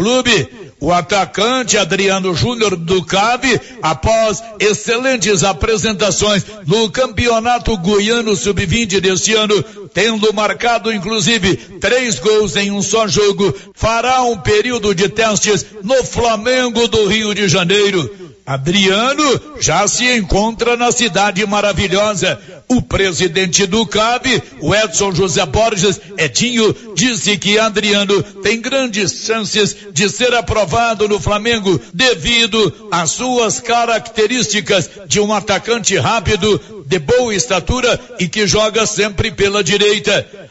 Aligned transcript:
Clube. 0.00 0.48
O 0.80 0.90
atacante 0.90 1.76
Adriano 1.76 2.34
Júnior 2.34 2.74
do 2.74 3.04
CAV, 3.04 3.60
após 3.82 4.42
excelentes 4.58 5.44
apresentações 5.44 6.42
no 6.66 6.90
Campeonato 6.90 7.76
Goiano 7.76 8.34
Sub-20 8.34 8.98
deste 8.98 9.34
ano, 9.34 9.62
tendo 9.92 10.32
marcado 10.32 10.92
inclusive 10.92 11.56
três 11.80 12.18
gols 12.18 12.56
em 12.56 12.70
um 12.70 12.82
só 12.82 13.06
jogo, 13.06 13.54
fará 13.74 14.22
um 14.22 14.38
período 14.38 14.94
de 14.94 15.08
testes 15.08 15.66
no 15.82 16.04
Flamengo 16.04 16.86
do 16.88 17.06
Rio 17.06 17.34
de 17.34 17.48
Janeiro. 17.48 18.30
Adriano 18.50 19.40
já 19.60 19.86
se 19.86 20.04
encontra 20.16 20.76
na 20.76 20.90
cidade 20.90 21.46
maravilhosa. 21.46 22.36
O 22.66 22.82
presidente 22.82 23.66
do 23.66 23.86
CAB, 23.86 24.42
o 24.60 24.74
Edson 24.74 25.12
José 25.12 25.44
Borges, 25.46 26.00
Edinho, 26.16 26.74
disse 26.94 27.36
que 27.36 27.58
Adriano 27.58 28.22
tem 28.42 28.60
grandes 28.60 29.24
chances 29.24 29.76
de 29.92 30.08
ser 30.08 30.34
aprovado 30.34 31.08
no 31.08 31.20
Flamengo 31.20 31.80
devido 31.92 32.88
às 32.90 33.10
suas 33.12 33.60
características 33.60 34.90
de 35.06 35.20
um 35.20 35.32
atacante 35.32 35.96
rápido, 35.96 36.84
de 36.86 36.98
boa 36.98 37.32
estatura 37.34 38.00
e 38.18 38.28
que 38.28 38.46
joga 38.48 38.84
sempre 38.84 39.30
pela 39.30 39.62
direita. 39.62 39.79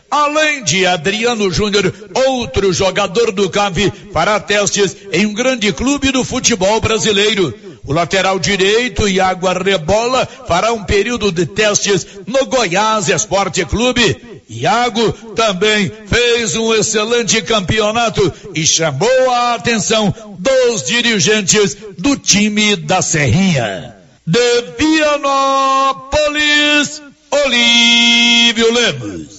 Além 0.10 0.64
de 0.64 0.86
Adriano 0.86 1.52
Júnior, 1.52 1.94
outro 2.28 2.74
jogador 2.74 3.32
do 3.32 3.50
CAV 3.50 3.92
fará 4.12 4.40
testes 4.40 4.96
em 5.12 5.26
um 5.26 5.34
grande 5.34 5.72
clube 5.72 6.12
do 6.12 6.24
futebol 6.24 6.80
brasileiro. 6.82 7.54
O 7.86 7.94
lateral 7.94 8.38
direito, 8.38 9.08
Iago 9.08 9.48
Arrebola, 9.48 10.28
fará 10.48 10.72
um 10.72 10.84
período 10.84 11.32
de 11.32 11.46
testes 11.46 12.06
no 12.28 12.46
Goiás 12.46 13.10
Esporte 13.10 13.66
Clube. 13.66 14.16
Iago 14.50 15.12
também 15.36 15.92
fez 16.08 16.56
um 16.56 16.74
excelente 16.74 17.42
campeonato 17.42 18.32
e 18.54 18.66
chamou 18.66 19.32
a 19.32 19.56
atenção 19.56 20.14
dos 20.38 20.84
dirigentes 20.84 21.78
do 21.98 22.16
time 22.18 22.76
da 22.76 23.02
Serrinha. 23.02 23.96
De 24.26 24.62
Vianópolis, 24.78 26.00
Olívio 27.32 28.72
Lemos. 28.74 29.39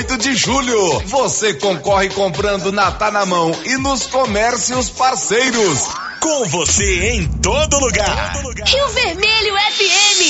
8 0.00 0.16
de 0.16 0.34
julho. 0.34 1.00
Você 1.00 1.52
concorre 1.52 2.08
comprando 2.08 2.72
na 2.72 2.90
Tá 2.90 3.10
na 3.10 3.26
Mão 3.26 3.52
e 3.66 3.76
nos 3.76 4.06
comércios 4.06 4.88
parceiros. 4.88 5.88
Com 6.20 6.46
você 6.46 7.10
em 7.10 7.28
todo 7.28 7.78
lugar. 7.78 8.32
Todo 8.32 8.48
lugar. 8.48 8.66
Rio 8.66 8.88
Vermelho 8.88 9.54
FM. 9.54 10.22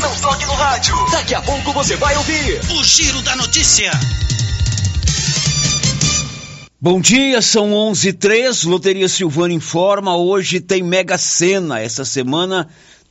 Não 0.00 0.16
toque 0.16 0.46
no 0.46 0.54
rádio. 0.54 0.96
Daqui 1.10 1.34
a 1.34 1.42
pouco 1.42 1.70
você 1.74 1.94
vai 1.96 2.16
ouvir 2.16 2.58
o 2.70 2.82
Giro 2.82 3.20
da 3.20 3.36
Notícia. 3.36 3.90
Bom 6.80 7.02
dia, 7.02 7.42
são 7.42 7.74
11 7.74 8.08
h 8.08 8.16
Loteria 8.64 9.10
Silvana 9.10 9.52
informa. 9.52 10.16
Hoje 10.16 10.58
tem 10.58 10.82
Mega 10.82 11.18
Sena. 11.18 11.80
Essa 11.80 12.06
semana 12.06 12.66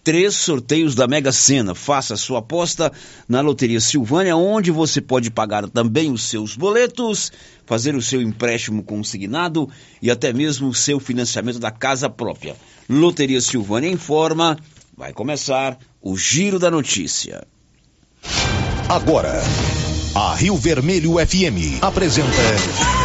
três 0.06 0.36
sorteios 0.36 0.94
da 0.94 1.08
Mega 1.08 1.32
Sena. 1.32 1.74
Faça 1.74 2.16
sua 2.16 2.40
aposta 2.40 2.94
na 3.28 3.42
Loteria 3.42 3.82
Silvânia, 3.82 4.38
onde 4.38 4.70
você 4.70 5.02
pode 5.02 5.32
pagar 5.32 5.68
também 5.68 6.12
os 6.12 6.30
seus 6.30 6.56
boletos, 6.56 7.32
fazer 7.66 7.96
o 7.96 8.02
seu 8.02 8.22
empréstimo 8.22 8.84
consignado 8.84 9.68
e 10.00 10.12
até 10.12 10.32
mesmo 10.32 10.70
o 10.70 10.76
seu 10.76 11.00
financiamento 11.00 11.58
da 11.58 11.72
casa 11.72 12.08
própria. 12.08 12.56
Loteria 12.88 13.42
Silvânia 13.42 13.90
informa. 13.90 14.58
Vai 14.96 15.12
começar 15.12 15.78
o 16.00 16.16
Giro 16.16 16.60
da 16.60 16.70
Notícia. 16.70 17.46
Agora, 18.88 19.42
a 20.14 20.36
Rio 20.36 20.56
Vermelho 20.56 21.16
FM 21.16 21.82
apresenta. 21.82 23.05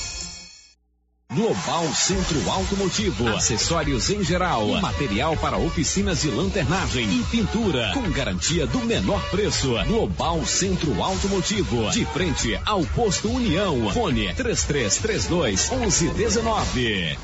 Global 1.33 1.87
Centro 1.93 2.49
Automotivo, 2.49 3.29
acessórios 3.29 4.09
em 4.09 4.21
geral, 4.21 4.67
material 4.81 5.37
para 5.37 5.57
oficinas 5.57 6.23
de 6.23 6.29
lanternagem 6.29 7.07
e 7.09 7.23
pintura, 7.23 7.89
com 7.93 8.01
garantia 8.11 8.67
do 8.67 8.79
menor 8.79 9.23
preço. 9.29 9.71
Global 9.85 10.45
Centro 10.45 11.01
Automotivo, 11.01 11.89
de 11.91 12.03
frente 12.07 12.59
ao 12.65 12.83
posto 12.87 13.31
União. 13.31 13.93
Fone 13.93 14.33
3332 14.33 15.69
1119. 15.69 17.17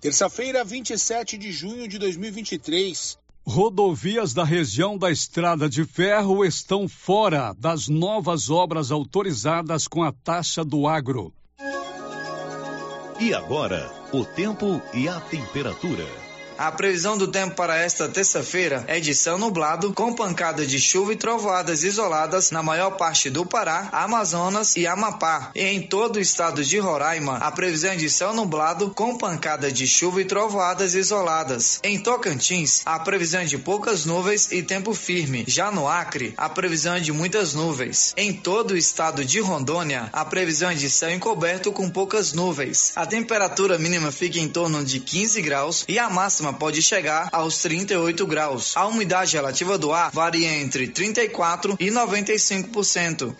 Terça-feira, 0.00 0.64
27 0.64 1.36
de 1.36 1.52
junho 1.52 1.86
de 1.86 1.98
2023. 1.98 3.18
Rodovias 3.48 4.34
da 4.34 4.44
região 4.44 4.98
da 4.98 5.10
Estrada 5.10 5.70
de 5.70 5.82
Ferro 5.82 6.44
estão 6.44 6.86
fora 6.86 7.54
das 7.58 7.88
novas 7.88 8.50
obras 8.50 8.92
autorizadas 8.92 9.88
com 9.88 10.02
a 10.02 10.12
taxa 10.12 10.62
do 10.62 10.86
agro. 10.86 11.32
E 13.18 13.32
agora, 13.32 13.90
o 14.12 14.22
tempo 14.22 14.82
e 14.92 15.08
a 15.08 15.18
temperatura. 15.18 16.27
A 16.58 16.72
previsão 16.72 17.16
do 17.16 17.28
tempo 17.28 17.54
para 17.54 17.76
esta 17.76 18.08
terça-feira 18.08 18.84
é 18.88 18.98
de 18.98 19.14
céu 19.14 19.38
nublado, 19.38 19.92
com 19.92 20.12
pancada 20.12 20.66
de 20.66 20.80
chuva 20.80 21.12
e 21.12 21.16
trovoadas 21.16 21.84
isoladas 21.84 22.50
na 22.50 22.64
maior 22.64 22.96
parte 22.96 23.30
do 23.30 23.46
Pará, 23.46 23.88
Amazonas 23.92 24.74
e 24.74 24.84
Amapá. 24.84 25.52
E 25.54 25.62
em 25.62 25.80
todo 25.80 26.16
o 26.16 26.20
estado 26.20 26.64
de 26.64 26.76
Roraima, 26.80 27.36
a 27.36 27.52
previsão 27.52 27.92
é 27.92 27.96
de 27.96 28.10
céu 28.10 28.34
nublado, 28.34 28.90
com 28.90 29.16
pancada 29.16 29.70
de 29.70 29.86
chuva 29.86 30.20
e 30.20 30.24
trovoadas 30.24 30.96
isoladas. 30.96 31.78
Em 31.84 31.96
Tocantins, 31.96 32.82
a 32.84 32.98
previsão 32.98 33.42
é 33.42 33.44
de 33.44 33.56
poucas 33.56 34.04
nuvens 34.04 34.50
e 34.50 34.60
tempo 34.60 34.92
firme. 34.94 35.44
Já 35.46 35.70
no 35.70 35.86
Acre, 35.86 36.34
a 36.36 36.48
previsão 36.48 36.96
é 36.96 37.00
de 37.00 37.12
muitas 37.12 37.54
nuvens. 37.54 38.12
Em 38.16 38.32
todo 38.32 38.72
o 38.72 38.76
estado 38.76 39.24
de 39.24 39.38
Rondônia, 39.38 40.08
a 40.12 40.24
previsão 40.24 40.70
é 40.70 40.74
de 40.74 40.90
céu 40.90 41.12
encoberto 41.12 41.70
com 41.70 41.88
poucas 41.88 42.32
nuvens. 42.32 42.90
A 42.96 43.06
temperatura 43.06 43.78
mínima 43.78 44.10
fica 44.10 44.40
em 44.40 44.48
torno 44.48 44.84
de 44.84 44.98
15 44.98 45.40
graus 45.40 45.84
e 45.86 46.00
a 46.00 46.10
máxima 46.10 46.47
máxima 46.48 46.52
pode 46.52 46.82
chegar 46.82 47.28
aos 47.32 47.58
38 47.58 48.26
graus. 48.26 48.76
A 48.76 48.86
umidade 48.86 49.34
relativa 49.34 49.76
do 49.76 49.92
ar 49.92 50.10
varia 50.10 50.60
entre 50.60 50.88
34 50.88 51.76
e 51.78 51.90
95%. 51.90 53.34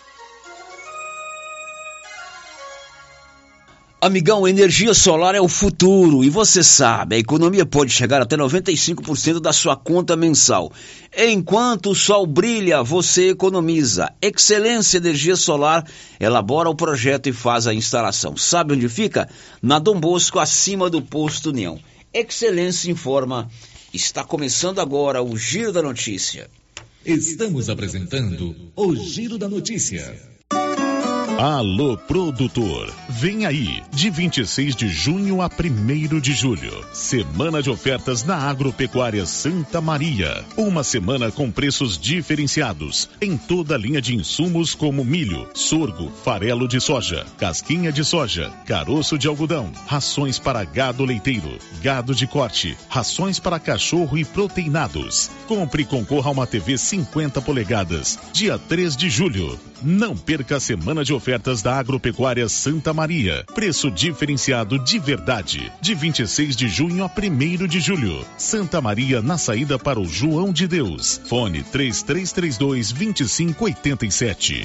Amigão, 4.00 4.46
energia 4.46 4.94
solar 4.94 5.34
é 5.34 5.40
o 5.40 5.48
futuro 5.48 6.22
e 6.22 6.30
você 6.30 6.62
sabe, 6.62 7.16
a 7.16 7.18
economia 7.18 7.66
pode 7.66 7.90
chegar 7.90 8.22
até 8.22 8.36
95% 8.36 9.40
da 9.40 9.52
sua 9.52 9.74
conta 9.74 10.14
mensal. 10.14 10.70
Enquanto 11.16 11.90
o 11.90 11.94
sol 11.96 12.24
brilha, 12.24 12.80
você 12.80 13.30
economiza. 13.30 14.12
Excelência 14.22 14.98
Energia 14.98 15.34
Solar 15.34 15.84
elabora 16.20 16.70
o 16.70 16.76
projeto 16.76 17.28
e 17.28 17.32
faz 17.32 17.66
a 17.66 17.74
instalação. 17.74 18.36
Sabe 18.36 18.74
onde 18.74 18.88
fica? 18.88 19.28
Na 19.60 19.80
Dom 19.80 19.98
Bosco, 19.98 20.38
acima 20.38 20.88
do 20.88 21.02
posto 21.02 21.48
União. 21.48 21.80
Excelência 22.12 22.90
informa. 22.90 23.50
Está 23.92 24.24
começando 24.24 24.80
agora 24.80 25.22
o 25.22 25.36
Giro 25.36 25.72
da 25.72 25.82
Notícia. 25.82 26.50
Estamos 27.04 27.68
apresentando 27.68 28.54
o 28.74 28.96
Giro 28.96 29.38
da 29.38 29.48
Notícia. 29.48 30.37
Alô, 31.38 31.96
produtor. 31.96 32.92
Vem 33.08 33.46
aí, 33.46 33.80
de 33.92 34.10
26 34.10 34.74
de 34.74 34.88
junho 34.88 35.40
a 35.40 35.46
1 35.46 36.18
de 36.18 36.32
julho. 36.32 36.84
Semana 36.92 37.62
de 37.62 37.70
ofertas 37.70 38.24
na 38.24 38.36
Agropecuária 38.36 39.24
Santa 39.24 39.80
Maria. 39.80 40.44
Uma 40.56 40.82
semana 40.82 41.30
com 41.30 41.48
preços 41.48 41.96
diferenciados 41.96 43.08
em 43.22 43.36
toda 43.36 43.76
a 43.76 43.78
linha 43.78 44.02
de 44.02 44.16
insumos 44.16 44.74
como 44.74 45.04
milho, 45.04 45.46
sorgo, 45.54 46.10
farelo 46.24 46.66
de 46.66 46.80
soja, 46.80 47.24
casquinha 47.38 47.92
de 47.92 48.04
soja, 48.04 48.50
caroço 48.66 49.16
de 49.16 49.28
algodão, 49.28 49.70
rações 49.86 50.40
para 50.40 50.64
gado 50.64 51.04
leiteiro, 51.04 51.56
gado 51.80 52.16
de 52.16 52.26
corte, 52.26 52.76
rações 52.88 53.38
para 53.38 53.60
cachorro 53.60 54.18
e 54.18 54.24
proteinados. 54.24 55.30
Compre 55.46 55.82
e 55.82 55.86
concorra 55.86 56.30
a 56.30 56.32
uma 56.32 56.48
TV 56.48 56.76
50 56.76 57.40
polegadas, 57.42 58.18
dia 58.32 58.58
3 58.58 58.96
de 58.96 59.08
julho. 59.08 59.56
Não 59.80 60.16
perca 60.16 60.56
a 60.56 60.60
semana 60.60 61.04
de 61.04 61.14
ofertas 61.14 61.27
da 61.62 61.78
Agropecuária 61.78 62.48
Santa 62.48 62.94
Maria. 62.94 63.44
Preço 63.54 63.90
diferenciado 63.90 64.78
de 64.82 64.98
verdade. 64.98 65.70
De 65.78 65.94
26 65.94 66.56
de 66.56 66.68
junho 66.68 67.04
a 67.04 67.06
1 67.06 67.66
de 67.66 67.80
julho. 67.80 68.24
Santa 68.38 68.80
Maria 68.80 69.20
na 69.20 69.36
saída 69.36 69.78
para 69.78 70.00
o 70.00 70.06
João 70.06 70.50
de 70.50 70.66
Deus. 70.66 71.20
Fone 71.26 71.62
3332 71.62 72.92
2587. 72.92 74.64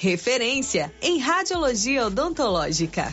referência 0.00 0.90
em 1.02 1.18
radiologia 1.18 2.06
odontológica. 2.06 3.12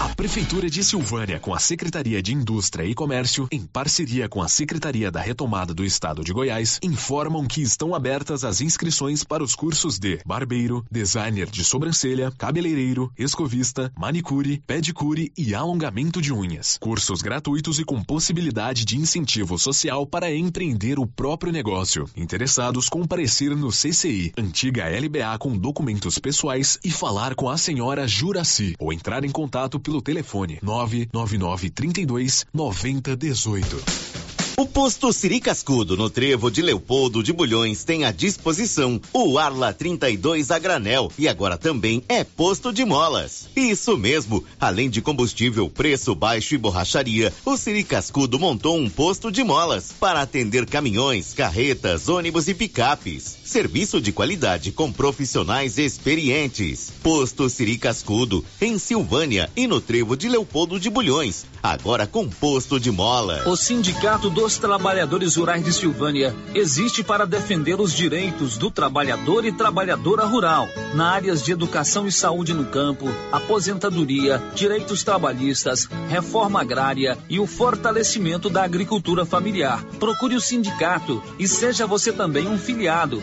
A 0.00 0.08
Prefeitura 0.16 0.68
de 0.68 0.82
Silvânia, 0.82 1.38
com 1.38 1.54
a 1.54 1.60
Secretaria 1.60 2.20
de 2.20 2.34
Indústria 2.34 2.84
e 2.84 2.92
Comércio, 2.92 3.46
em 3.52 3.64
parceria 3.64 4.28
com 4.28 4.42
a 4.42 4.48
Secretaria 4.48 5.12
da 5.12 5.20
Retomada 5.20 5.72
do 5.72 5.84
Estado 5.84 6.24
de 6.24 6.32
Goiás, 6.32 6.80
informam 6.82 7.46
que 7.46 7.62
estão 7.62 7.94
abertas 7.94 8.42
as 8.42 8.60
inscrições 8.60 9.22
para 9.22 9.44
os 9.44 9.54
cursos 9.54 10.00
de 10.00 10.18
barbeiro, 10.26 10.84
designer 10.90 11.48
de 11.48 11.62
sobrancelha, 11.62 12.32
cabeleireiro, 12.36 13.12
escovista, 13.16 13.92
manicure, 13.96 14.60
pedicure 14.66 15.32
e 15.38 15.54
alongamento 15.54 16.20
de 16.20 16.32
unhas. 16.32 16.78
Cursos 16.80 17.22
gratuitos 17.22 17.78
e 17.78 17.84
com 17.84 18.02
possibilidade 18.02 18.84
de 18.84 18.98
incentivo 18.98 19.56
social 19.56 20.04
para 20.04 20.34
empreender 20.34 20.98
o 20.98 21.06
próprio 21.06 21.52
negócio. 21.52 22.10
Interessados 22.16 22.88
comparecer 22.88 23.54
no 23.54 23.68
CCI, 23.68 24.32
antiga 24.36 24.88
LBA 24.88 25.38
com 25.38 25.56
documentos 25.92 26.18
pessoais 26.18 26.78
e 26.82 26.90
falar 26.90 27.34
com 27.34 27.48
a 27.48 27.58
senhora 27.58 28.08
Juraci 28.08 28.74
ou 28.78 28.92
entrar 28.92 29.24
em 29.24 29.30
contato 29.30 29.78
pelo 29.78 30.00
telefone 30.00 30.58
999 30.62 31.70
32 31.70 32.46
90 32.52 33.16
18. 33.16 34.02
O 34.56 34.66
posto 34.66 35.12
Siri 35.12 35.40
Cascudo, 35.40 35.96
no 35.96 36.10
trevo 36.10 36.50
de 36.50 36.60
Leopoldo 36.60 37.22
de 37.22 37.32
Bulhões, 37.32 37.84
tem 37.84 38.04
à 38.04 38.12
disposição 38.12 39.00
o 39.12 39.38
Arla 39.38 39.72
32 39.72 40.50
a 40.50 40.58
granel 40.58 41.10
e 41.18 41.26
agora 41.26 41.56
também 41.56 42.02
é 42.08 42.22
posto 42.22 42.72
de 42.72 42.84
molas. 42.84 43.48
Isso 43.56 43.96
mesmo, 43.96 44.44
além 44.60 44.90
de 44.90 45.00
combustível, 45.00 45.70
preço 45.70 46.14
baixo 46.14 46.54
e 46.54 46.58
borracharia, 46.58 47.32
o 47.44 47.56
Siri 47.56 47.82
Cascudo 47.82 48.38
montou 48.38 48.78
um 48.78 48.88
posto 48.88 49.32
de 49.32 49.42
molas 49.42 49.90
para 49.98 50.20
atender 50.20 50.66
caminhões, 50.66 51.32
carretas, 51.32 52.08
ônibus 52.08 52.46
e 52.46 52.54
picapes. 52.54 53.41
Serviço 53.52 54.00
de 54.00 54.12
qualidade 54.12 54.72
com 54.72 54.90
profissionais 54.90 55.76
experientes. 55.76 56.90
Posto 57.02 57.50
Siri 57.50 57.76
Cascudo, 57.76 58.42
em 58.58 58.78
Silvânia 58.78 59.50
e 59.54 59.66
no 59.66 59.78
trevo 59.78 60.16
de 60.16 60.26
Leopoldo 60.26 60.80
de 60.80 60.88
Bulhões, 60.88 61.44
agora 61.62 62.06
com 62.06 62.26
posto 62.30 62.80
de 62.80 62.90
molas. 62.90 63.46
O 63.46 63.54
Sindicato 63.54 64.30
dos 64.30 64.56
Trabalhadores 64.56 65.36
Rurais 65.36 65.62
de 65.62 65.70
Silvânia 65.70 66.34
existe 66.54 67.04
para 67.04 67.26
defender 67.26 67.78
os 67.78 67.92
direitos 67.92 68.56
do 68.56 68.70
trabalhador 68.70 69.44
e 69.44 69.52
trabalhadora 69.52 70.24
rural 70.24 70.66
na 70.94 71.10
áreas 71.10 71.44
de 71.44 71.52
educação 71.52 72.06
e 72.06 72.12
saúde 72.12 72.54
no 72.54 72.64
campo, 72.64 73.06
aposentadoria, 73.30 74.42
direitos 74.54 75.04
trabalhistas, 75.04 75.86
reforma 76.08 76.62
agrária 76.62 77.18
e 77.28 77.38
o 77.38 77.46
fortalecimento 77.46 78.48
da 78.48 78.64
agricultura 78.64 79.26
familiar. 79.26 79.84
Procure 80.00 80.36
o 80.36 80.40
sindicato 80.40 81.22
e 81.38 81.46
seja 81.46 81.86
você 81.86 82.10
também 82.10 82.48
um 82.48 82.56
filiado. 82.56 83.22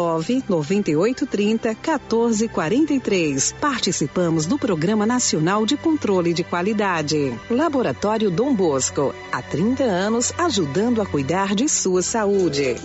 nove 0.00 0.42
noventa 0.48 0.90
e 0.90 0.96
oito 0.96 1.26
trinta 1.26 1.74
quatorze 1.74 2.48
quarenta 2.48 2.94
e 2.94 2.98
três. 2.98 3.54
Participamos 3.60 4.46
do 4.46 4.58
Programa 4.58 5.04
Nacional 5.04 5.66
de 5.66 5.76
Controle 5.76 6.32
de 6.32 6.42
Qualidade. 6.42 7.38
Laboratório 7.50 8.30
Dom 8.30 8.54
Bosco, 8.54 9.14
há 9.30 9.42
30 9.42 9.84
anos 9.84 10.32
ajudando 10.38 11.02
a 11.02 11.06
cuidar 11.06 11.54
de 11.54 11.68
sua 11.68 12.00
saúde. 12.00 12.76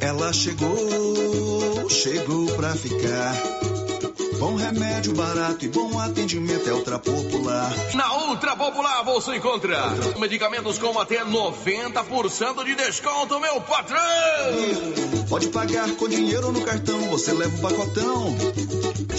Ela 0.00 0.32
chegou, 0.32 1.90
chegou 1.90 2.46
pra 2.54 2.76
ficar 2.76 3.34
Bom 4.42 4.56
remédio 4.56 5.14
barato 5.14 5.64
e 5.64 5.68
bom 5.68 5.96
atendimento 6.00 6.68
é 6.68 6.72
Ultra 6.72 6.98
Popular. 6.98 7.72
Na 7.94 8.26
Ultra 8.26 8.56
Popular 8.56 9.04
você 9.04 9.36
encontra 9.36 9.78
medicamentos 10.18 10.80
com 10.80 10.98
até 10.98 11.24
90% 11.24 12.64
de 12.64 12.74
desconto, 12.74 13.38
meu 13.38 13.60
patrão! 13.60 14.00
Pode 15.28 15.46
pagar 15.46 15.88
com 15.92 16.08
dinheiro 16.08 16.48
ou 16.48 16.52
no 16.52 16.60
cartão, 16.62 16.98
você 17.02 17.32
leva 17.32 17.56
o 17.56 17.60
pacotão. 17.60 18.36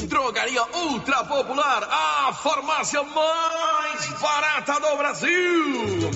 Drogaria 0.09 0.61
Ultra 0.89 1.23
Popular, 1.23 1.87
a 1.89 2.33
farmácia 2.33 3.01
mais 3.01 4.19
barata 4.19 4.73
do 4.73 4.97
Brasil. 4.97 6.11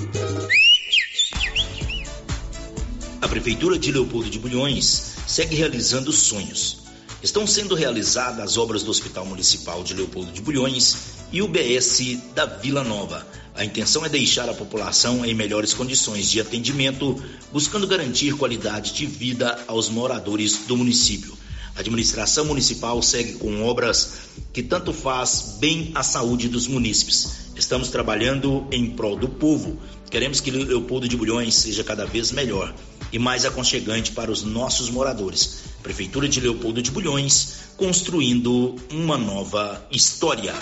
A 3.21 3.27
Prefeitura 3.29 3.79
de 3.79 3.89
Leopoldo 3.89 4.29
de 4.29 4.37
Bulhões 4.37 5.15
segue 5.25 5.55
realizando 5.55 6.11
sonhos 6.11 6.87
estão 7.21 7.47
sendo 7.47 7.75
realizadas 7.75 8.39
as 8.39 8.57
obras 8.57 8.83
do 8.83 8.91
Hospital 8.91 9.25
Municipal 9.25 9.83
de 9.83 9.93
Leopoldo 9.93 10.31
de 10.31 10.41
Bulhões 10.41 10.97
e 11.31 11.41
o 11.41 11.47
BS 11.47 12.17
da 12.36 12.45
Vila 12.45 12.83
Nova. 12.83 13.25
A 13.55 13.65
intenção 13.65 14.05
é 14.05 14.09
deixar 14.09 14.47
a 14.50 14.53
população 14.53 15.25
em 15.25 15.33
melhores 15.33 15.74
condições 15.74 16.29
de 16.29 16.39
atendimento, 16.39 17.19
buscando 17.51 17.88
garantir 17.88 18.36
qualidade 18.36 18.93
de 18.93 19.05
vida 19.07 19.59
aos 19.67 19.89
moradores 19.89 20.59
do 20.67 20.77
município. 20.77 21.36
A 21.75 21.79
administração 21.79 22.45
municipal 22.45 23.01
segue 23.01 23.33
com 23.33 23.63
obras 23.63 24.13
que 24.53 24.62
tanto 24.63 24.93
faz 24.93 25.57
bem 25.59 25.91
à 25.95 26.03
saúde 26.03 26.47
dos 26.47 26.67
munícipes. 26.67 27.47
Estamos 27.55 27.89
trabalhando 27.89 28.67
em 28.71 28.91
prol 28.91 29.15
do 29.15 29.27
povo. 29.27 29.79
Queremos 30.09 30.39
que 30.39 30.51
Leopoldo 30.51 31.07
de 31.07 31.17
Bulhões 31.17 31.55
seja 31.55 31.83
cada 31.83 32.05
vez 32.05 32.31
melhor 32.31 32.73
e 33.11 33.19
mais 33.19 33.45
aconchegante 33.45 34.11
para 34.11 34.31
os 34.31 34.43
nossos 34.43 34.89
moradores. 34.89 35.63
Prefeitura 35.83 36.27
de 36.27 36.39
Leopoldo 36.39 36.81
de 36.81 36.91
Bulhões, 36.91 37.71
construindo 37.77 38.75
uma 38.91 39.17
nova 39.17 39.85
história. 39.91 40.53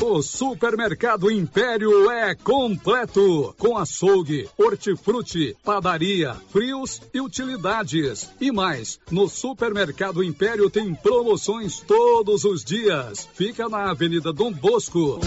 O 0.00 0.22
Supermercado 0.22 1.30
Império 1.30 2.10
é 2.10 2.34
completo, 2.34 3.54
com 3.58 3.76
açougue, 3.76 4.48
hortifruti, 4.56 5.56
padaria, 5.64 6.36
frios 6.50 7.02
e 7.12 7.20
utilidades. 7.20 8.30
E 8.40 8.50
mais, 8.50 8.98
no 9.10 9.28
Supermercado 9.28 10.22
Império 10.22 10.70
tem 10.70 10.94
promoções 10.94 11.80
todos 11.80 12.44
os 12.44 12.64
dias. 12.64 13.28
Fica 13.34 13.68
na 13.68 13.90
Avenida 13.90 14.32
Dom 14.32 14.52
Bosco. 14.52 15.20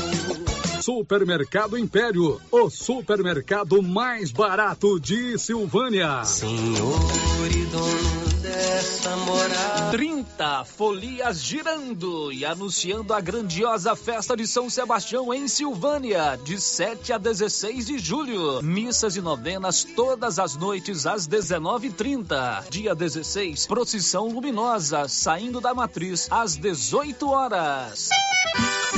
Supermercado 0.81 1.77
Império, 1.77 2.41
o 2.51 2.67
supermercado 2.67 3.83
mais 3.83 4.31
barato 4.31 4.99
de 4.99 5.37
Silvânia. 5.37 6.23
Senhor 6.23 7.51
e 7.55 7.65
dono 7.65 8.31
dessa 8.41 9.15
morada. 9.17 9.91
30 9.91 10.65
folias 10.65 11.43
girando 11.43 12.31
e 12.33 12.43
anunciando 12.43 13.13
a 13.13 13.21
grandiosa 13.21 13.95
festa 13.95 14.35
de 14.35 14.47
São 14.47 14.71
Sebastião 14.71 15.31
em 15.31 15.47
Silvânia, 15.47 16.39
de 16.43 16.59
7 16.59 17.13
a 17.13 17.19
16 17.19 17.85
de 17.85 17.99
julho. 17.99 18.63
Missas 18.63 19.15
e 19.15 19.21
novenas 19.21 19.83
todas 19.83 20.39
as 20.39 20.55
noites 20.55 21.05
às 21.05 21.27
19h30. 21.27 22.69
Dia 22.71 22.95
16, 22.95 23.67
procissão 23.67 24.29
luminosa 24.29 25.07
saindo 25.07 25.61
da 25.61 25.75
matriz 25.75 26.27
às 26.31 26.55
18 26.55 27.29
horas. 27.29 28.09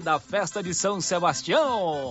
da 0.00 0.18
festa 0.18 0.60
de 0.62 0.74
São 0.74 1.00
Sebastião! 1.00 2.10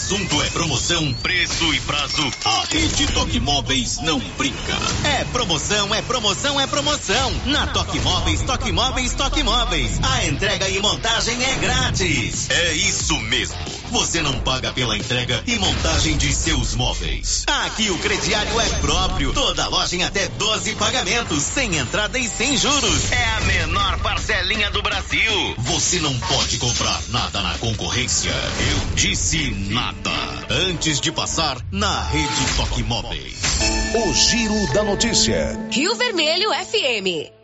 assunto 0.00 0.42
é 0.42 0.48
promoção, 0.48 1.12
preço 1.22 1.74
e 1.74 1.80
prazo, 1.80 2.32
a 2.46 2.64
Rede 2.70 3.06
Toque 3.08 3.38
Móveis 3.38 3.98
não 4.00 4.18
brinca. 4.18 4.74
É 5.04 5.24
promoção, 5.26 5.94
é 5.94 6.00
promoção, 6.00 6.58
é 6.58 6.66
promoção. 6.66 7.30
Na 7.44 7.66
Toque 7.66 8.00
Móveis, 8.00 8.40
Toque 8.40 8.72
Móveis, 8.72 9.12
Toque 9.12 9.42
Móveis. 9.42 10.00
A 10.02 10.26
entrega 10.26 10.68
e 10.70 10.80
montagem 10.80 11.44
é 11.44 11.54
grátis. 11.56 12.48
É 12.48 12.72
isso 12.72 13.14
mesmo. 13.20 13.79
Você 13.90 14.22
não 14.22 14.38
paga 14.40 14.72
pela 14.72 14.96
entrega 14.96 15.42
e 15.46 15.58
montagem 15.58 16.16
de 16.16 16.32
seus 16.32 16.74
móveis. 16.74 17.44
Aqui 17.46 17.90
o 17.90 17.98
crediário 17.98 18.60
é 18.60 18.68
próprio. 18.80 19.32
Toda 19.32 19.66
loja 19.68 19.96
em 19.96 20.04
até 20.04 20.28
12 20.28 20.76
pagamentos, 20.76 21.42
sem 21.42 21.76
entrada 21.76 22.18
e 22.18 22.28
sem 22.28 22.56
juros. 22.56 23.10
É 23.10 23.24
a 23.24 23.40
menor 23.40 23.98
parcelinha 23.98 24.70
do 24.70 24.80
Brasil. 24.82 25.54
Você 25.58 25.98
não 25.98 26.16
pode 26.20 26.58
comprar 26.58 27.00
nada 27.08 27.42
na 27.42 27.58
concorrência. 27.58 28.30
Eu 28.30 28.94
disse 28.94 29.50
nada. 29.68 30.10
Antes 30.48 31.00
de 31.00 31.10
passar 31.10 31.58
na 31.72 32.02
rede 32.04 32.54
Toque 32.56 32.82
Móveis. 32.82 33.38
O 33.94 34.14
Giro 34.14 34.72
da 34.72 34.84
Notícia. 34.84 35.58
Rio 35.70 35.94
Vermelho 35.96 36.50
FM. 36.50 37.39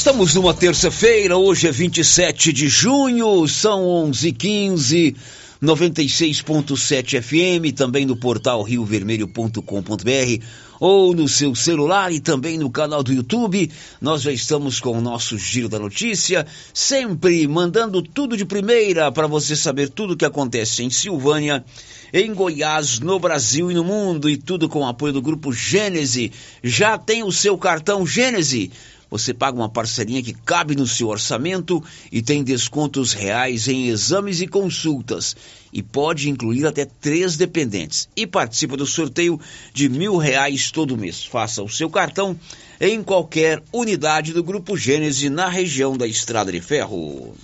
Estamos 0.00 0.34
numa 0.34 0.54
terça-feira, 0.54 1.36
hoje 1.36 1.68
é 1.68 1.70
27 1.70 2.54
de 2.54 2.68
junho, 2.70 3.46
são 3.46 3.82
11h15, 4.10 5.14
96.7 5.62 7.20
FM, 7.20 7.76
também 7.76 8.06
no 8.06 8.16
portal 8.16 8.62
riovermelho.com.br 8.62 10.44
ou 10.80 11.12
no 11.12 11.28
seu 11.28 11.54
celular 11.54 12.10
e 12.10 12.18
também 12.18 12.56
no 12.56 12.70
canal 12.70 13.02
do 13.02 13.12
YouTube. 13.12 13.70
Nós 14.00 14.22
já 14.22 14.32
estamos 14.32 14.80
com 14.80 14.96
o 14.96 15.02
nosso 15.02 15.36
Giro 15.36 15.68
da 15.68 15.78
Notícia, 15.78 16.46
sempre 16.72 17.46
mandando 17.46 18.00
tudo 18.00 18.38
de 18.38 18.46
primeira 18.46 19.12
para 19.12 19.26
você 19.26 19.54
saber 19.54 19.90
tudo 19.90 20.14
o 20.14 20.16
que 20.16 20.24
acontece 20.24 20.82
em 20.82 20.88
Silvânia, 20.88 21.62
em 22.10 22.32
Goiás, 22.32 23.00
no 23.00 23.18
Brasil 23.18 23.70
e 23.70 23.74
no 23.74 23.84
mundo, 23.84 24.30
e 24.30 24.38
tudo 24.38 24.66
com 24.66 24.80
o 24.80 24.88
apoio 24.88 25.12
do 25.12 25.20
Grupo 25.20 25.52
Gênese. 25.52 26.32
Já 26.64 26.96
tem 26.96 27.22
o 27.22 27.30
seu 27.30 27.58
cartão 27.58 28.06
Gênese? 28.06 28.70
Você 29.10 29.34
paga 29.34 29.58
uma 29.58 29.68
parcelinha 29.68 30.22
que 30.22 30.32
cabe 30.32 30.76
no 30.76 30.86
seu 30.86 31.08
orçamento 31.08 31.82
e 32.12 32.22
tem 32.22 32.44
descontos 32.44 33.12
reais 33.12 33.66
em 33.66 33.88
exames 33.88 34.40
e 34.40 34.46
consultas. 34.46 35.36
E 35.72 35.82
pode 35.82 36.30
incluir 36.30 36.64
até 36.64 36.84
três 36.84 37.36
dependentes. 37.36 38.08
E 38.14 38.26
participa 38.26 38.76
do 38.76 38.86
sorteio 38.86 39.40
de 39.74 39.88
mil 39.88 40.16
reais 40.16 40.70
todo 40.70 40.96
mês. 40.96 41.24
Faça 41.24 41.62
o 41.62 41.68
seu 41.68 41.90
cartão 41.90 42.38
em 42.80 43.02
qualquer 43.02 43.62
unidade 43.72 44.32
do 44.32 44.44
Grupo 44.44 44.76
Gênese 44.76 45.28
na 45.28 45.48
região 45.48 45.96
da 45.96 46.06
Estrada 46.06 46.52
de 46.52 46.60
Ferro. 46.60 47.34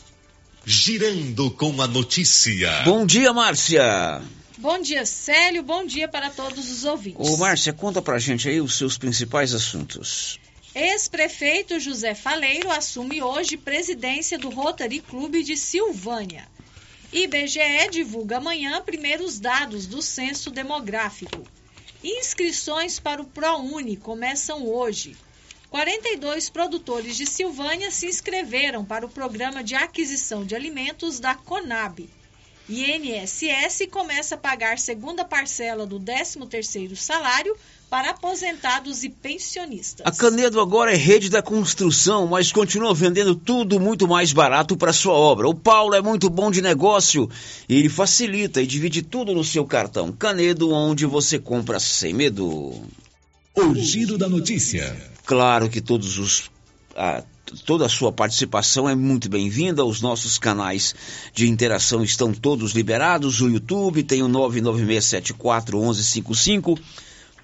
Girando 0.65 1.51
com 1.51 1.81
a 1.83 1.87
notícia. 1.87 2.83
Bom 2.85 3.05
dia, 3.05 3.33
Márcia. 3.33 4.23
Bom 4.59 4.81
dia, 4.81 5.05
Célio. 5.05 5.63
Bom 5.63 5.85
dia 5.85 6.09
para 6.09 6.31
todos 6.31 6.71
os 6.71 6.85
ouvintes. 6.85 7.29
Ô, 7.29 7.37
Márcia, 7.37 7.73
conta 7.73 8.01
pra 8.01 8.19
gente 8.19 8.49
aí 8.49 8.61
os 8.61 8.77
seus 8.77 8.97
principais 8.97 9.53
assuntos. 9.53 10.39
Ex-prefeito 10.79 11.81
José 11.81 12.15
Faleiro 12.15 12.71
assume 12.71 13.23
hoje 13.23 13.57
presidência 13.57 14.39
do 14.39 14.51
Rotary 14.51 15.01
Clube 15.01 15.43
de 15.43 15.57
Silvânia. 15.57 16.47
IBGE 17.11 17.89
divulga 17.91 18.37
amanhã 18.37 18.83
primeiros 18.83 19.41
dados 19.41 19.87
do 19.87 20.03
censo 20.03 20.51
demográfico. 20.51 21.49
Inscrições 22.05 23.01
para 23.01 23.23
o 23.23 23.25
ProUni 23.25 23.97
começam 23.97 24.67
hoje. 24.67 25.17
42 25.71 26.51
produtores 26.51 27.17
de 27.17 27.25
Silvânia 27.25 27.91
se 27.91 28.07
inscreveram 28.07 28.85
para 28.85 29.07
o 29.07 29.11
programa 29.11 29.65
de 29.65 29.75
aquisição 29.75 30.45
de 30.45 30.55
alimentos 30.55 31.19
da 31.19 31.35
Conab. 31.35 32.07
INSS 32.69 33.87
começa 33.91 34.35
a 34.35 34.39
pagar 34.39 34.79
segunda 34.79 35.25
parcela 35.25 35.87
do 35.87 35.99
13º 35.99 36.97
salário 36.97 37.57
para 37.89 38.11
aposentados 38.11 39.05
e 39.05 39.09
pensionistas. 39.09 40.07
A 40.07 40.11
Canedo 40.11 40.61
agora 40.61 40.93
é 40.93 40.97
rede 40.97 41.29
da 41.29 41.41
construção, 41.41 42.27
mas 42.27 42.51
continua 42.51 42.93
vendendo 42.93 43.37
tudo 43.37 43.79
muito 43.79 44.09
mais 44.09 44.33
barato 44.33 44.77
para 44.77 44.93
sua 44.93 45.15
obra. 45.15 45.49
O 45.49 45.55
Paulo 45.55 45.95
é 45.95 46.03
muito 46.03 46.29
bom 46.29 46.51
de 46.51 46.61
negócio 46.61 47.31
e 47.69 47.77
ele 47.77 47.89
facilita 47.89 48.61
e 48.61 48.67
divide 48.67 49.03
tudo 49.03 49.35
no 49.35 49.45
seu 49.45 49.65
cartão. 49.65 50.13
Canedo, 50.13 50.73
onde 50.73 51.07
você 51.07 51.39
compra 51.39 51.79
sem 51.79 52.13
medo. 52.13 52.75
O 53.55 53.75
giro 53.75 54.19
da 54.19 54.29
notícia. 54.29 54.97
Claro 55.25 55.69
que 55.69 55.81
todos 55.81 56.19
os 56.19 56.51
ah, 56.97 57.23
toda 57.65 57.87
a 57.87 57.89
sua 57.89 58.11
participação 58.11 58.89
é 58.89 58.95
muito 58.95 59.29
bem-vinda. 59.29 59.85
Os 59.85 60.01
nossos 60.01 60.39
canais 60.39 60.95
de 61.33 61.49
interação 61.49 62.03
estão 62.03 62.33
todos 62.33 62.73
liberados. 62.73 63.41
O 63.41 63.49
YouTube 63.49 64.03
tem 64.03 64.23
o 64.23 64.29
996741155 64.29 66.79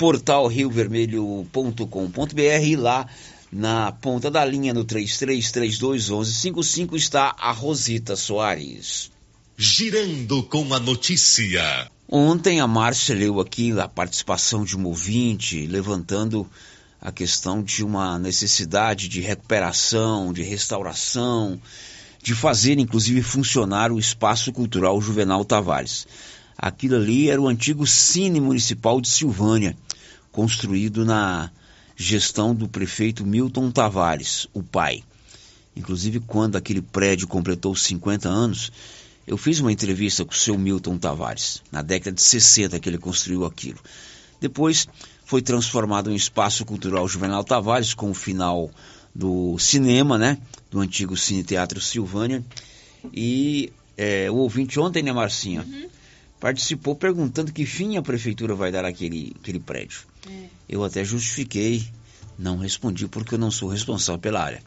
portal 0.02 0.49
riovermelho.com.br 0.49 2.64
e 2.64 2.75
lá 2.75 3.06
na 3.52 3.92
ponta 3.92 4.28
da 4.28 4.44
linha 4.44 4.75
no 4.75 4.85
33321155 4.85 6.97
está 6.97 7.32
a 7.38 7.52
Rosita 7.52 8.16
Soares. 8.16 9.12
Girando 9.56 10.42
com 10.42 10.75
a 10.75 10.80
notícia. 10.80 11.88
Ontem 12.09 12.59
a 12.59 12.66
Márcia 12.66 13.14
leu 13.14 13.38
aqui 13.38 13.71
a 13.78 13.87
participação 13.87 14.64
de 14.64 14.76
um 14.76 14.87
ouvinte 14.87 15.68
levantando 15.68 16.50
a 17.00 17.12
questão 17.12 17.62
de 17.62 17.85
uma 17.85 18.18
necessidade 18.18 19.09
de 19.09 19.21
recuperação, 19.21 20.32
de 20.32 20.42
restauração, 20.42 21.61
de 22.21 22.34
fazer 22.34 22.76
inclusive 22.76 23.23
funcionar 23.23 23.93
o 23.93 24.00
espaço 24.00 24.52
cultural 24.52 25.00
Juvenal 25.00 25.45
Tavares. 25.45 26.08
Aquilo 26.58 26.97
ali 26.97 27.30
era 27.30 27.41
o 27.41 27.47
antigo 27.47 27.86
Cine 27.86 28.41
Municipal 28.41 29.00
de 29.00 29.08
Silvânia, 29.08 29.76
construído 30.32 31.04
na 31.04 31.50
gestão 31.95 32.54
do 32.54 32.66
prefeito 32.66 33.25
Milton 33.25 33.71
Tavares, 33.71 34.49
o 34.52 34.62
pai. 34.62 35.04
Inclusive, 35.76 36.21
quando 36.21 36.56
aquele 36.56 36.82
prédio 36.82 37.28
completou 37.28 37.76
50 37.76 38.28
anos, 38.28 38.73
eu 39.26 39.36
fiz 39.36 39.60
uma 39.60 39.71
entrevista 39.71 40.25
com 40.25 40.32
o 40.32 40.36
seu 40.36 40.58
Milton 40.58 40.99
Tavares, 40.99 41.62
na 41.71 41.82
década 41.82 42.16
de 42.16 42.23
60 42.23 42.80
que 42.80 42.88
ele 42.88 42.99
construiu 42.99 43.45
aquilo. 43.45 43.78
Depois 44.40 44.88
foi 45.25 45.40
transformado 45.40 46.10
em 46.10 46.16
espaço 46.16 46.64
cultural 46.64 47.06
Juvenal 47.06 47.45
Tavares, 47.45 47.95
com 47.95 48.10
o 48.10 48.14
final 48.14 48.71
do 49.14 49.56
cinema, 49.58 50.18
né? 50.18 50.38
Do 50.71 50.80
antigo 50.80 51.16
Cine 51.16 51.45
Teatro 51.45 51.80
Silvânia. 51.80 52.42
E 53.12 53.73
é, 53.97 54.30
o 54.30 54.36
ouvinte 54.36 54.80
ontem, 54.80 55.02
né, 55.02 55.12
Marcinha? 55.12 55.62
Uhum 55.62 55.88
participou 56.42 56.97
perguntando 56.97 57.52
que 57.52 57.64
fim 57.64 57.97
a 57.97 58.02
prefeitura 58.02 58.52
vai 58.52 58.73
dar 58.73 58.84
àquele, 58.84 59.32
àquele 59.40 59.60
prédio. 59.60 60.00
Eu 60.69 60.85
até 60.85 61.04
justifiquei, 61.04 61.87
não 62.39 62.58
respondi 62.58 63.06
porque 63.08 63.35
eu 63.35 63.39
não 63.39 63.50
sou 63.50 63.69
responsável 63.69 64.21
pela 64.21 64.43
área. 64.43 64.63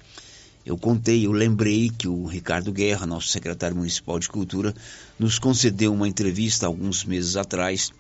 Eu 0.65 0.77
contei, 0.77 1.25
eu 1.25 1.31
lembrei 1.31 1.89
que 1.89 2.07
o 2.07 2.25
Ricardo 2.25 2.71
Guerra, 2.71 3.05
nosso 3.05 3.27
secretário 3.27 3.77
municipal 3.77 4.19
de 4.19 4.27
cultura, 4.27 4.73
nos 5.19 5.37
concedeu 5.37 5.93
uma 5.93 6.07
entrevista 6.07 6.65
alguns 6.65 7.05
meses 7.05 7.35
atrás, 7.35 7.91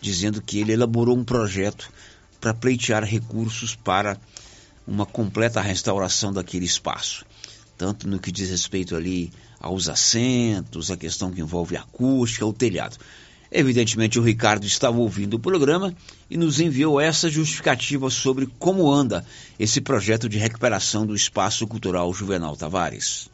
dizendo 0.00 0.40
que 0.40 0.58
ele 0.58 0.72
elaborou 0.72 1.16
um 1.16 1.24
projeto 1.24 1.92
para 2.40 2.54
pleitear 2.54 3.04
recursos 3.04 3.74
para 3.74 4.18
uma 4.86 5.04
completa 5.04 5.60
restauração 5.60 6.32
daquele 6.32 6.64
espaço, 6.64 7.26
tanto 7.76 8.08
no 8.08 8.18
que 8.18 8.32
diz 8.32 8.48
respeito 8.48 8.96
ali 8.96 9.32
aos 9.60 9.88
assentos, 9.88 10.90
a 10.90 10.96
questão 10.96 11.30
que 11.30 11.40
envolve 11.40 11.76
a 11.76 11.80
acústica, 11.80 12.46
o 12.46 12.52
telhado. 12.52 12.96
Evidentemente, 13.58 14.18
o 14.18 14.22
Ricardo 14.22 14.66
estava 14.66 14.98
ouvindo 14.98 15.34
o 15.34 15.38
programa 15.38 15.94
e 16.28 16.36
nos 16.36 16.60
enviou 16.60 17.00
essa 17.00 17.30
justificativa 17.30 18.10
sobre 18.10 18.46
como 18.58 18.92
anda 18.92 19.24
esse 19.58 19.80
projeto 19.80 20.28
de 20.28 20.36
recuperação 20.36 21.06
do 21.06 21.16
espaço 21.16 21.66
cultural 21.66 22.12
Juvenal 22.12 22.54
Tavares. 22.54 23.30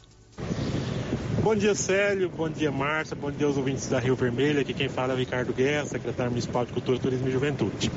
Bom 1.43 1.55
dia, 1.55 1.75
Célio. 1.75 2.29
Bom 2.29 2.47
dia, 2.47 2.71
Márcia. 2.71 3.17
Bom 3.19 3.29
dia 3.29 3.45
aos 3.45 3.57
ouvintes 3.57 3.89
da 3.89 3.99
Rio 3.99 4.15
Vermelho. 4.15 4.61
Aqui 4.61 4.73
quem 4.73 4.87
fala 4.87 5.11
é 5.11 5.17
Ricardo 5.17 5.51
Guerra, 5.51 5.85
secretário 5.85 6.31
municipal 6.31 6.65
de 6.65 6.71
Cultura, 6.71 6.97
Turismo 6.97 7.27
e 7.27 7.31
Juventude. 7.31 7.91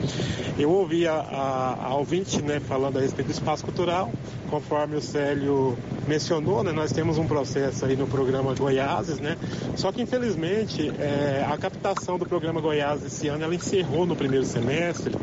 Eu 0.58 0.68
ouvi 0.68 1.06
a, 1.06 1.14
a, 1.14 1.86
a 1.86 1.94
ouvinte 1.94 2.42
né, 2.42 2.58
falando 2.58 2.98
a 2.98 3.00
respeito 3.00 3.28
do 3.28 3.32
espaço 3.32 3.64
cultural. 3.64 4.10
Conforme 4.50 4.96
o 4.96 5.00
Célio 5.00 5.78
mencionou, 6.08 6.64
né, 6.64 6.72
nós 6.72 6.90
temos 6.90 7.18
um 7.18 7.26
processo 7.28 7.84
aí 7.84 7.94
no 7.94 8.08
programa 8.08 8.52
Goiáses, 8.52 9.20
né? 9.20 9.36
Só 9.76 9.92
que, 9.92 10.02
infelizmente, 10.02 10.90
é, 10.98 11.46
a 11.48 11.56
captação 11.56 12.18
do 12.18 12.26
programa 12.26 12.60
Goiás 12.60 13.04
esse 13.04 13.28
ano 13.28 13.44
ela 13.44 13.54
encerrou 13.54 14.06
no 14.06 14.16
primeiro 14.16 14.44
semestre 14.44 15.14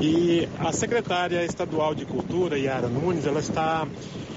e 0.00 0.48
a 0.58 0.72
secretária 0.72 1.44
estadual 1.44 1.94
de 1.94 2.06
Cultura, 2.06 2.58
Yara 2.58 2.88
Nunes, 2.88 3.26
ela 3.26 3.40
está 3.40 3.86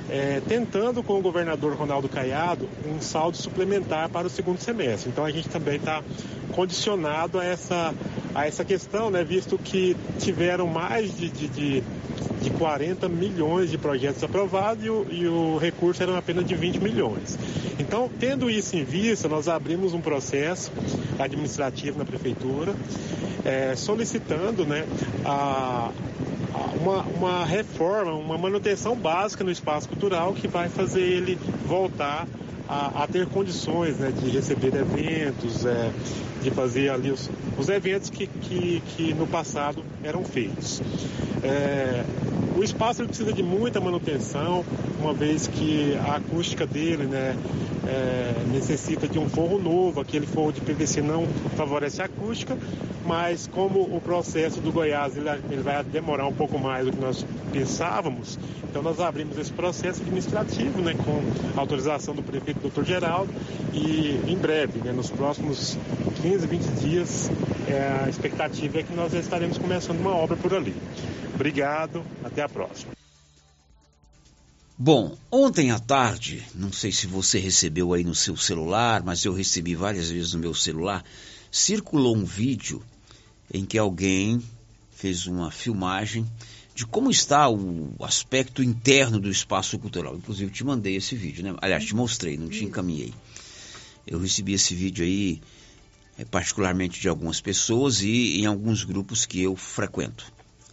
é, 0.09 0.41
tentando 0.47 1.01
com 1.01 1.17
o 1.17 1.21
governador 1.21 1.73
Ronaldo 1.73 2.07
Caiado 2.07 2.67
um 2.85 3.01
saldo 3.01 3.37
suplementar 3.37 4.09
para 4.09 4.27
o 4.27 4.29
segundo 4.29 4.59
semestre. 4.59 5.09
Então 5.09 5.25
a 5.25 5.31
gente 5.31 5.49
também 5.49 5.77
está 5.77 6.03
condicionado 6.51 7.39
a 7.39 7.45
essa, 7.45 7.93
a 8.33 8.47
essa 8.47 8.63
questão, 8.63 9.09
né, 9.09 9.23
visto 9.23 9.57
que 9.57 9.95
tiveram 10.19 10.67
mais 10.67 11.17
de, 11.17 11.29
de, 11.29 11.47
de, 11.47 11.83
de 12.41 12.49
40 12.51 13.09
milhões 13.09 13.69
de 13.69 13.77
projetos 13.77 14.23
aprovados 14.23 14.85
e 14.85 14.89
o, 14.89 15.07
e 15.11 15.27
o 15.27 15.57
recurso 15.57 16.01
era 16.01 16.17
apenas 16.17 16.45
de 16.45 16.55
20 16.55 16.79
milhões. 16.79 17.37
Então, 17.79 18.09
tendo 18.19 18.49
isso 18.49 18.75
em 18.77 18.83
vista, 18.83 19.27
nós 19.27 19.47
abrimos 19.47 19.93
um 19.93 19.99
processo 19.99 20.71
administrativo 21.19 21.97
na 21.97 22.05
prefeitura, 22.05 22.73
é, 23.43 23.75
solicitando 23.75 24.65
né, 24.65 24.85
a, 25.25 25.91
uma, 26.79 27.01
uma 27.01 27.45
reforma, 27.45 28.13
uma 28.13 28.37
manutenção 28.37 28.95
básica 28.95 29.43
no 29.43 29.51
espaço 29.51 29.89
cultural 29.95 30.33
que 30.33 30.47
vai 30.47 30.67
fazer 30.67 31.01
ele 31.01 31.37
voltar 31.65 32.27
a, 32.67 33.03
a 33.03 33.07
ter 33.07 33.25
condições 33.27 33.97
né, 33.97 34.11
de 34.11 34.29
receber 34.29 34.75
eventos, 34.75 35.65
é, 35.65 35.91
de 36.45 36.51
fazer 36.51 36.89
ali 36.89 37.09
os, 37.09 37.29
os 37.57 37.69
eventos 37.69 38.11
que, 38.11 38.27
que, 38.27 38.81
que, 38.95 39.13
no 39.15 39.25
passado 39.25 39.83
eram 40.03 40.23
feitos. 40.23 40.79
É, 41.43 42.03
o 42.55 42.63
espaço 42.63 43.03
precisa 43.03 43.33
de 43.33 43.41
muita 43.41 43.81
manutenção, 43.81 44.63
uma 45.01 45.13
vez 45.13 45.47
que 45.47 45.97
a 46.07 46.17
acústica 46.17 46.65
dele 46.65 47.05
né, 47.05 47.35
é, 47.87 48.33
necessita 48.51 49.07
de 49.07 49.17
um 49.17 49.27
forro 49.27 49.59
novo, 49.59 49.99
aquele 49.99 50.25
forro 50.25 50.51
de 50.51 50.61
PVC 50.61 51.01
não 51.01 51.25
favorece 51.57 52.01
a 52.01 52.05
acústica, 52.05 52.55
mas 53.05 53.47
como 53.47 53.81
o 53.81 53.99
processo 53.99 54.61
do 54.61 54.71
Goiás 54.71 55.17
ele, 55.17 55.29
ele 55.49 55.61
vai 55.61 55.83
demorar 55.83 56.27
um 56.27 56.33
pouco 56.33 56.57
mais 56.57 56.85
do 56.85 56.91
que 56.91 56.99
nós 56.99 57.25
pensávamos, 57.51 58.39
então 58.69 58.81
nós 58.81 58.99
abrimos 58.99 59.37
esse 59.37 59.51
processo 59.51 60.01
administrativo 60.01 60.81
né, 60.81 60.93
com 60.93 61.59
autorização 61.59 62.15
do 62.15 62.23
prefeito 62.23 62.59
doutor 62.59 62.83
Geraldo 62.83 63.31
e 63.73 64.19
em 64.27 64.37
breve, 64.37 64.79
né, 64.79 64.91
nos 64.91 65.09
próximos 65.09 65.77
15, 66.35 66.47
20 66.47 66.63
dias, 66.81 67.29
é, 67.65 68.03
a 68.03 68.09
expectativa 68.09 68.79
é 68.79 68.83
que 68.83 68.93
nós 68.93 69.13
já 69.13 69.19
estaremos 69.19 69.57
começando 69.57 70.01
uma 70.01 70.13
obra 70.13 70.35
por 70.35 70.53
ali. 70.53 70.75
Obrigado, 71.33 72.03
até 72.25 72.41
a 72.41 72.49
próxima. 72.49 72.91
Bom, 74.77 75.15
ontem 75.31 75.71
à 75.71 75.79
tarde, 75.79 76.45
não 76.53 76.73
sei 76.73 76.91
se 76.91 77.07
você 77.07 77.39
recebeu 77.39 77.93
aí 77.93 78.03
no 78.03 78.13
seu 78.13 78.35
celular, 78.35 79.01
mas 79.01 79.23
eu 79.23 79.33
recebi 79.33 79.75
várias 79.75 80.09
vezes 80.11 80.33
no 80.33 80.39
meu 80.41 80.53
celular, 80.53 81.05
circulou 81.49 82.17
um 82.17 82.25
vídeo 82.25 82.83
em 83.53 83.63
que 83.63 83.77
alguém 83.77 84.43
fez 84.91 85.27
uma 85.27 85.49
filmagem 85.51 86.29
de 86.73 86.85
como 86.85 87.09
está 87.09 87.47
o 87.47 87.95
aspecto 88.01 88.61
interno 88.61 89.21
do 89.21 89.31
espaço 89.31 89.79
cultural. 89.79 90.17
Inclusive, 90.17 90.51
te 90.51 90.65
mandei 90.65 90.97
esse 90.97 91.15
vídeo, 91.15 91.45
né? 91.45 91.55
Aliás, 91.61 91.85
te 91.85 91.95
mostrei, 91.95 92.35
não 92.35 92.49
te 92.49 92.65
encaminhei. 92.65 93.13
Eu 94.05 94.19
recebi 94.19 94.53
esse 94.53 94.75
vídeo 94.75 95.05
aí, 95.05 95.41
particularmente 96.23 97.01
de 97.01 97.09
algumas 97.09 97.41
pessoas 97.41 98.01
e 98.01 98.39
em 98.39 98.45
alguns 98.45 98.83
grupos 98.83 99.25
que 99.25 99.41
eu 99.41 99.55
frequento, 99.55 100.31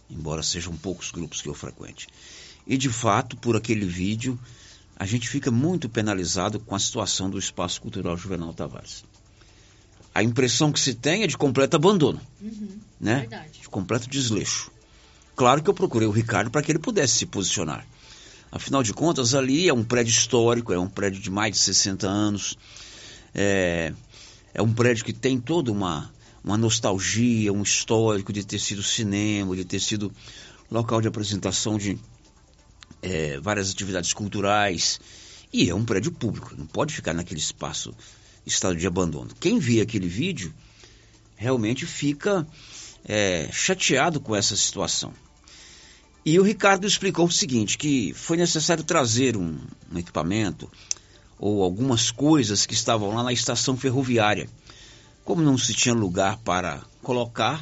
embora 0.09 0.41
sejam 0.41 0.77
poucos 0.77 1.11
grupos 1.11 1.41
que 1.41 1.49
eu 1.49 1.53
frequente. 1.53 2.07
E 2.65 2.77
de 2.77 2.89
fato, 2.89 3.35
por 3.35 3.57
aquele 3.57 3.85
vídeo, 3.85 4.39
a 4.95 5.05
gente 5.05 5.27
fica 5.27 5.51
muito 5.51 5.89
penalizado 5.89 6.59
com 6.59 6.75
a 6.75 6.79
situação 6.79 7.29
do 7.29 7.37
espaço 7.37 7.81
cultural 7.81 8.15
Juvenal 8.15 8.53
Tavares 8.53 9.03
a 10.13 10.21
impressão 10.21 10.71
que 10.71 10.79
se 10.79 10.93
tem 10.93 11.23
é 11.23 11.27
de 11.27 11.37
completo 11.37 11.75
abandono, 11.75 12.21
uhum, 12.39 12.79
né? 12.99 13.21
Verdade. 13.21 13.59
De 13.61 13.69
completo 13.69 14.07
desleixo. 14.07 14.71
Claro 15.35 15.63
que 15.63 15.69
eu 15.69 15.73
procurei 15.73 16.07
o 16.07 16.11
Ricardo 16.11 16.51
para 16.51 16.61
que 16.61 16.71
ele 16.71 16.79
pudesse 16.79 17.15
se 17.15 17.25
posicionar. 17.25 17.85
Afinal 18.51 18.83
de 18.83 18.93
contas, 18.93 19.33
ali 19.33 19.67
é 19.67 19.73
um 19.73 19.83
prédio 19.83 20.11
histórico, 20.11 20.71
é 20.71 20.77
um 20.77 20.87
prédio 20.87 21.19
de 21.19 21.31
mais 21.31 21.53
de 21.53 21.57
60 21.59 22.07
anos, 22.07 22.55
é, 23.33 23.91
é 24.53 24.61
um 24.61 24.73
prédio 24.73 25.05
que 25.05 25.13
tem 25.13 25.39
toda 25.39 25.71
uma, 25.71 26.11
uma 26.43 26.57
nostalgia, 26.57 27.51
um 27.51 27.63
histórico 27.63 28.31
de 28.31 28.45
ter 28.45 28.59
sido 28.59 28.83
cinema, 28.83 29.55
de 29.55 29.65
ter 29.65 29.79
sido 29.79 30.11
local 30.69 31.01
de 31.01 31.07
apresentação 31.07 31.77
de 31.77 31.97
é, 33.01 33.39
várias 33.39 33.71
atividades 33.71 34.13
culturais. 34.13 34.99
E 35.51 35.69
é 35.69 35.75
um 35.75 35.85
prédio 35.85 36.11
público, 36.11 36.53
não 36.57 36.65
pode 36.65 36.93
ficar 36.93 37.13
naquele 37.13 37.39
espaço 37.39 37.93
estado 38.45 38.75
de 38.75 38.85
abandono. 38.85 39.31
Quem 39.39 39.59
vê 39.59 39.81
aquele 39.81 40.07
vídeo 40.07 40.53
realmente 41.35 41.85
fica 41.85 42.47
é, 43.05 43.49
chateado 43.51 44.19
com 44.19 44.35
essa 44.35 44.55
situação. 44.55 45.13
E 46.25 46.39
o 46.39 46.43
Ricardo 46.43 46.87
explicou 46.87 47.25
o 47.25 47.31
seguinte, 47.31 47.77
que 47.77 48.13
foi 48.13 48.37
necessário 48.37 48.83
trazer 48.83 49.35
um, 49.35 49.57
um 49.91 49.97
equipamento 49.97 50.71
ou 51.45 51.61
algumas 51.61 52.09
coisas 52.09 52.65
que 52.65 52.73
estavam 52.73 53.13
lá 53.13 53.21
na 53.21 53.33
estação 53.33 53.75
ferroviária. 53.75 54.47
Como 55.25 55.41
não 55.41 55.57
se 55.57 55.73
tinha 55.73 55.93
lugar 55.93 56.37
para 56.37 56.81
colocar, 57.01 57.61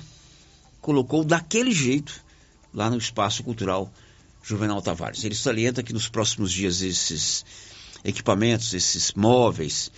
colocou 0.79 1.23
daquele 1.23 1.71
jeito 1.71 2.13
lá 2.71 2.91
no 2.91 2.97
Espaço 2.99 3.43
Cultural 3.43 3.91
Juvenal 4.43 4.83
Tavares. 4.83 5.23
Ele 5.23 5.33
salienta 5.33 5.81
que 5.81 5.93
nos 5.93 6.07
próximos 6.07 6.51
dias 6.51 6.83
esses 6.83 7.43
equipamentos, 8.05 8.71
esses 8.75 9.13
móveis, 9.13 9.91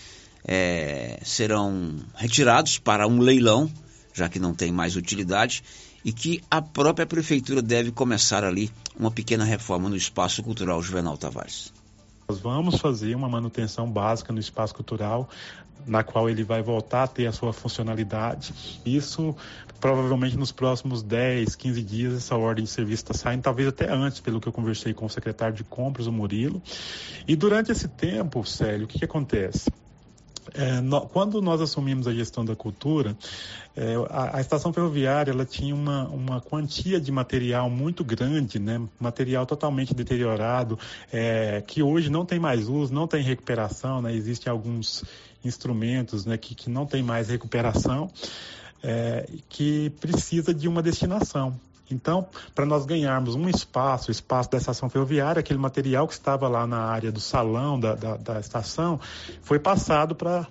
é, 0.45 1.19
serão 1.21 1.93
retirados 2.15 2.79
para 2.79 3.05
um 3.05 3.19
leilão, 3.19 3.69
já 4.13 4.29
que 4.29 4.39
não 4.39 4.53
tem 4.55 4.71
mais 4.71 4.95
utilidade, 4.95 5.61
e 6.05 6.13
que 6.13 6.41
a 6.49 6.61
própria 6.61 7.05
prefeitura 7.05 7.61
deve 7.61 7.91
começar 7.91 8.45
ali 8.45 8.71
uma 8.97 9.11
pequena 9.11 9.43
reforma 9.43 9.89
no 9.89 9.97
espaço 9.97 10.41
cultural 10.41 10.81
Juvenal 10.81 11.17
Tavares. 11.17 11.82
Nós 12.27 12.39
vamos 12.39 12.79
fazer 12.79 13.15
uma 13.15 13.27
manutenção 13.27 13.89
básica 13.89 14.31
no 14.31 14.39
espaço 14.39 14.73
cultural, 14.73 15.29
na 15.85 16.03
qual 16.03 16.29
ele 16.29 16.43
vai 16.43 16.61
voltar 16.61 17.03
a 17.03 17.07
ter 17.07 17.27
a 17.27 17.31
sua 17.31 17.51
funcionalidade. 17.51 18.53
Isso 18.85 19.35
provavelmente 19.79 20.37
nos 20.37 20.51
próximos 20.51 21.03
10, 21.03 21.55
15 21.55 21.83
dias 21.83 22.13
essa 22.13 22.37
ordem 22.37 22.63
de 22.63 22.69
serviço 22.69 23.03
está 23.03 23.13
saindo, 23.13 23.41
talvez 23.41 23.67
até 23.67 23.91
antes, 23.91 24.21
pelo 24.21 24.39
que 24.39 24.47
eu 24.47 24.53
conversei 24.53 24.93
com 24.93 25.05
o 25.05 25.09
secretário 25.09 25.55
de 25.55 25.63
compras, 25.63 26.07
o 26.07 26.11
Murilo. 26.11 26.61
E 27.27 27.35
durante 27.35 27.71
esse 27.71 27.87
tempo, 27.89 28.45
Célio, 28.45 28.85
o 28.85 28.87
que, 28.87 28.99
que 28.99 29.05
acontece? 29.05 29.69
É, 30.53 30.81
no, 30.81 31.01
quando 31.01 31.41
nós 31.41 31.59
assumimos 31.61 32.07
a 32.07 32.13
gestão 32.13 32.45
da 32.45 32.55
cultura, 32.55 33.17
é, 33.75 33.95
a, 34.09 34.37
a, 34.37 34.41
estação 34.41 34.71
ferroviária 34.71 35.31
ela 35.31 35.45
tinha 35.45 35.73
uma, 35.73 36.07
uma 36.09 36.41
quantia 36.41 37.01
de 37.01 37.11
material 37.11 37.69
muito 37.69 38.03
grande, 38.03 38.59
né? 38.59 38.79
material 38.99 39.45
totalmente 39.45 39.93
deteriorado, 39.95 40.77
é, 41.11 41.63
que 41.65 41.81
hoje 41.81 42.09
não 42.09 42.23
tem 42.23 42.39
mais 42.39 42.69
uso, 42.69 42.93
não 42.93 43.07
tem 43.07 43.23
recuperação, 43.23 44.01
né? 44.01 44.13
existem 44.13 44.51
alguns 44.51 45.03
instrumentos 45.43 46.25
né, 46.25 46.37
que, 46.37 46.53
que 46.55 46.69
não 46.69 46.85
tem 46.85 47.01
mais 47.01 47.29
recuperação, 47.29 48.09
é, 48.81 49.27
que 49.49 49.89
precisa 49.99 50.53
de 50.53 50.67
uma 50.67 50.81
destinação. 50.81 51.59
Então, 51.93 52.27
para 52.53 52.65
nós 52.65 52.85
ganharmos 52.85 53.35
um 53.35 53.47
espaço, 53.47 54.09
o 54.09 54.11
espaço 54.11 54.49
da 54.51 54.57
estação 54.57 54.89
ferroviária, 54.89 55.39
aquele 55.39 55.59
material 55.59 56.07
que 56.07 56.13
estava 56.13 56.47
lá 56.47 56.65
na 56.67 56.79
área 56.79 57.11
do 57.11 57.19
salão 57.19 57.79
da, 57.79 57.95
da, 57.95 58.17
da 58.17 58.39
estação, 58.39 58.99
foi 59.41 59.59
passado 59.59 60.15
para 60.15 60.47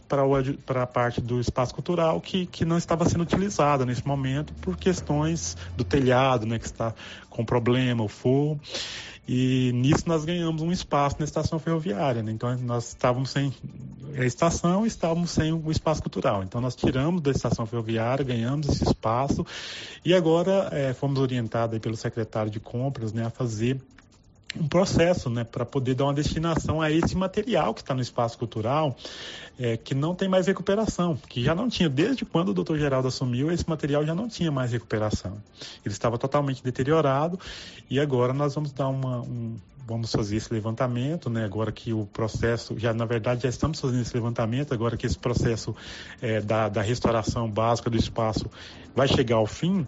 a 0.82 0.86
parte 0.86 1.20
do 1.20 1.40
espaço 1.40 1.74
cultural 1.74 2.20
que, 2.20 2.46
que 2.46 2.64
não 2.64 2.78
estava 2.78 3.08
sendo 3.08 3.22
utilizada 3.22 3.84
nesse 3.84 4.06
momento 4.06 4.52
por 4.54 4.76
questões 4.76 5.56
do 5.76 5.84
telhado, 5.84 6.46
né, 6.46 6.58
que 6.58 6.66
está 6.66 6.94
com 7.28 7.44
problema, 7.44 8.02
o 8.02 8.08
forro. 8.08 8.60
E 9.26 9.70
nisso 9.72 10.04
nós 10.06 10.24
ganhamos 10.24 10.62
um 10.62 10.72
espaço 10.72 11.16
na 11.18 11.24
estação 11.24 11.58
ferroviária. 11.58 12.22
Né? 12.22 12.32
Então 12.32 12.56
nós 12.58 12.88
estávamos 12.88 13.30
sem 13.30 13.52
a 14.16 14.24
estação 14.24 14.84
e 14.84 14.88
estávamos 14.88 15.30
sem 15.30 15.52
o 15.52 15.70
espaço 15.70 16.02
cultural. 16.02 16.42
Então 16.42 16.60
nós 16.60 16.74
tiramos 16.74 17.22
da 17.22 17.30
estação 17.30 17.64
ferroviária, 17.64 18.24
ganhamos 18.24 18.68
esse 18.68 18.84
espaço 18.84 19.46
e 20.04 20.12
agora 20.12 20.68
é, 20.72 20.92
fomos 20.92 21.18
orientados 21.18 21.78
pelo 21.78 21.96
secretário 21.96 22.50
de 22.50 22.60
compras 22.60 23.12
né, 23.12 23.26
a 23.26 23.30
fazer 23.30 23.80
um 24.58 24.68
processo 24.68 25.30
né, 25.30 25.44
para 25.44 25.64
poder 25.64 25.94
dar 25.94 26.04
uma 26.04 26.14
destinação 26.14 26.80
a 26.80 26.90
esse 26.90 27.16
material 27.16 27.74
que 27.74 27.80
está 27.80 27.94
no 27.94 28.00
espaço 28.00 28.38
cultural, 28.38 28.96
é, 29.58 29.76
que 29.76 29.94
não 29.94 30.14
tem 30.14 30.28
mais 30.28 30.46
recuperação, 30.46 31.16
que 31.28 31.42
já 31.42 31.54
não 31.54 31.68
tinha, 31.68 31.88
desde 31.88 32.24
quando 32.24 32.50
o 32.50 32.54
doutor 32.54 32.78
Geraldo 32.78 33.08
assumiu, 33.08 33.50
esse 33.50 33.68
material 33.68 34.04
já 34.04 34.14
não 34.14 34.28
tinha 34.28 34.50
mais 34.50 34.72
recuperação. 34.72 35.38
Ele 35.84 35.92
estava 35.92 36.18
totalmente 36.18 36.62
deteriorado 36.62 37.38
e 37.88 37.98
agora 38.00 38.32
nós 38.32 38.54
vamos 38.54 38.72
dar 38.72 38.88
uma, 38.88 39.20
um, 39.20 39.56
vamos 39.86 40.12
fazer 40.12 40.36
esse 40.36 40.52
levantamento, 40.52 41.28
né? 41.28 41.44
Agora 41.44 41.72
que 41.72 41.92
o 41.92 42.06
processo, 42.06 42.78
já 42.78 42.92
na 42.92 43.04
verdade 43.04 43.42
já 43.42 43.48
estamos 43.48 43.80
fazendo 43.80 44.02
esse 44.02 44.14
levantamento, 44.14 44.72
agora 44.72 44.96
que 44.96 45.06
esse 45.06 45.18
processo 45.18 45.74
é, 46.20 46.40
da, 46.40 46.68
da 46.68 46.82
restauração 46.82 47.50
básica 47.50 47.90
do 47.90 47.96
espaço 47.96 48.50
vai 48.94 49.08
chegar 49.08 49.36
ao 49.36 49.46
fim, 49.46 49.86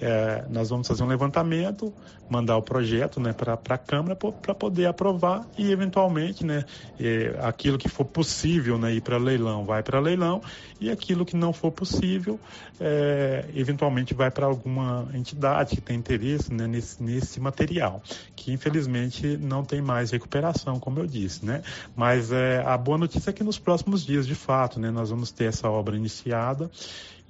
é, 0.00 0.44
nós 0.48 0.70
vamos 0.70 0.86
fazer 0.86 1.02
um 1.02 1.08
levantamento, 1.08 1.92
mandar 2.30 2.56
o 2.56 2.62
projeto 2.62 3.18
né, 3.20 3.32
para 3.32 3.54
a 3.54 3.78
Câmara 3.78 4.14
para 4.14 4.54
poder 4.54 4.86
aprovar 4.86 5.46
e, 5.56 5.72
eventualmente, 5.72 6.44
né, 6.44 6.64
é, 7.00 7.36
aquilo 7.40 7.78
que 7.78 7.88
for 7.88 8.04
possível 8.04 8.78
né, 8.78 8.94
ir 8.94 9.00
para 9.00 9.16
leilão, 9.16 9.64
vai 9.64 9.82
para 9.82 9.98
leilão 9.98 10.40
e 10.80 10.90
aquilo 10.90 11.24
que 11.24 11.36
não 11.36 11.52
for 11.52 11.72
possível, 11.72 12.38
é, 12.78 13.46
eventualmente 13.54 14.14
vai 14.14 14.30
para 14.30 14.46
alguma 14.46 15.08
entidade 15.14 15.74
que 15.74 15.80
tem 15.80 15.96
interesse 15.96 16.52
né, 16.52 16.66
nesse, 16.66 17.02
nesse 17.02 17.40
material, 17.40 18.00
que 18.36 18.52
infelizmente 18.52 19.17
não 19.26 19.64
tem 19.64 19.82
mais 19.82 20.10
recuperação, 20.10 20.78
como 20.78 20.98
eu 20.98 21.06
disse. 21.06 21.44
Né? 21.44 21.62
Mas 21.96 22.30
é, 22.32 22.62
a 22.64 22.76
boa 22.76 22.98
notícia 22.98 23.30
é 23.30 23.32
que 23.32 23.44
nos 23.44 23.58
próximos 23.58 24.04
dias, 24.04 24.26
de 24.26 24.34
fato, 24.34 24.78
né, 24.78 24.90
nós 24.90 25.10
vamos 25.10 25.30
ter 25.30 25.44
essa 25.44 25.68
obra 25.68 25.96
iniciada 25.96 26.70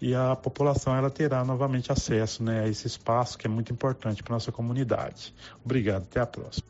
e 0.00 0.14
a 0.14 0.36
população 0.36 0.94
ela 0.94 1.10
terá 1.10 1.44
novamente 1.44 1.90
acesso 1.90 2.42
né, 2.42 2.64
a 2.64 2.68
esse 2.68 2.86
espaço 2.86 3.36
que 3.36 3.46
é 3.46 3.50
muito 3.50 3.72
importante 3.72 4.22
para 4.22 4.34
nossa 4.34 4.52
comunidade. 4.52 5.34
Obrigado, 5.64 6.02
até 6.02 6.20
a 6.20 6.26
próxima. 6.26 6.66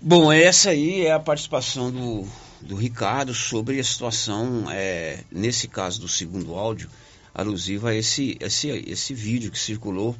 Bom, 0.00 0.32
essa 0.32 0.70
aí 0.70 1.04
é 1.04 1.12
a 1.12 1.20
participação 1.20 1.90
do, 1.90 2.26
do 2.62 2.74
Ricardo 2.74 3.34
sobre 3.34 3.78
a 3.78 3.84
situação, 3.84 4.64
é, 4.70 5.24
nesse 5.30 5.68
caso 5.68 6.00
do 6.00 6.08
segundo 6.08 6.54
áudio, 6.54 6.88
alusiva 7.34 7.90
a 7.90 7.94
esse, 7.94 8.36
esse, 8.40 8.68
esse 8.68 9.14
vídeo 9.14 9.50
que 9.50 9.58
circulou 9.58 10.16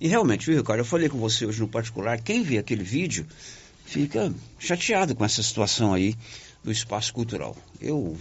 E 0.00 0.08
realmente, 0.08 0.46
viu, 0.46 0.56
Ricardo, 0.56 0.80
eu 0.80 0.84
falei 0.84 1.08
com 1.08 1.18
você 1.18 1.44
hoje 1.44 1.60
no 1.60 1.68
particular, 1.68 2.20
quem 2.20 2.42
vê 2.42 2.56
aquele 2.56 2.82
vídeo 2.82 3.26
fica 3.84 4.32
chateado 4.58 5.14
com 5.14 5.24
essa 5.24 5.42
situação 5.42 5.92
aí 5.92 6.16
do 6.64 6.72
espaço 6.72 7.12
cultural. 7.12 7.54
Eu 7.80 8.16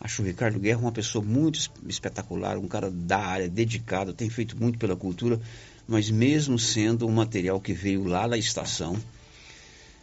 acho 0.00 0.22
o 0.22 0.24
Ricardo 0.24 0.58
Guerra 0.58 0.80
uma 0.80 0.90
pessoa 0.90 1.24
muito 1.24 1.60
espetacular, 1.86 2.58
um 2.58 2.66
cara 2.66 2.90
da 2.90 3.18
área, 3.18 3.48
dedicado, 3.48 4.12
tem 4.12 4.28
feito 4.28 4.60
muito 4.60 4.76
pela 4.76 4.96
cultura, 4.96 5.40
mas 5.86 6.10
mesmo 6.10 6.58
sendo 6.58 7.06
um 7.06 7.12
material 7.12 7.60
que 7.60 7.72
veio 7.72 8.04
lá 8.04 8.26
da 8.26 8.36
estação, 8.36 9.00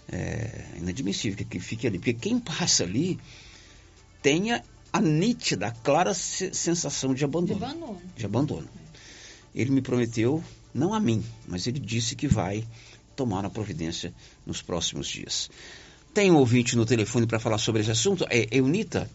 é 0.10 0.66
inadmissível 0.78 1.46
que 1.46 1.60
fique 1.60 1.88
ali. 1.88 1.98
Porque 1.98 2.14
quem 2.14 2.40
passa 2.40 2.84
ali 2.84 3.20
tenha 4.22 4.64
a 4.94 5.02
nítida, 5.02 5.68
a 5.68 5.72
clara 5.72 6.14
sensação 6.14 7.14
de 7.14 7.26
abandono. 7.26 7.60
De 7.60 7.66
abandono. 7.66 8.02
De 8.16 8.26
abandono. 8.26 8.70
Ele 9.54 9.72
me 9.72 9.82
prometeu, 9.82 10.44
não 10.74 10.94
a 10.94 11.00
mim, 11.00 11.24
mas 11.48 11.68
ele 11.68 11.80
disse 11.80 12.16
que 12.16 12.28
vai 12.28 12.66
tomar 13.16 13.46
a 13.46 13.50
providência 13.50 14.14
nos 14.46 14.62
próximos 14.62 15.08
dias. 15.08 15.50
Tem 16.14 16.32
um 16.32 16.38
ouvinte 16.38 16.76
no 16.76 16.86
telefone 16.86 17.26
para 17.26 17.40
falar 17.40 17.58
sobre 17.58 17.82
esse 17.82 17.92
assunto? 17.92 18.26
É 18.30 18.48
Eunita? 18.52 19.10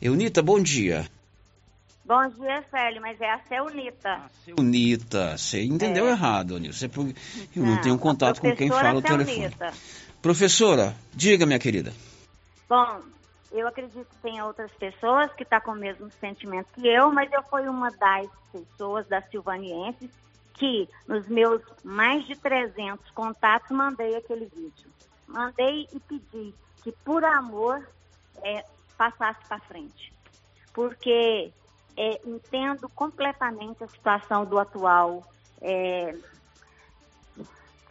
Eunita, 0.00 0.42
bom 0.42 0.60
dia. 0.60 1.08
Bom 2.04 2.28
dia, 2.28 2.64
Célio, 2.70 3.00
mas 3.02 3.20
é 3.20 3.32
a 3.32 3.40
Seunita. 3.48 4.30
Seunita, 4.44 5.36
você 5.36 5.64
entendeu 5.64 6.06
é. 6.06 6.10
errado, 6.10 6.58
Nilson. 6.58 6.86
Eu 6.86 7.14
não, 7.56 7.74
não 7.74 7.80
tenho 7.80 7.98
contato 7.98 8.40
com 8.40 8.54
quem 8.54 8.68
fala 8.68 8.98
o 8.98 9.02
telefone. 9.02 9.50
Professora, 10.22 10.94
diga, 11.12 11.44
minha 11.46 11.58
querida. 11.58 11.92
Bom, 12.68 13.00
eu 13.52 13.66
acredito 13.66 14.06
que 14.06 14.16
tem 14.22 14.40
outras 14.42 14.70
pessoas 14.72 15.32
que 15.32 15.42
estão 15.42 15.58
tá 15.58 15.64
com 15.64 15.72
o 15.72 15.76
mesmo 15.76 16.10
sentimento 16.20 16.68
que 16.74 16.86
eu, 16.86 17.12
mas 17.12 17.30
eu 17.32 17.42
fui 17.44 17.68
uma 17.68 17.90
das 17.90 18.28
pessoas, 18.52 19.06
das 19.08 19.28
silvanienses, 19.30 20.10
que 20.56 20.88
nos 21.06 21.26
meus 21.28 21.62
mais 21.84 22.26
de 22.26 22.36
300 22.36 23.10
contatos 23.10 23.70
mandei 23.70 24.16
aquele 24.16 24.46
vídeo. 24.46 24.90
Mandei 25.26 25.88
e 25.92 26.00
pedi 26.00 26.54
que, 26.82 26.92
por 27.04 27.24
amor, 27.24 27.86
é, 28.42 28.64
passasse 28.96 29.40
para 29.48 29.60
frente. 29.60 30.12
Porque 30.72 31.52
é, 31.96 32.20
entendo 32.24 32.88
completamente 32.90 33.82
a 33.82 33.88
situação 33.88 34.44
do 34.44 34.58
atual 34.58 35.22
é, 35.60 36.16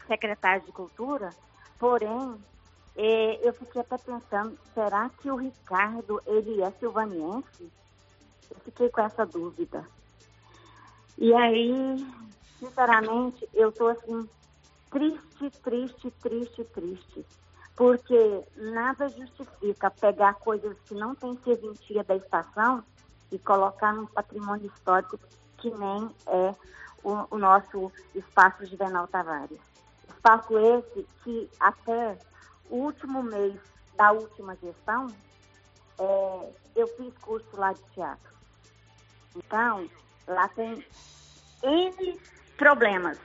secretário 0.07 0.65
de 0.65 0.71
Cultura, 0.71 1.31
Porém, 1.77 2.35
é, 2.95 3.47
eu 3.47 3.53
fiquei 3.53 3.81
até 3.81 3.97
pensando, 3.97 4.57
será 4.73 5.09
que 5.21 5.29
o 5.29 5.35
Ricardo, 5.35 6.21
ele 6.25 6.61
é 6.61 6.71
silvaniense? 6.71 7.69
Eu 8.49 8.57
fiquei 8.63 8.89
com 8.89 9.01
essa 9.01 9.25
dúvida. 9.25 9.85
E 11.17 11.33
aí, 11.33 12.07
sinceramente, 12.65 13.47
eu 13.53 13.69
estou 13.69 13.89
assim, 13.89 14.27
triste, 14.89 15.49
triste, 15.61 16.11
triste, 16.21 16.63
triste. 16.65 17.25
Porque 17.75 18.43
nada 18.55 19.09
justifica 19.09 19.91
pegar 19.91 20.35
coisas 20.35 20.77
que 20.85 20.93
não 20.93 21.13
têm 21.13 21.37
serventia 21.43 22.03
da 22.03 22.15
estação 22.15 22.83
e 23.31 23.37
colocar 23.37 23.93
num 23.93 24.05
patrimônio 24.05 24.67
histórico 24.67 25.19
que 25.57 25.69
nem 25.69 26.09
é 26.27 26.55
o, 27.03 27.35
o 27.35 27.37
nosso 27.37 27.91
espaço 28.13 28.65
Juvenal 28.65 29.07
Tavares. 29.07 29.59
Espaço 30.09 30.57
esse 30.57 31.05
que 31.23 31.49
até 31.59 32.17
o 32.69 32.77
último 32.77 33.21
mês 33.21 33.59
da 33.95 34.11
última 34.11 34.55
gestão, 34.55 35.07
é, 35.99 36.53
eu 36.75 36.87
fiz 36.95 37.13
curso 37.19 37.47
lá 37.53 37.73
de 37.73 37.81
teatro. 37.93 38.33
Então, 39.35 39.89
lá 40.27 40.47
tem 40.49 40.85
N 41.63 42.19
problemas, 42.57 43.17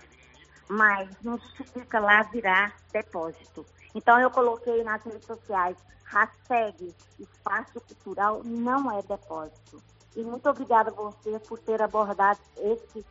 mas 0.69 1.09
não 1.23 1.39
justifica 1.39 1.99
lá 1.99 2.23
virar 2.25 2.75
depósito. 2.93 3.65
Então, 3.95 4.21
eu 4.21 4.31
coloquei 4.31 4.85
nas 4.85 5.03
redes 5.03 5.27
sociais, 5.27 5.77
hashtag 6.05 6.95
espaço 7.19 7.81
cultural 7.81 8.43
não 8.45 8.99
é 8.99 9.03
depósito. 9.03 9.83
E 10.17 10.23
muito 10.23 10.49
obrigada 10.49 10.91
a 10.91 10.95
você 10.95 11.39
por 11.41 11.59
ter 11.61 11.81
abordado 11.81 12.41
esse, 12.57 13.05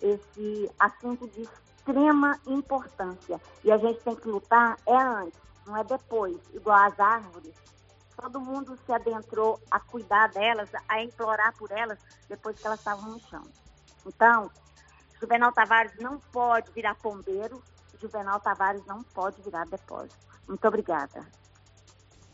esse 0.00 0.70
assunto 0.78 1.28
de 1.28 1.42
extrema 1.42 2.38
importância. 2.46 3.40
E 3.62 3.70
a 3.70 3.78
gente 3.78 4.00
tem 4.00 4.14
que 4.14 4.28
lutar 4.28 4.76
é 4.86 4.96
antes, 4.96 5.38
não 5.66 5.76
é 5.76 5.84
depois, 5.84 6.36
igual 6.52 6.78
as 6.78 6.98
árvores. 6.98 7.54
Todo 8.16 8.40
mundo 8.40 8.78
se 8.86 8.92
adentrou 8.92 9.60
a 9.70 9.80
cuidar 9.80 10.28
delas, 10.28 10.70
a 10.88 11.02
implorar 11.02 11.52
por 11.56 11.70
elas, 11.72 11.98
depois 12.28 12.58
que 12.58 12.66
elas 12.66 12.78
estavam 12.78 13.10
no 13.10 13.20
chão. 13.20 13.42
Então, 14.06 14.50
Juvenal 15.24 15.52
Tavares 15.52 15.92
não 15.98 16.18
pode 16.30 16.70
virar 16.74 16.94
pombeiro, 16.96 17.62
Juvenal 17.98 18.38
Tavares 18.40 18.82
não 18.86 19.02
pode 19.02 19.40
virar 19.42 19.64
depósito. 19.64 20.14
Muito 20.46 20.68
obrigada. 20.68 21.26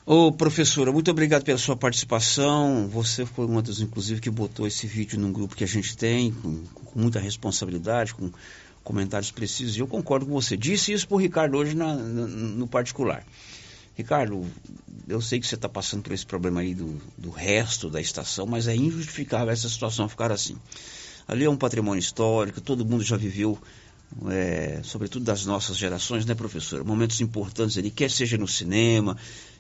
Ô, 0.05 0.33
professora, 0.33 0.91
muito 0.91 1.09
obrigado 1.09 1.45
pela 1.45 1.57
sua 1.57 1.77
participação. 1.77 2.89
Você 2.89 3.25
foi 3.25 3.47
uma 3.47 3.63
das, 3.63 3.79
inclusive, 3.79 4.21
que 4.21 4.29
botou 4.29 4.67
esse 4.67 4.89
vídeo 4.89 5.21
num 5.21 5.33
grupo 5.33 5.55
que 5.55 5.63
a 5.63 5.69
gente 5.69 5.97
tem, 5.97 6.33
com, 6.33 6.65
com 6.65 6.99
muita 6.99 7.21
responsabilidade, 7.21 8.13
com 8.13 8.33
comentários 8.83 9.31
precisos. 9.31 9.77
E 9.77 9.81
eu 9.81 9.87
concordo 9.87 10.27
com 10.27 10.33
você. 10.33 10.57
Disse 10.57 10.93
isso 10.93 11.07
para 11.07 11.15
o 11.15 11.21
Ricardo 11.21 11.57
hoje 11.59 11.77
na, 11.77 11.95
no, 11.95 12.27
no 12.27 12.67
particular. 12.67 13.25
Ricardo, 13.95 14.45
eu 15.07 15.21
sei 15.21 15.39
que 15.39 15.47
você 15.47 15.55
está 15.55 15.69
passando 15.69 16.03
por 16.03 16.13
esse 16.13 16.27
problema 16.27 16.61
aí 16.61 16.75
do, 16.75 17.01
do 17.17 17.31
resto 17.31 17.89
da 17.89 18.01
estação, 18.01 18.47
mas 18.47 18.67
é 18.67 18.75
injustificável 18.75 19.51
essa 19.51 19.69
situação 19.69 20.09
ficar 20.09 20.33
assim. 20.33 20.57
Ali 21.31 21.45
é 21.45 21.49
um 21.51 21.57
patrimônio 21.57 22.01
histórico, 22.01 22.61
todo 22.61 22.85
mundo 22.85 23.05
já 23.05 23.17
viveu, 23.17 23.57
é, 24.29 24.81
sobretudo 24.83 25.25
das 25.25 25.47
nossas 25.47 25.77
gerações, 25.77 26.27
né, 26.27 26.35
professor? 26.35 26.83
Momentos 26.85 27.21
importantes 27.21 27.79
ali, 27.79 27.89
quer 27.89 28.11
seja 28.11 28.37
no 28.37 28.49
cinema, 28.49 29.17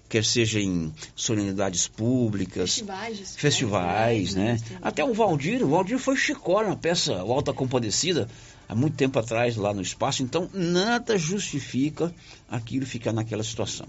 quer 0.08 0.24
seja 0.24 0.58
em 0.58 0.92
solenidades 1.14 1.86
públicas, 1.86 2.70
festivais, 2.74 3.36
festivais 3.36 4.34
né? 4.34 4.58
Até 4.82 5.04
o 5.04 5.14
Valdir, 5.14 5.62
o 5.62 5.68
Valdir 5.68 6.00
foi 6.00 6.16
Chicó 6.16 6.64
na 6.64 6.74
peça 6.74 7.22
O 7.22 7.32
Alta 7.32 7.52
Compadecida, 7.52 8.28
há 8.68 8.74
muito 8.74 8.96
tempo 8.96 9.16
atrás 9.20 9.54
lá 9.54 9.72
no 9.72 9.80
espaço, 9.80 10.24
então 10.24 10.50
nada 10.52 11.16
justifica 11.16 12.12
aquilo 12.50 12.84
ficar 12.84 13.12
naquela 13.12 13.44
situação. 13.44 13.86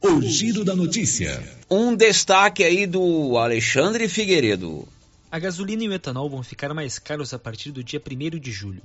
O 0.00 0.20
giro 0.20 0.64
da 0.64 0.74
notícia. 0.74 1.40
Um 1.70 1.94
destaque 1.94 2.64
aí 2.64 2.84
do 2.84 3.38
Alexandre 3.38 4.08
Figueiredo. 4.08 4.88
A 5.30 5.38
gasolina 5.38 5.84
e 5.84 5.88
o 5.88 5.92
etanol 5.92 6.28
vão 6.28 6.42
ficar 6.42 6.74
mais 6.74 6.98
caros 6.98 7.32
a 7.32 7.38
partir 7.38 7.70
do 7.70 7.84
dia 7.84 8.02
1 8.04 8.40
de 8.40 8.50
julho. 8.50 8.82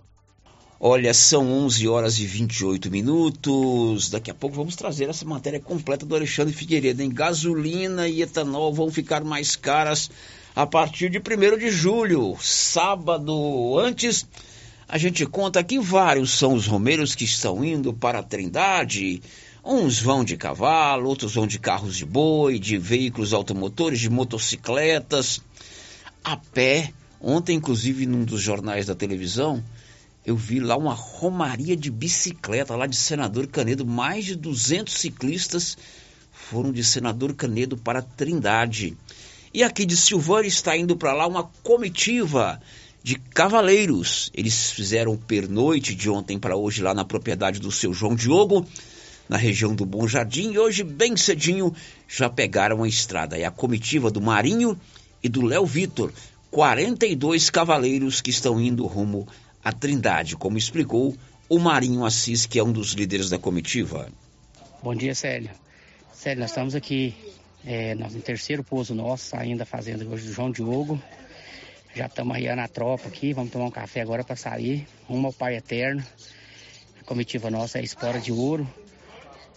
Olha, 0.80 1.12
são 1.12 1.52
11 1.52 1.88
horas 1.88 2.20
e 2.20 2.26
28 2.28 2.92
minutos. 2.92 4.12
Daqui 4.12 4.30
a 4.30 4.34
pouco 4.34 4.56
vamos 4.56 4.76
trazer 4.76 5.10
essa 5.10 5.26
matéria 5.26 5.60
completa 5.60 6.06
do 6.06 6.16
Alexandre 6.16 6.54
Figueiredo. 6.54 7.02
Em 7.02 7.10
gasolina 7.10 8.08
e 8.08 8.22
etanol 8.22 8.72
vão 8.72 8.92
ficar 8.92 9.24
mais 9.24 9.56
caras 9.56 10.12
a 10.56 10.68
partir 10.68 11.10
de 11.10 11.18
1 11.18 11.58
de 11.58 11.72
julho, 11.72 12.38
sábado. 12.40 13.80
Antes, 13.80 14.28
a 14.88 15.00
gente 15.00 15.26
conta 15.26 15.63
que 15.63 15.80
vários 15.80 16.30
são 16.38 16.54
os 16.54 16.68
romeiros 16.68 17.16
que 17.16 17.26
estão 17.26 17.66
indo 17.66 17.92
para 17.92 18.20
a 18.20 18.24
Trindade. 18.24 19.24
Uns 19.66 20.00
vão 20.00 20.24
de 20.24 20.38
cavalo, 20.38 21.10
outros 21.10 21.34
vão 21.34 21.48
de 21.48 21.58
carros 21.58 21.98
de 21.98 22.06
boi, 22.06 22.60
de 22.60 22.78
veículos 22.78 23.34
automotores, 23.34 24.00
de 24.00 24.12
motocicletas, 24.12 25.42
a 26.24 26.38
pé. 26.38 26.94
Ontem, 27.20 27.56
inclusive, 27.58 28.06
num 28.06 28.24
dos 28.24 28.42
jornais 28.42 28.86
da 28.86 28.94
televisão, 28.94 29.63
eu 30.28 30.36
vi 30.36 30.60
lá 30.60 30.76
uma 30.76 30.94
romaria 30.94 31.74
de 31.74 31.90
bicicleta 31.90 32.76
lá 32.76 32.86
de 32.86 32.98
Senador 32.98 33.48
Canedo. 33.48 33.86
Mais 33.86 34.26
de 34.26 34.36
200 34.36 34.94
ciclistas 34.94 35.78
foram 36.30 36.74
de 36.74 36.84
Senador 36.84 37.34
Canedo 37.34 37.78
para 37.78 38.02
Trindade. 38.02 38.98
E 39.54 39.63
aqui 39.63 39.86
de 39.86 39.96
Silvânia 39.96 40.50
está 40.50 40.76
indo 40.76 40.98
para 40.98 41.13
lá 41.13 41.26
uma 41.26 41.46
comitiva 41.63 42.62
de 43.02 43.16
cavaleiros. 43.16 44.30
Eles 44.34 44.70
fizeram 44.70 45.16
pernoite 45.16 45.96
de 45.96 46.10
ontem 46.10 46.38
para 46.38 46.58
hoje 46.58 46.82
lá 46.82 46.94
na 46.94 47.06
propriedade 47.06 47.62
do 47.62 47.72
seu 47.72 47.94
João 47.94 48.13
Diogo, 48.13 48.68
na 49.30 49.38
região 49.38 49.74
do 49.74 49.86
Bom 49.86 50.06
Jardim, 50.10 50.52
e 50.52 50.60
hoje, 50.60 50.84
bem 50.84 51.16
cedinho, 51.16 51.74
já 52.06 52.30
pegaram 52.30 52.84
a 52.84 52.88
estrada. 52.88 53.38
É 53.38 53.46
a 53.46 53.52
comitiva 53.52 54.12
do 54.12 54.20
Marinho 54.20 54.78
e 55.24 55.30
do 55.30 55.42
Léo 55.42 55.66
Vitor, 55.66 56.12
42 56.52 57.50
cavaleiros 57.50 58.20
que 58.20 58.30
estão 58.30 58.60
indo 58.60 58.86
rumo 58.86 59.26
à 59.63 59.72
Trindade, 59.72 60.36
como 60.36 60.58
explicou 60.58 61.15
o 61.50 61.60
Marinho 61.60 62.06
Assis, 62.06 62.46
que 62.46 62.60
é 62.60 62.63
um 62.63 62.72
dos 62.72 62.91
líderes 62.91 63.30
da 63.30 63.39
comitiva. 63.39 64.10
Bom 64.84 64.93
dia, 64.93 65.15
Célio. 65.15 65.50
Célio, 66.13 66.41
nós 66.41 66.52
estamos 66.52 66.76
aqui 66.76 67.15
é, 67.65 67.96
no 67.96 68.10
terceiro 68.22 68.63
pouso 68.63 68.93
nosso, 68.93 69.26
saindo 69.26 69.60
da 69.60 69.65
fazenda 69.65 70.06
hoje 70.06 70.28
do 70.28 70.34
João 70.34 70.52
Diogo. 70.52 71.02
Já 71.96 72.06
estamos 72.06 72.36
aí 72.36 72.54
na 72.56 72.67
tropa 72.67 73.08
aqui, 73.08 73.34
vamos 73.34 73.52
tomar 73.52 73.65
um 73.65 73.72
café 73.72 74.02
agora 74.02 74.24
para 74.24 74.36
sair, 74.36 74.88
rumo 75.08 75.28
ao 75.28 75.34
Pai 75.34 75.56
Eterno. 75.56 76.04
A 77.02 77.04
comitiva 77.04 77.50
nossa 77.50 77.78
é 77.78 77.82
a 77.82 77.84
Espora 77.84 78.20
de 78.20 78.32
Ouro, 78.32 78.67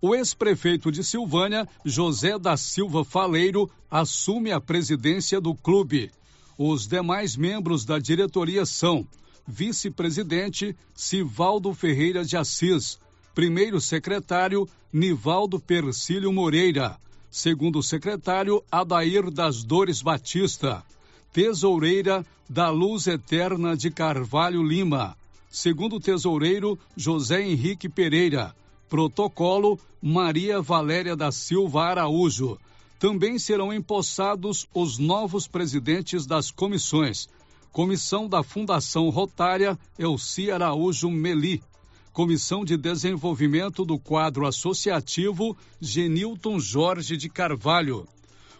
O 0.00 0.14
ex-prefeito 0.14 0.92
de 0.92 1.02
Silvânia, 1.02 1.66
José 1.84 2.38
da 2.38 2.56
Silva 2.56 3.04
Faleiro, 3.04 3.70
assume 3.90 4.52
a 4.52 4.60
presidência 4.60 5.40
do 5.40 5.54
clube. 5.54 6.10
Os 6.58 6.86
demais 6.86 7.36
membros 7.36 7.84
da 7.84 7.98
diretoria 7.98 8.66
são 8.66 9.06
vice-presidente 9.46 10.76
Sivaldo 10.94 11.72
Ferreira 11.72 12.24
de 12.24 12.36
Assis, 12.36 12.98
primeiro 13.34 13.80
secretário 13.80 14.68
Nivaldo 14.92 15.60
Persílio 15.60 16.32
Moreira, 16.32 16.98
segundo 17.30 17.82
secretário 17.82 18.62
Adair 18.70 19.30
das 19.30 19.62
Dores 19.62 20.02
Batista, 20.02 20.84
tesoureira 21.32 22.24
da 22.48 22.70
Luz 22.70 23.06
Eterna 23.06 23.76
de 23.76 23.90
Carvalho 23.90 24.62
Lima, 24.62 25.16
segundo 25.50 26.00
tesoureiro 26.00 26.78
José 26.96 27.42
Henrique 27.42 27.88
Pereira, 27.88 28.54
protocolo 28.88 29.78
Maria 30.00 30.60
Valéria 30.60 31.16
da 31.16 31.32
Silva 31.32 31.84
Araújo. 31.84 32.58
Também 32.98 33.38
serão 33.38 33.72
empossados 33.72 34.66
os 34.74 34.98
novos 34.98 35.46
presidentes 35.46 36.26
das 36.26 36.50
comissões 36.50 37.28
Comissão 37.76 38.26
da 38.26 38.42
Fundação 38.42 39.10
Rotária 39.10 39.78
Elci 39.98 40.50
Araújo 40.50 41.10
Meli. 41.10 41.62
Comissão 42.10 42.64
de 42.64 42.74
Desenvolvimento 42.74 43.84
do 43.84 43.98
Quadro 43.98 44.46
Associativo 44.46 45.54
Genilton 45.78 46.58
Jorge 46.58 47.18
de 47.18 47.28
Carvalho. 47.28 48.08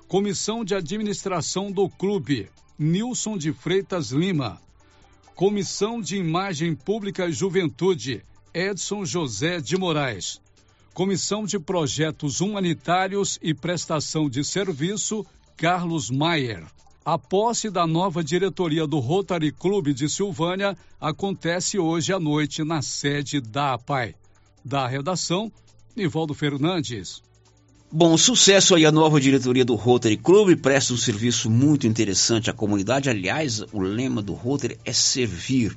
Comissão 0.06 0.62
de 0.62 0.74
Administração 0.74 1.72
do 1.72 1.88
Clube 1.88 2.50
Nilson 2.78 3.38
de 3.38 3.54
Freitas 3.54 4.10
Lima. 4.10 4.60
Comissão 5.34 5.98
de 5.98 6.18
Imagem 6.18 6.74
Pública 6.74 7.26
e 7.26 7.32
Juventude 7.32 8.22
Edson 8.56 9.04
José 9.04 9.60
de 9.60 9.76
Moraes. 9.76 10.40
Comissão 10.94 11.44
de 11.44 11.58
Projetos 11.58 12.40
Humanitários 12.40 13.38
e 13.42 13.52
Prestação 13.52 14.30
de 14.30 14.42
Serviço 14.42 15.26
Carlos 15.58 16.10
Maier. 16.10 16.64
A 17.04 17.18
posse 17.18 17.68
da 17.68 17.86
nova 17.86 18.24
diretoria 18.24 18.86
do 18.86 18.98
Rotary 18.98 19.52
Clube 19.52 19.92
de 19.92 20.08
Silvânia 20.08 20.74
acontece 20.98 21.78
hoje 21.78 22.14
à 22.14 22.18
noite 22.18 22.64
na 22.64 22.80
sede 22.80 23.42
da 23.42 23.74
APAI. 23.74 24.14
Da 24.64 24.86
redação, 24.86 25.52
Nivaldo 25.94 26.32
Fernandes. 26.32 27.22
Bom, 27.92 28.16
sucesso 28.16 28.74
aí 28.74 28.86
a 28.86 28.90
nova 28.90 29.20
diretoria 29.20 29.66
do 29.66 29.74
Rotary 29.74 30.16
Clube, 30.16 30.56
presta 30.56 30.94
um 30.94 30.96
serviço 30.96 31.50
muito 31.50 31.86
interessante 31.86 32.48
à 32.48 32.54
comunidade. 32.54 33.10
Aliás, 33.10 33.62
o 33.70 33.80
lema 33.80 34.22
do 34.22 34.32
Rotary 34.32 34.78
é 34.82 34.94
servir. 34.94 35.76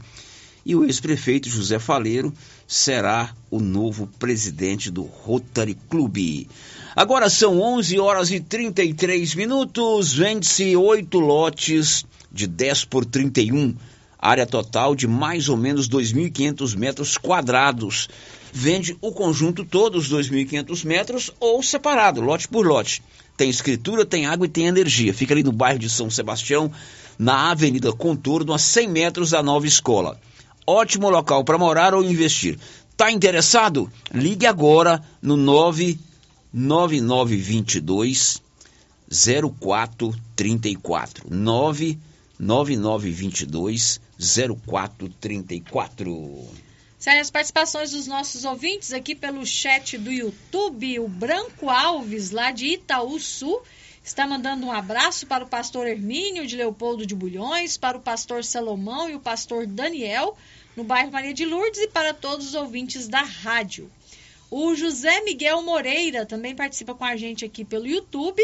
E 0.69 0.75
o 0.75 0.85
ex-prefeito 0.85 1.49
José 1.49 1.79
Faleiro 1.79 2.31
será 2.67 3.33
o 3.49 3.59
novo 3.59 4.05
presidente 4.19 4.91
do 4.91 5.01
Rotary 5.01 5.75
Clube. 5.89 6.47
Agora 6.95 7.27
são 7.27 7.59
11 7.59 7.97
horas 7.97 8.29
e 8.29 8.39
33 8.39 9.33
minutos. 9.33 10.13
Vende-se 10.13 10.75
oito 10.75 11.17
lotes 11.17 12.05
de 12.31 12.45
10 12.45 12.85
por 12.85 13.03
31, 13.03 13.73
área 14.19 14.45
total 14.45 14.93
de 14.93 15.07
mais 15.07 15.49
ou 15.49 15.57
menos 15.57 15.89
2.500 15.89 16.77
metros 16.77 17.17
quadrados. 17.17 18.07
Vende 18.53 18.95
o 19.01 19.11
conjunto 19.11 19.65
todo, 19.65 19.97
os 19.97 20.07
2.500 20.07 20.85
metros, 20.85 21.31
ou 21.39 21.63
separado, 21.63 22.21
lote 22.21 22.47
por 22.47 22.63
lote. 22.63 23.01
Tem 23.35 23.49
escritura, 23.49 24.05
tem 24.05 24.27
água 24.27 24.45
e 24.45 24.49
tem 24.49 24.67
energia. 24.67 25.15
Fica 25.15 25.33
ali 25.33 25.41
no 25.41 25.51
bairro 25.51 25.79
de 25.79 25.89
São 25.89 26.11
Sebastião, 26.11 26.71
na 27.17 27.49
Avenida 27.49 27.91
Contorno, 27.91 28.53
a 28.53 28.59
100 28.59 28.87
metros 28.87 29.31
da 29.31 29.41
nova 29.41 29.65
escola. 29.65 30.19
Ótimo 30.71 31.09
local 31.09 31.43
para 31.43 31.57
morar 31.57 31.95
ou 31.95 32.03
investir. 32.03 32.59
Tá 32.95 33.11
interessado? 33.11 33.91
Ligue 34.13 34.45
agora 34.45 35.03
no 35.19 35.35
9 35.35 35.97
9922 36.53 38.39
0434 39.09 41.25
99922 41.27 43.99
0434 44.19 46.47
Sério, 46.99 47.21
as 47.21 47.31
participações 47.31 47.89
dos 47.89 48.05
nossos 48.05 48.45
ouvintes 48.45 48.93
aqui 48.93 49.15
pelo 49.15 49.43
chat 49.47 49.97
do 49.97 50.11
YouTube, 50.11 50.99
o 50.99 51.07
Branco 51.07 51.67
Alves, 51.67 52.29
lá 52.29 52.51
de 52.51 52.67
Itaú 52.67 53.19
Sul, 53.19 53.59
está 54.03 54.27
mandando 54.27 54.67
um 54.67 54.71
abraço 54.71 55.25
para 55.25 55.43
o 55.43 55.47
pastor 55.47 55.87
Hermínio 55.87 56.45
de 56.45 56.55
Leopoldo 56.55 57.07
de 57.07 57.15
Bulhões, 57.15 57.75
para 57.75 57.97
o 57.97 58.01
pastor 58.01 58.43
Salomão 58.43 59.09
e 59.09 59.15
o 59.15 59.19
pastor 59.19 59.65
Daniel, 59.65 60.37
no 60.79 60.85
bairro 60.85 61.11
Maria 61.11 61.33
de 61.33 61.43
Lourdes, 61.43 61.81
e 61.81 61.87
para 61.89 62.13
todos 62.13 62.47
os 62.47 62.55
ouvintes 62.55 63.09
da 63.09 63.21
rádio. 63.21 63.91
O 64.49 64.73
José 64.73 65.21
Miguel 65.21 65.61
Moreira 65.61 66.25
também 66.25 66.55
participa 66.55 66.95
com 66.95 67.03
a 67.03 67.17
gente 67.17 67.43
aqui 67.43 67.65
pelo 67.65 67.85
YouTube. 67.85 68.41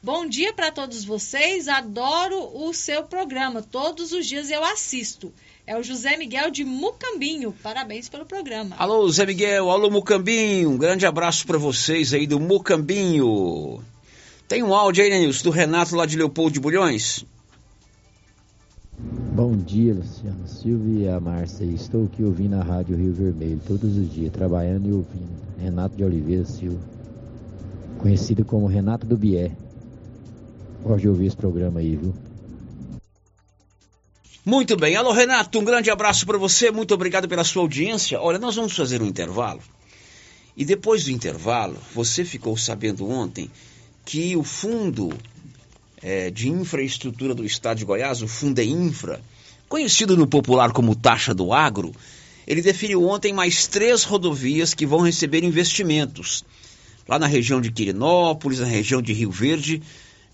Bom 0.00 0.24
dia 0.24 0.52
para 0.52 0.70
todos 0.70 1.04
vocês. 1.04 1.66
Adoro 1.66 2.38
o 2.54 2.72
seu 2.72 3.02
programa. 3.02 3.62
Todos 3.62 4.12
os 4.12 4.26
dias 4.26 4.48
eu 4.48 4.62
assisto. 4.62 5.32
É 5.66 5.76
o 5.76 5.82
José 5.82 6.16
Miguel 6.16 6.52
de 6.52 6.64
Mucambinho. 6.64 7.52
Parabéns 7.62 8.08
pelo 8.08 8.24
programa. 8.24 8.76
Alô, 8.78 9.08
Zé 9.10 9.26
Miguel. 9.26 9.68
Alô, 9.68 9.90
Mucambinho. 9.90 10.70
Um 10.70 10.78
grande 10.78 11.04
abraço 11.04 11.44
para 11.44 11.58
vocês 11.58 12.14
aí 12.14 12.28
do 12.28 12.38
Mucambinho. 12.38 13.82
Tem 14.46 14.62
um 14.62 14.72
áudio 14.72 15.02
aí, 15.02 15.10
né, 15.10 15.18
Nilson, 15.18 15.44
do 15.44 15.50
Renato 15.50 15.96
lá 15.96 16.06
de 16.06 16.16
Leopoldo 16.16 16.52
de 16.52 16.60
Bulhões? 16.60 17.24
Bom 19.34 19.56
dia, 19.56 19.94
Luciano 19.94 20.46
Silva 20.46 20.90
e 20.90 21.08
a 21.08 21.18
Márcia. 21.18 21.64
Estou 21.64 22.04
aqui 22.04 22.22
ouvindo 22.22 22.54
a 22.54 22.62
Rádio 22.62 22.94
Rio 22.94 23.14
Vermelho 23.14 23.58
todos 23.66 23.96
os 23.96 24.12
dias, 24.12 24.30
trabalhando 24.30 24.90
e 24.90 24.92
ouvindo. 24.92 25.42
Renato 25.58 25.96
de 25.96 26.04
Oliveira 26.04 26.44
Silva, 26.44 26.78
conhecido 27.98 28.44
como 28.44 28.66
Renato 28.66 29.06
do 29.06 29.16
Bié. 29.16 29.50
Gosto 30.82 31.00
de 31.00 31.08
ouvir 31.08 31.26
esse 31.28 31.36
programa 31.36 31.80
aí, 31.80 31.96
viu? 31.96 32.14
Muito 34.44 34.76
bem. 34.76 34.96
Alô, 34.96 35.12
Renato, 35.12 35.58
um 35.58 35.64
grande 35.64 35.90
abraço 35.90 36.26
para 36.26 36.36
você. 36.36 36.70
Muito 36.70 36.92
obrigado 36.92 37.26
pela 37.26 37.42
sua 37.42 37.62
audiência. 37.62 38.20
Olha, 38.20 38.38
nós 38.38 38.56
vamos 38.56 38.76
fazer 38.76 39.00
um 39.00 39.06
intervalo. 39.06 39.60
E 40.54 40.62
depois 40.62 41.04
do 41.04 41.10
intervalo, 41.10 41.78
você 41.94 42.22
ficou 42.22 42.54
sabendo 42.54 43.08
ontem 43.08 43.50
que 44.04 44.36
o 44.36 44.42
Fundo 44.42 45.08
é, 46.02 46.30
de 46.30 46.48
Infraestrutura 46.48 47.34
do 47.34 47.44
Estado 47.44 47.78
de 47.78 47.84
Goiás, 47.84 48.22
o 48.22 48.28
Fundeinfra, 48.28 49.20
conhecido 49.68 50.16
no 50.16 50.26
popular 50.26 50.72
como 50.72 50.96
Taxa 50.96 51.32
do 51.32 51.52
Agro, 51.52 51.94
ele 52.46 52.60
definiu 52.60 53.06
ontem 53.08 53.32
mais 53.32 53.66
três 53.66 54.02
rodovias 54.02 54.74
que 54.74 54.84
vão 54.84 55.00
receber 55.00 55.44
investimentos. 55.44 56.44
Lá 57.08 57.18
na 57.18 57.26
região 57.26 57.60
de 57.60 57.70
Quirinópolis, 57.70 58.58
na 58.58 58.66
região 58.66 59.00
de 59.00 59.12
Rio 59.12 59.30
Verde, 59.30 59.82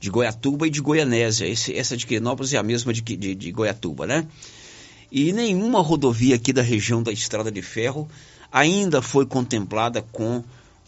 de 0.01 0.11
Goiatuba 0.11 0.66
e 0.66 0.71
de 0.71 0.81
Goianésia. 0.81 1.47
Esse, 1.47 1.75
essa 1.75 1.97
de 1.97 2.07
Quirinópolis 2.07 2.53
é 2.53 2.57
a 2.57 2.62
mesma 2.62 2.93
de, 2.93 3.03
de, 3.03 3.35
de 3.35 3.53
Goiatuba, 3.53 4.07
né? 4.07 4.27
E 5.11 5.33
nenhuma 5.33 5.81
rodovia 5.81 6.37
aqui 6.37 6.53
da 6.53 6.62
região 6.62 7.03
da 7.03 7.12
Estrada 7.12 7.51
de 7.51 7.62
Ferro 7.62 8.09
ainda 8.53 9.01
foi 9.03 9.27
contemplada 9.27 10.03
com 10.03 10.43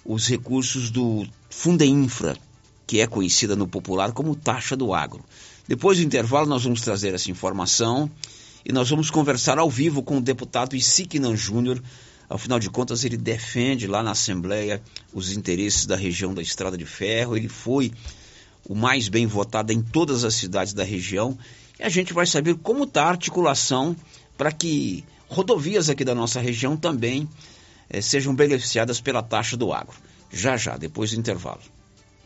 os 0.04 0.26
recursos 0.26 0.90
do 0.90 1.26
Fundeinfra, 1.48 2.36
que 2.90 3.00
é 3.00 3.06
conhecida 3.06 3.54
no 3.54 3.68
popular 3.68 4.10
como 4.10 4.34
taxa 4.34 4.76
do 4.76 4.92
agro. 4.92 5.24
Depois 5.68 5.98
do 5.98 6.04
intervalo, 6.04 6.48
nós 6.48 6.64
vamos 6.64 6.80
trazer 6.80 7.14
essa 7.14 7.30
informação 7.30 8.10
e 8.64 8.72
nós 8.72 8.90
vamos 8.90 9.12
conversar 9.12 9.60
ao 9.60 9.70
vivo 9.70 10.02
com 10.02 10.18
o 10.18 10.20
deputado 10.20 10.74
Isiknan 10.74 11.36
Júnior. 11.36 11.80
Afinal 12.28 12.58
de 12.58 12.68
contas, 12.68 13.04
ele 13.04 13.16
defende 13.16 13.86
lá 13.86 14.02
na 14.02 14.10
Assembleia 14.10 14.82
os 15.14 15.30
interesses 15.30 15.86
da 15.86 15.94
região 15.94 16.34
da 16.34 16.42
Estrada 16.42 16.76
de 16.76 16.84
Ferro. 16.84 17.36
Ele 17.36 17.48
foi 17.48 17.92
o 18.68 18.74
mais 18.74 19.08
bem 19.08 19.24
votado 19.24 19.72
em 19.72 19.80
todas 19.80 20.24
as 20.24 20.34
cidades 20.34 20.72
da 20.72 20.82
região. 20.82 21.38
E 21.78 21.84
a 21.84 21.88
gente 21.88 22.12
vai 22.12 22.26
saber 22.26 22.56
como 22.56 22.82
está 22.82 23.04
a 23.04 23.10
articulação 23.10 23.94
para 24.36 24.50
que 24.50 25.04
rodovias 25.28 25.88
aqui 25.88 26.04
da 26.04 26.12
nossa 26.12 26.40
região 26.40 26.76
também 26.76 27.28
eh, 27.88 28.00
sejam 28.00 28.34
beneficiadas 28.34 29.00
pela 29.00 29.22
taxa 29.22 29.56
do 29.56 29.72
agro. 29.72 29.94
Já 30.32 30.56
já, 30.56 30.76
depois 30.76 31.12
do 31.12 31.20
intervalo. 31.20 31.60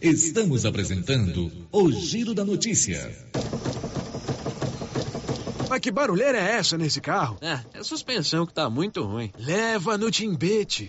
Estamos 0.05 0.67
apresentando 0.67 1.51
o 1.73 1.91
Giro 1.91 2.35
da 2.35 2.45
Notícia. 2.45 3.11
Mas 5.67 5.81
que 5.81 5.91
barulheira 5.91 6.37
é 6.37 6.57
essa 6.57 6.77
nesse 6.77 7.01
carro? 7.01 7.39
É, 7.41 7.59
é 7.73 7.79
a 7.79 7.83
suspensão 7.83 8.45
que 8.45 8.53
tá 8.53 8.69
muito 8.69 9.03
ruim. 9.03 9.33
Leva 9.39 9.97
no 9.97 10.11
Timbete. 10.11 10.89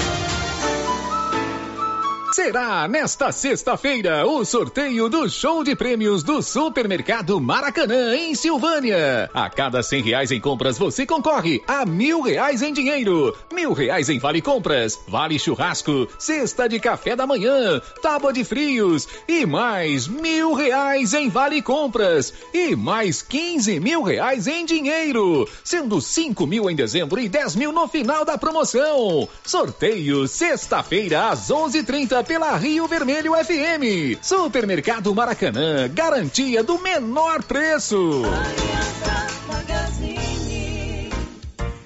Será 2.31 2.87
nesta 2.87 3.29
sexta-feira 3.33 4.25
o 4.25 4.45
sorteio 4.45 5.09
do 5.09 5.29
show 5.29 5.65
de 5.65 5.75
prêmios 5.75 6.23
do 6.23 6.41
Supermercado 6.41 7.41
Maracanã, 7.41 8.15
em 8.15 8.33
Silvânia. 8.35 9.29
A 9.33 9.49
cada 9.49 9.83
cem 9.83 10.01
reais 10.01 10.31
em 10.31 10.39
compras, 10.39 10.77
você 10.77 11.05
concorre 11.05 11.61
a 11.67 11.85
mil 11.85 12.21
reais 12.21 12.61
em 12.61 12.71
dinheiro, 12.71 13.35
mil 13.53 13.73
reais 13.73 14.07
em 14.07 14.17
vale 14.17 14.41
compras, 14.41 14.97
vale 15.09 15.37
churrasco, 15.37 16.07
cesta 16.17 16.69
de 16.69 16.79
café 16.79 17.17
da 17.17 17.27
manhã, 17.27 17.81
tábua 18.01 18.31
de 18.31 18.45
frios 18.45 19.09
e 19.27 19.45
mais 19.45 20.07
mil 20.07 20.53
reais 20.53 21.13
em 21.13 21.27
vale 21.27 21.61
compras 21.61 22.33
e 22.53 22.77
mais 22.77 23.21
quinze 23.21 23.77
mil 23.77 24.03
reais 24.03 24.47
em 24.47 24.65
dinheiro, 24.65 25.49
sendo 25.65 25.99
cinco 25.99 26.47
mil 26.47 26.69
em 26.69 26.75
dezembro 26.77 27.19
e 27.19 27.27
dez 27.27 27.57
mil 27.57 27.73
no 27.73 27.89
final 27.89 28.23
da 28.23 28.37
promoção. 28.37 29.27
Sorteio 29.43 30.29
sexta-feira 30.29 31.27
às 31.27 31.51
onze 31.51 31.83
trinta 31.83 32.20
pela 32.23 32.55
Rio 32.57 32.87
Vermelho 32.87 33.33
FM. 33.33 34.19
Supermercado 34.21 35.13
Maracanã, 35.13 35.89
garantia 35.93 36.63
do 36.63 36.79
menor 36.79 37.43
preço. 37.43 38.23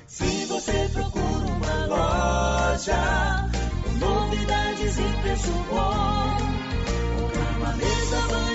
Se 0.08 0.46
você 0.46 0.90
procura 0.94 1.46
uma 1.46 1.86
loja, 1.88 3.50
novidades 4.00 4.98
e 4.98 5.22
preço 5.22 5.52
bom, 5.70 6.38
uma 7.58 7.74
mesa, 7.74 8.18
banho 8.30 8.55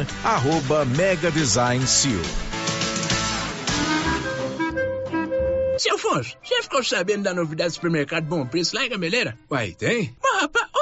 arroba 0.23 0.85
Mega 0.85 1.31
Design 1.31 1.85
Seal. 1.85 2.21
Seu 5.77 5.95
Afonso, 5.95 6.37
você 6.43 6.61
ficou 6.61 6.83
sabendo 6.83 7.23
da 7.23 7.33
novidade 7.33 7.71
do 7.71 7.73
supermercado 7.73 8.25
Bom 8.25 8.45
Preço 8.45 8.75
lá 8.75 8.85
em 8.85 8.89
Gameleira? 8.89 9.35
Uai, 9.49 9.71
tem? 9.71 10.15
Mas, 10.21 10.41
rapaz, 10.41 10.67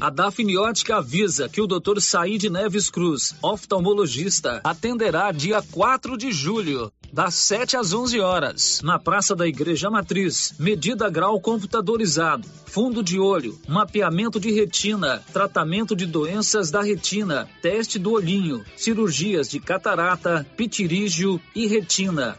A 0.00 0.10
Dafniótica 0.10 0.98
avisa 0.98 1.48
que 1.48 1.60
o 1.60 1.66
Dr. 1.66 2.00
Said 2.00 2.44
Neves 2.44 2.88
Cruz, 2.88 3.34
oftalmologista, 3.42 4.60
atenderá 4.62 5.32
dia 5.32 5.60
4 5.60 6.16
de 6.16 6.30
julho, 6.30 6.92
das 7.12 7.34
7 7.34 7.76
às 7.76 7.92
11 7.92 8.20
horas, 8.20 8.80
na 8.84 8.96
Praça 8.96 9.34
da 9.34 9.44
Igreja 9.44 9.90
Matriz. 9.90 10.54
Medida 10.56 11.10
grau 11.10 11.40
computadorizado, 11.40 12.46
fundo 12.66 13.02
de 13.02 13.18
olho, 13.18 13.58
mapeamento 13.66 14.38
de 14.38 14.52
retina, 14.52 15.20
tratamento 15.32 15.96
de 15.96 16.06
doenças 16.06 16.70
da 16.70 16.80
retina, 16.80 17.48
teste 17.60 17.98
do 17.98 18.12
olhinho, 18.12 18.64
cirurgias 18.76 19.50
de 19.50 19.58
catarata, 19.58 20.46
pitirígio 20.56 21.40
e 21.56 21.66
retina. 21.66 22.38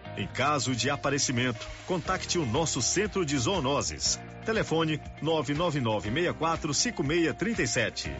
Em 0.17 0.27
caso 0.27 0.75
de 0.75 0.89
aparecimento, 0.89 1.65
contacte 1.87 2.37
o 2.37 2.45
nosso 2.45 2.81
centro 2.81 3.25
de 3.25 3.37
zoonoses. 3.37 4.19
Telefone 4.45 4.99
999 5.21 6.09
64 6.09 6.73
5637. 6.73 8.11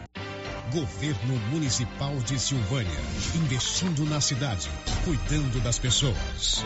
Governo 0.72 1.36
Municipal 1.50 2.16
de 2.24 2.40
Silvânia, 2.40 2.90
investindo 3.34 4.06
na 4.06 4.22
cidade, 4.22 4.70
cuidando 5.04 5.62
das 5.62 5.78
pessoas. 5.78 6.64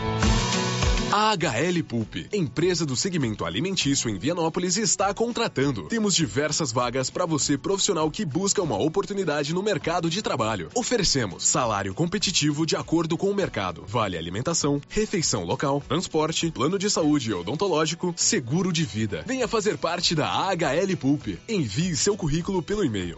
A 1.11 1.33
HL 1.33 1.83
Pulp, 1.83 2.15
empresa 2.33 2.85
do 2.85 2.95
segmento 2.95 3.45
alimentício 3.45 4.09
em 4.09 4.17
Vianópolis, 4.17 4.77
está 4.77 5.13
contratando. 5.13 5.83
Temos 5.83 6.15
diversas 6.15 6.71
vagas 6.71 7.09
para 7.09 7.25
você 7.25 7.57
profissional 7.57 8.09
que 8.11 8.25
busca 8.25 8.61
uma 8.61 8.77
oportunidade 8.77 9.53
no 9.53 9.63
mercado 9.63 10.09
de 10.09 10.21
trabalho. 10.21 10.69
Oferecemos 10.73 11.45
salário 11.45 11.93
competitivo 11.93 12.65
de 12.65 12.75
acordo 12.75 13.17
com 13.17 13.29
o 13.29 13.35
mercado, 13.35 13.83
vale 13.87 14.17
alimentação, 14.17 14.81
refeição 14.89 15.43
local, 15.43 15.81
transporte, 15.87 16.51
plano 16.51 16.77
de 16.77 16.89
saúde 16.89 17.33
odontológico, 17.33 18.13
seguro 18.15 18.71
de 18.71 18.83
vida. 18.83 19.23
Venha 19.25 19.47
fazer 19.47 19.77
parte 19.77 20.15
da 20.15 20.27
HL 20.27 20.95
Pulp. 20.97 21.27
Envie 21.47 21.95
seu 21.95 22.15
currículo 22.15 22.61
pelo 22.61 22.85
e-mail 22.85 23.17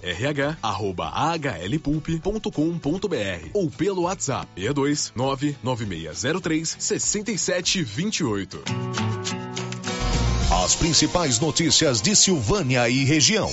rh@hlpulp.com.br 0.80 3.50
ou 3.54 3.70
pelo 3.70 4.04
WhatsApp 4.04 4.48
62 4.56 5.12
99603 5.16 6.78
6728. 6.80 8.64
As 10.64 10.76
principais 10.76 11.40
notícias 11.40 12.02
de 12.02 12.16
Silvânia 12.16 12.90
e 12.90 13.04
região. 13.04 13.52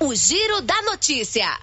O 0.00 0.14
Giro 0.14 0.62
da 0.62 0.80
Notícia. 0.82 1.58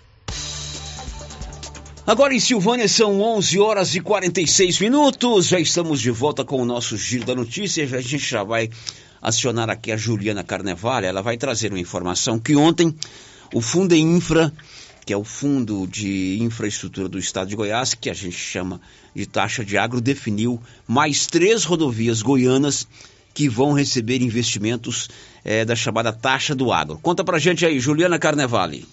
Agora 2.05 2.33
em 2.33 2.39
Silvânia 2.39 2.87
são 2.87 3.21
11 3.21 3.59
horas 3.59 3.95
e 3.95 4.01
46 4.01 4.79
minutos. 4.79 5.47
Já 5.47 5.59
estamos 5.59 6.01
de 6.01 6.11
volta 6.11 6.43
com 6.43 6.61
o 6.61 6.65
nosso 6.65 6.97
Giro 6.97 7.25
da 7.25 7.35
Notícia. 7.35 7.83
A 7.83 8.01
gente 8.01 8.29
já 8.29 8.43
vai 8.43 8.69
acionar 9.21 9.69
aqui 9.69 9.91
a 9.91 9.97
Juliana 9.97 10.43
Carnevale. 10.43 11.05
Ela 11.05 11.21
vai 11.21 11.37
trazer 11.37 11.71
uma 11.71 11.79
informação 11.79 12.39
que 12.39 12.55
ontem 12.55 12.95
o 13.53 13.61
Fundo 13.61 13.93
Infra, 13.93 14.51
que 15.05 15.13
é 15.13 15.17
o 15.17 15.23
Fundo 15.23 15.87
de 15.87 16.37
Infraestrutura 16.41 17.09
do 17.09 17.17
Estado 17.17 17.49
de 17.49 17.55
Goiás, 17.55 17.93
que 17.93 18.09
a 18.09 18.13
gente 18.13 18.37
chama 18.37 18.79
de 19.15 19.25
taxa 19.25 19.65
de 19.65 19.77
agro, 19.77 19.99
definiu 19.99 20.61
mais 20.87 21.25
três 21.25 21.63
rodovias 21.63 22.21
goianas 22.21 22.87
que 23.33 23.49
vão 23.49 23.73
receber 23.73 24.21
investimentos 24.21 25.09
é, 25.43 25.65
da 25.65 25.75
chamada 25.75 26.11
taxa 26.11 26.53
do 26.53 26.71
agro. 26.71 26.99
Conta 27.01 27.23
pra 27.23 27.39
gente 27.39 27.65
aí, 27.65 27.79
Juliana 27.79 28.19
Carnevale. 28.19 28.85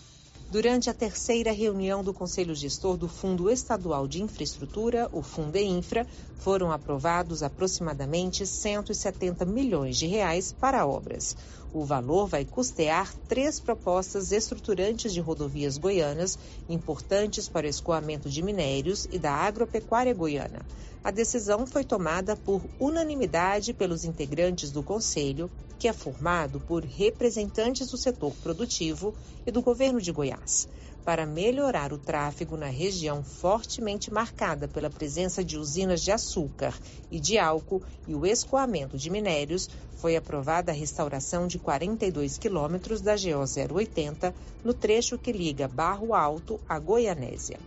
Durante 0.51 0.89
a 0.89 0.95
terceira 0.95 1.53
reunião 1.53 2.03
do 2.03 2.15
Conselho 2.15 2.55
Gestor 2.55 2.97
do 2.97 3.07
Fundo 3.07 3.51
Estadual 3.51 4.09
de 4.09 4.23
Infraestrutura, 4.23 5.07
o 5.13 5.21
Fundeinfra, 5.21 6.07
foram 6.39 6.73
aprovados 6.73 7.43
aproximadamente 7.43 8.47
170 8.47 9.45
milhões 9.45 9.99
de 9.99 10.07
reais 10.07 10.51
para 10.51 10.87
obras. 10.87 11.37
O 11.71 11.85
valor 11.85 12.27
vai 12.27 12.47
custear 12.47 13.15
três 13.29 13.61
propostas 13.61 14.33
estruturantes 14.33 15.13
de 15.13 15.21
rodovias 15.21 15.77
goianas, 15.77 16.39
importantes 16.67 17.47
para 17.47 17.67
o 17.67 17.71
escoamento 17.71 18.31
de 18.31 18.43
minérios 18.43 19.07
e 19.13 19.19
da 19.19 19.33
agropecuária 19.33 20.15
goiana. 20.15 20.61
A 21.05 21.11
decisão 21.11 21.67
foi 21.67 21.85
tomada 21.85 22.35
por 22.35 22.63
unanimidade 22.81 23.75
pelos 23.75 24.05
integrantes 24.05 24.71
do 24.71 24.83
Conselho, 24.83 25.51
que 25.79 25.87
é 25.87 25.93
formado 25.93 26.59
por 26.61 26.83
representantes 26.85 27.91
do 27.91 27.99
setor 27.99 28.33
produtivo 28.43 29.15
e 29.47 29.51
do 29.51 29.61
governo 29.61 30.01
de 30.01 30.11
Goiás. 30.11 30.67
Para 31.09 31.25
melhorar 31.25 31.91
o 31.91 31.97
tráfego 31.97 32.55
na 32.55 32.67
região 32.67 33.25
fortemente 33.25 34.13
marcada 34.13 34.69
pela 34.69 34.91
presença 34.91 35.43
de 35.43 35.57
usinas 35.57 36.03
de 36.03 36.13
açúcar 36.13 36.75
e 37.11 37.19
de 37.19 37.39
álcool 37.39 37.83
e 38.07 38.15
o 38.15 38.27
escoamento 38.27 38.99
de 38.99 39.09
minérios, 39.09 39.71
foi 39.97 40.17
aprovada 40.17 40.71
a 40.71 40.75
restauração 40.75 41.47
de 41.47 41.59
42 41.59 42.37
quilômetros 42.37 43.01
da 43.01 43.15
GO 43.17 43.75
080 43.75 44.35
no 44.63 44.75
trecho 44.75 45.17
que 45.17 45.33
liga 45.33 45.67
Barro 45.67 46.13
Alto 46.13 46.61
a 46.69 46.79
Goianésia. 46.79 47.59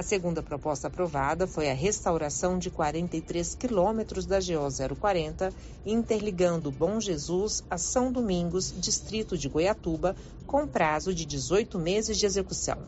A 0.00 0.02
segunda 0.02 0.42
proposta 0.42 0.88
aprovada 0.88 1.46
foi 1.46 1.68
a 1.68 1.74
restauração 1.74 2.58
de 2.58 2.70
43 2.70 3.54
quilômetros 3.54 4.24
da 4.24 4.38
GO 4.38 4.96
040, 4.98 5.52
interligando 5.84 6.70
Bom 6.70 6.98
Jesus 6.98 7.62
a 7.68 7.76
São 7.76 8.10
Domingos, 8.10 8.72
distrito 8.80 9.36
de 9.36 9.46
Goiatuba, 9.46 10.16
com 10.46 10.66
prazo 10.66 11.12
de 11.12 11.26
18 11.26 11.78
meses 11.78 12.16
de 12.16 12.24
execução. 12.24 12.78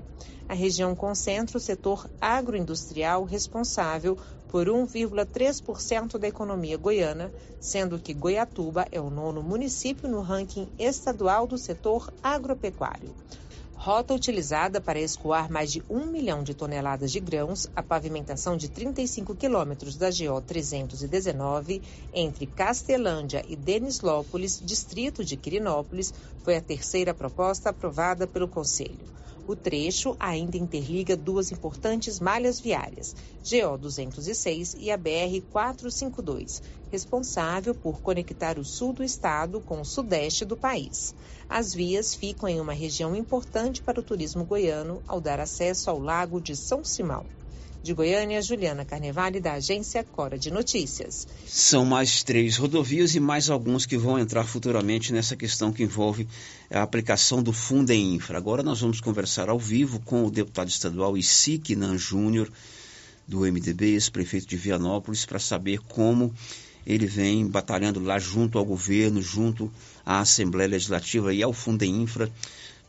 A 0.48 0.54
região 0.54 0.96
concentra 0.96 1.58
o 1.58 1.60
setor 1.60 2.08
agroindustrial 2.18 3.24
responsável 3.24 4.16
por 4.48 4.66
1,3% 4.68 6.16
da 6.16 6.28
economia 6.28 6.78
goiana, 6.78 7.30
sendo 7.60 7.98
que 7.98 8.14
Goiatuba 8.14 8.86
é 8.90 8.98
o 8.98 9.10
nono 9.10 9.42
município 9.42 10.08
no 10.08 10.22
ranking 10.22 10.66
estadual 10.78 11.46
do 11.46 11.58
setor 11.58 12.10
agropecuário 12.22 13.14
rota 13.82 14.14
utilizada 14.14 14.80
para 14.80 15.00
escoar 15.00 15.50
mais 15.50 15.72
de 15.72 15.82
um 15.90 16.06
milhão 16.06 16.44
de 16.44 16.54
toneladas 16.54 17.10
de 17.10 17.18
grãos, 17.18 17.66
a 17.74 17.82
pavimentação 17.82 18.56
de 18.56 18.68
35 18.68 19.34
quilômetros 19.34 19.96
da 19.96 20.08
GO 20.08 20.40
319 20.40 21.82
entre 22.14 22.46
Castelândia 22.46 23.44
e 23.48 23.56
Denislópolis, 23.56 24.60
distrito 24.64 25.24
de 25.24 25.36
Quirinópolis, 25.36 26.14
foi 26.44 26.54
a 26.54 26.60
terceira 26.60 27.12
proposta 27.12 27.70
aprovada 27.70 28.24
pelo 28.24 28.46
Conselho. 28.46 29.00
O 29.48 29.56
trecho 29.56 30.14
ainda 30.20 30.56
interliga 30.56 31.16
duas 31.16 31.50
importantes 31.50 32.20
malhas 32.20 32.60
viárias, 32.60 33.16
GO 33.42 33.76
206 33.78 34.76
e 34.78 34.92
a 34.92 34.96
BR 34.96 35.42
452, 35.50 36.62
responsável 36.88 37.74
por 37.74 38.00
conectar 38.00 38.60
o 38.60 38.64
sul 38.64 38.92
do 38.92 39.02
estado 39.02 39.60
com 39.60 39.80
o 39.80 39.84
sudeste 39.84 40.44
do 40.44 40.56
país. 40.56 41.16
As 41.54 41.74
vias 41.74 42.14
ficam 42.14 42.48
em 42.48 42.58
uma 42.58 42.72
região 42.72 43.14
importante 43.14 43.82
para 43.82 44.00
o 44.00 44.02
turismo 44.02 44.42
goiano 44.42 45.02
ao 45.06 45.20
dar 45.20 45.38
acesso 45.38 45.90
ao 45.90 45.98
Lago 45.98 46.40
de 46.40 46.56
São 46.56 46.82
Simão. 46.82 47.26
De 47.82 47.92
Goiânia, 47.92 48.40
Juliana 48.40 48.86
Carnevale, 48.86 49.38
da 49.38 49.52
agência 49.52 50.02
Cora 50.02 50.38
de 50.38 50.50
Notícias. 50.50 51.28
São 51.46 51.84
mais 51.84 52.22
três 52.22 52.56
rodovias 52.56 53.14
e 53.14 53.20
mais 53.20 53.50
alguns 53.50 53.84
que 53.84 53.98
vão 53.98 54.18
entrar 54.18 54.44
futuramente 54.44 55.12
nessa 55.12 55.36
questão 55.36 55.70
que 55.70 55.82
envolve 55.82 56.26
a 56.70 56.80
aplicação 56.80 57.42
do 57.42 57.52
Fundem 57.52 58.14
Infra. 58.14 58.38
Agora 58.38 58.62
nós 58.62 58.80
vamos 58.80 58.98
conversar 59.02 59.50
ao 59.50 59.58
vivo 59.58 60.00
com 60.00 60.24
o 60.24 60.30
deputado 60.30 60.68
estadual 60.68 61.18
Isique 61.18 61.76
Nan 61.76 61.98
Júnior, 61.98 62.50
do 63.28 63.40
MDB, 63.40 63.92
ex-prefeito 63.92 64.46
de 64.46 64.56
Vianópolis, 64.56 65.26
para 65.26 65.38
saber 65.38 65.80
como 65.80 66.32
ele 66.86 67.06
vem 67.06 67.46
batalhando 67.46 68.00
lá 68.00 68.18
junto 68.18 68.58
ao 68.58 68.64
governo, 68.64 69.22
junto 69.22 69.72
à 70.04 70.20
Assembleia 70.20 70.68
Legislativa 70.68 71.32
e 71.32 71.42
ao 71.42 71.52
Fundem 71.52 72.02
Infra 72.02 72.30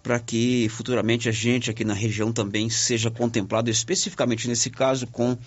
para 0.04 0.20
que 0.20 0.68
futuramente 0.68 1.30
a 1.30 1.32
gente 1.32 1.72
aqui 1.72 1.86
na 1.86 1.94
região 1.94 2.34
também 2.34 2.70
seja 2.70 3.10
contemplado, 3.10 3.70
especificamente 3.70 4.50
nesse 4.50 4.70
caso, 4.70 5.08
com 5.08 5.38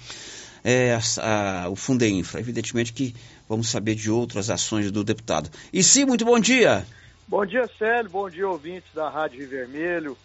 é, 0.65 0.95
a, 0.95 1.65
a, 1.65 1.69
o 1.69 1.77
Fundeinfra. 1.77 2.41
Evidentemente 2.41 2.91
que 2.91 3.15
vamos 3.47 3.69
saber 3.69 3.95
de 3.95 4.11
outras 4.11 4.49
ações 4.49 4.91
do 4.91 5.05
deputado. 5.05 5.51
E 5.71 5.83
sim, 5.83 6.07
muito 6.07 6.25
bom 6.25 6.41
dia. 6.41 6.87
Bom 7.29 7.45
dia, 7.45 7.69
Célio. 7.79 8.11
Bom 8.11 8.31
dia, 8.31 8.49
ouvintes 8.49 8.89
da 8.95 9.11
Rádio 9.11 9.41
Rio 9.41 9.49
Vermelho. 9.51 10.19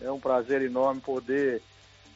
É 0.00 0.10
um 0.10 0.18
prazer 0.18 0.62
enorme 0.62 1.00
poder 1.00 1.62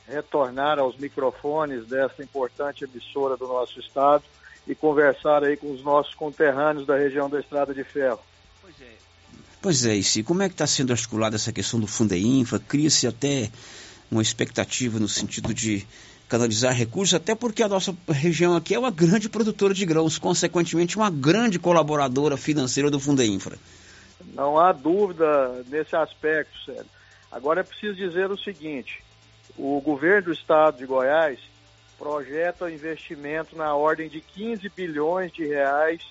retornar 0.09 0.81
aos 0.81 0.97
microfones 0.97 1.87
dessa 1.87 2.21
importante 2.21 2.83
emissora 2.83 3.37
do 3.37 3.47
nosso 3.47 3.79
estado 3.79 4.25
e 4.71 4.75
conversar 4.77 5.43
aí 5.43 5.57
com 5.57 5.73
os 5.73 5.83
nossos 5.83 6.15
conterrâneos 6.15 6.87
da 6.87 6.97
região 6.97 7.29
da 7.29 7.41
Estrada 7.41 7.75
de 7.75 7.83
Ferro. 7.83 8.21
Pois 9.61 9.85
é, 9.85 9.95
e 9.95 10.23
como 10.23 10.43
é 10.43 10.49
que 10.49 10.55
está 10.55 10.67
sendo 10.67 10.93
articulada 10.93 11.37
essa 11.37 11.53
questão 11.53 11.79
do 11.81 11.87
Fundeinfra? 11.87 12.59
Cria-se 12.61 13.07
até 13.07 13.51
uma 14.11 14.23
expectativa 14.23 14.99
no 14.99 15.09
sentido 15.09 15.53
de 15.53 15.87
canalizar 16.29 16.73
recursos, 16.73 17.15
até 17.15 17.35
porque 17.35 17.63
a 17.63 17.69
nossa 17.69 17.95
região 18.09 18.55
aqui 18.55 18.75
é 18.75 18.79
uma 18.79 18.91
grande 18.91 19.29
produtora 19.29 19.75
de 19.75 19.85
grãos, 19.85 20.19
consequentemente 20.19 20.97
uma 20.97 21.11
grande 21.11 21.59
colaboradora 21.59 22.37
financeira 22.37 22.91
do 22.91 23.01
Fundeinfra. 23.01 23.59
Não 24.35 24.57
há 24.57 24.73
dúvida 24.73 25.65
nesse 25.69 25.97
aspecto, 25.97 26.57
Sérgio. 26.65 26.87
Agora 27.31 27.61
é 27.61 27.65
preciso 27.65 27.95
dizer 27.95 28.31
o 28.31 28.39
seguinte, 28.39 29.03
o 29.59 29.81
governo 29.81 30.27
do 30.27 30.33
estado 30.33 30.79
de 30.79 30.87
Goiás 30.87 31.39
projeta 32.01 32.71
investimento 32.71 33.55
na 33.55 33.75
ordem 33.75 34.09
de 34.09 34.23
15 34.23 34.71
bilhões 34.71 35.31
de 35.31 35.47
reais 35.47 36.03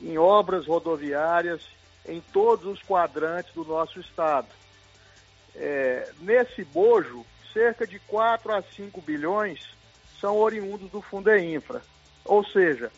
em 0.00 0.16
obras 0.16 0.66
rodoviárias 0.66 1.60
em 2.06 2.18
todos 2.32 2.64
os 2.64 2.82
quadrantes 2.82 3.52
do 3.52 3.62
nosso 3.62 4.00
estado. 4.00 4.48
é, 5.54 6.10
nesse 6.20 6.64
bojo, 6.64 7.26
cerca 7.52 7.86
de 7.86 7.98
4 7.98 8.54
a 8.54 8.62
5 8.62 9.02
bilhões 9.02 9.68
são 10.18 10.38
oriundos 10.38 10.90
do 10.90 11.02
Fundeinfra. 11.02 11.82
Ou 12.24 12.42
seja, 12.42 12.90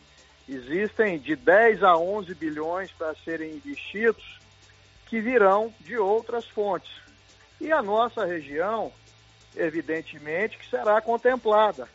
existem 0.49 1.19
de 1.19 1.35
10 1.35 1.83
a 1.83 1.97
11 1.97 2.33
bilhões 2.37 2.93
para 2.93 3.13
serem 3.25 3.55
investidos 3.55 4.39
que 5.07 5.21
virão 5.21 5.75
de 5.81 5.99
outras 5.99 6.47
fontes. 6.47 6.93
E 7.61 7.73
a 7.73 7.83
nossa 7.83 8.25
região, 8.25 8.93
evidentemente, 9.57 10.57
que 10.59 10.71
será 10.71 11.01
contemplada. 11.01 11.89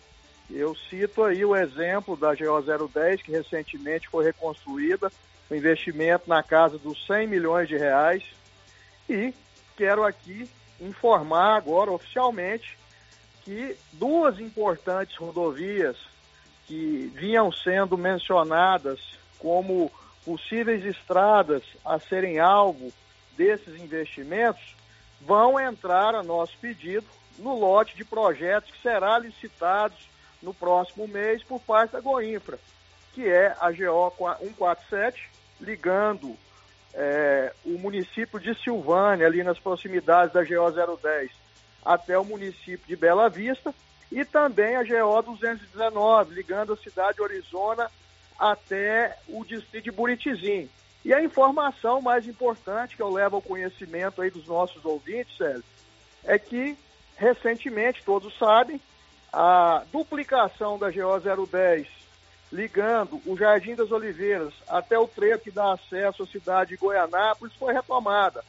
Eu 0.50 0.76
cito 0.76 1.24
aí 1.24 1.44
o 1.44 1.56
exemplo 1.56 2.16
da 2.16 2.36
GO 2.36 2.88
010, 2.88 3.22
que 3.22 3.32
recentemente 3.32 4.08
foi 4.08 4.26
reconstruída, 4.26 5.12
um 5.50 5.56
investimento 5.56 6.30
na 6.30 6.44
casa 6.44 6.78
dos 6.78 7.06
100 7.06 7.28
milhões 7.28 7.68
de 7.68 7.78
reais. 7.78 8.24
E 9.10 9.34
quero 9.76 10.04
aqui 10.04 10.50
informar 10.80 11.56
agora 11.56 11.92
oficialmente 11.92 12.78
que 13.44 13.78
duas 13.94 14.40
importantes 14.40 15.16
rodovias 15.18 15.98
que 16.66 17.12
vinham 17.16 17.52
sendo 17.52 17.98
mencionadas 17.98 19.00
como 19.38 19.92
possíveis 20.24 20.84
estradas 20.84 21.62
a 21.84 22.00
serem 22.00 22.40
alvo 22.40 22.92
desses 23.38 23.80
investimentos 23.80 24.76
vão 25.22 25.60
entrar 25.60 26.16
a 26.16 26.24
nosso 26.24 26.58
pedido 26.58 27.06
no 27.38 27.58
lote 27.58 27.96
de 27.96 28.04
projetos 28.04 28.72
que 28.72 28.82
será 28.82 29.20
licitados 29.20 30.10
no 30.42 30.54
próximo 30.54 31.08
mês 31.08 31.44
por 31.44 31.60
parte 31.60 31.92
da 31.92 32.00
Goinfra, 32.00 32.60
que 33.14 33.28
é 33.28 33.56
a 33.60 33.72
GO 33.72 34.14
147, 34.40 35.30
ligando 35.60 36.36
é, 36.94 37.54
o 37.66 37.78
município 37.78 38.40
de 38.40 38.54
Silvânia, 38.64 39.28
ali 39.28 39.44
nas 39.44 39.60
proximidades 39.60 40.34
da 40.34 40.44
GO 40.44 40.98
010, 40.98 41.32
até 41.84 42.18
o 42.18 42.26
município 42.26 42.88
de 42.88 42.96
Bela 42.96 43.30
Vista, 43.30 43.74
e 44.12 44.24
também 44.24 44.76
a 44.76 44.84
GO 44.84 45.22
219, 45.22 46.36
ligando 46.36 46.74
a 46.74 46.78
cidade 46.78 47.18
de 47.18 47.24
Arizona 47.24 47.90
até 48.40 49.18
o 49.28 49.44
distrito 49.44 49.86
de 49.86 49.92
Buritizinho. 49.92 50.70
E 51.04 51.14
a 51.14 51.24
informação 51.24 52.02
mais 52.02 52.28
importante 52.28 52.96
que 52.96 53.02
eu 53.02 53.12
levo 53.12 53.36
ao 53.36 53.42
conhecimento 53.42 54.22
aí 54.22 54.30
dos 54.30 54.48
nossos 54.48 54.84
ouvintes, 54.84 55.38
Célio, 55.38 55.64
é 56.24 56.40
que 56.40 56.78
recentemente, 57.16 58.04
todos 58.04 58.36
sabem, 58.38 58.82
a 59.38 59.84
duplicação 59.92 60.80
da 60.80 60.90
GO 60.90 61.20
010 61.46 61.90
ligando 62.54 63.22
o 63.26 63.36
Jardim 63.36 63.76
das 63.76 63.92
Oliveiras 63.92 64.54
até 64.66 64.98
o 64.98 65.06
trecho 65.06 65.44
que 65.44 65.52
dá 65.52 65.74
acesso 65.74 66.24
à 66.24 66.26
cidade 66.26 66.70
de 66.70 66.78
Goianápolis 66.78 67.54
foi 67.56 67.74
retomada. 67.74 68.46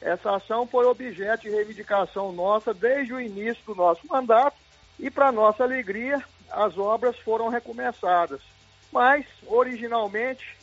Essa 0.00 0.34
ação 0.34 0.66
foi 0.66 0.86
objeto 0.86 1.42
de 1.42 1.50
reivindicação 1.50 2.32
nossa 2.32 2.74
desde 2.74 3.14
o 3.14 3.20
início 3.20 3.62
do 3.64 3.76
nosso 3.76 4.00
mandato 4.08 4.56
e, 4.98 5.08
para 5.08 5.30
nossa 5.30 5.62
alegria, 5.62 6.20
as 6.50 6.76
obras 6.76 7.16
foram 7.18 7.48
recomeçadas. 7.48 8.40
Mas, 8.90 9.24
originalmente, 9.46 10.56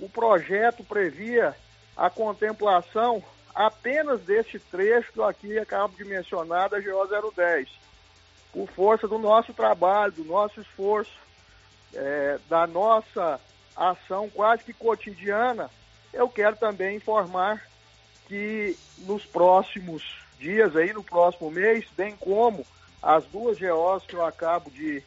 o 0.00 0.08
projeto 0.08 0.82
previa 0.82 1.54
a 1.96 2.10
contemplação 2.10 3.22
apenas 3.54 4.20
deste 4.22 4.58
trecho 4.58 5.12
que 5.12 5.20
eu 5.20 5.24
aqui 5.24 5.58
acabo 5.60 5.96
de 5.96 6.04
mencionar 6.04 6.68
da 6.68 6.80
GO 6.80 7.06
010. 7.32 7.86
Por 8.52 8.68
força 8.68 9.06
do 9.06 9.18
nosso 9.18 9.52
trabalho, 9.52 10.12
do 10.12 10.24
nosso 10.24 10.60
esforço, 10.60 11.12
é, 11.94 12.38
da 12.48 12.66
nossa 12.66 13.40
ação 13.76 14.28
quase 14.30 14.64
que 14.64 14.72
cotidiana, 14.72 15.70
eu 16.12 16.28
quero 16.28 16.56
também 16.56 16.96
informar 16.96 17.62
que 18.26 18.76
nos 19.00 19.24
próximos 19.24 20.02
dias, 20.38 20.74
aí 20.76 20.92
no 20.92 21.04
próximo 21.04 21.50
mês, 21.50 21.86
bem 21.96 22.16
como 22.16 22.66
as 23.02 23.24
duas 23.26 23.58
GOs 23.58 24.04
que 24.06 24.14
eu 24.14 24.24
acabo 24.24 24.70
de 24.70 25.02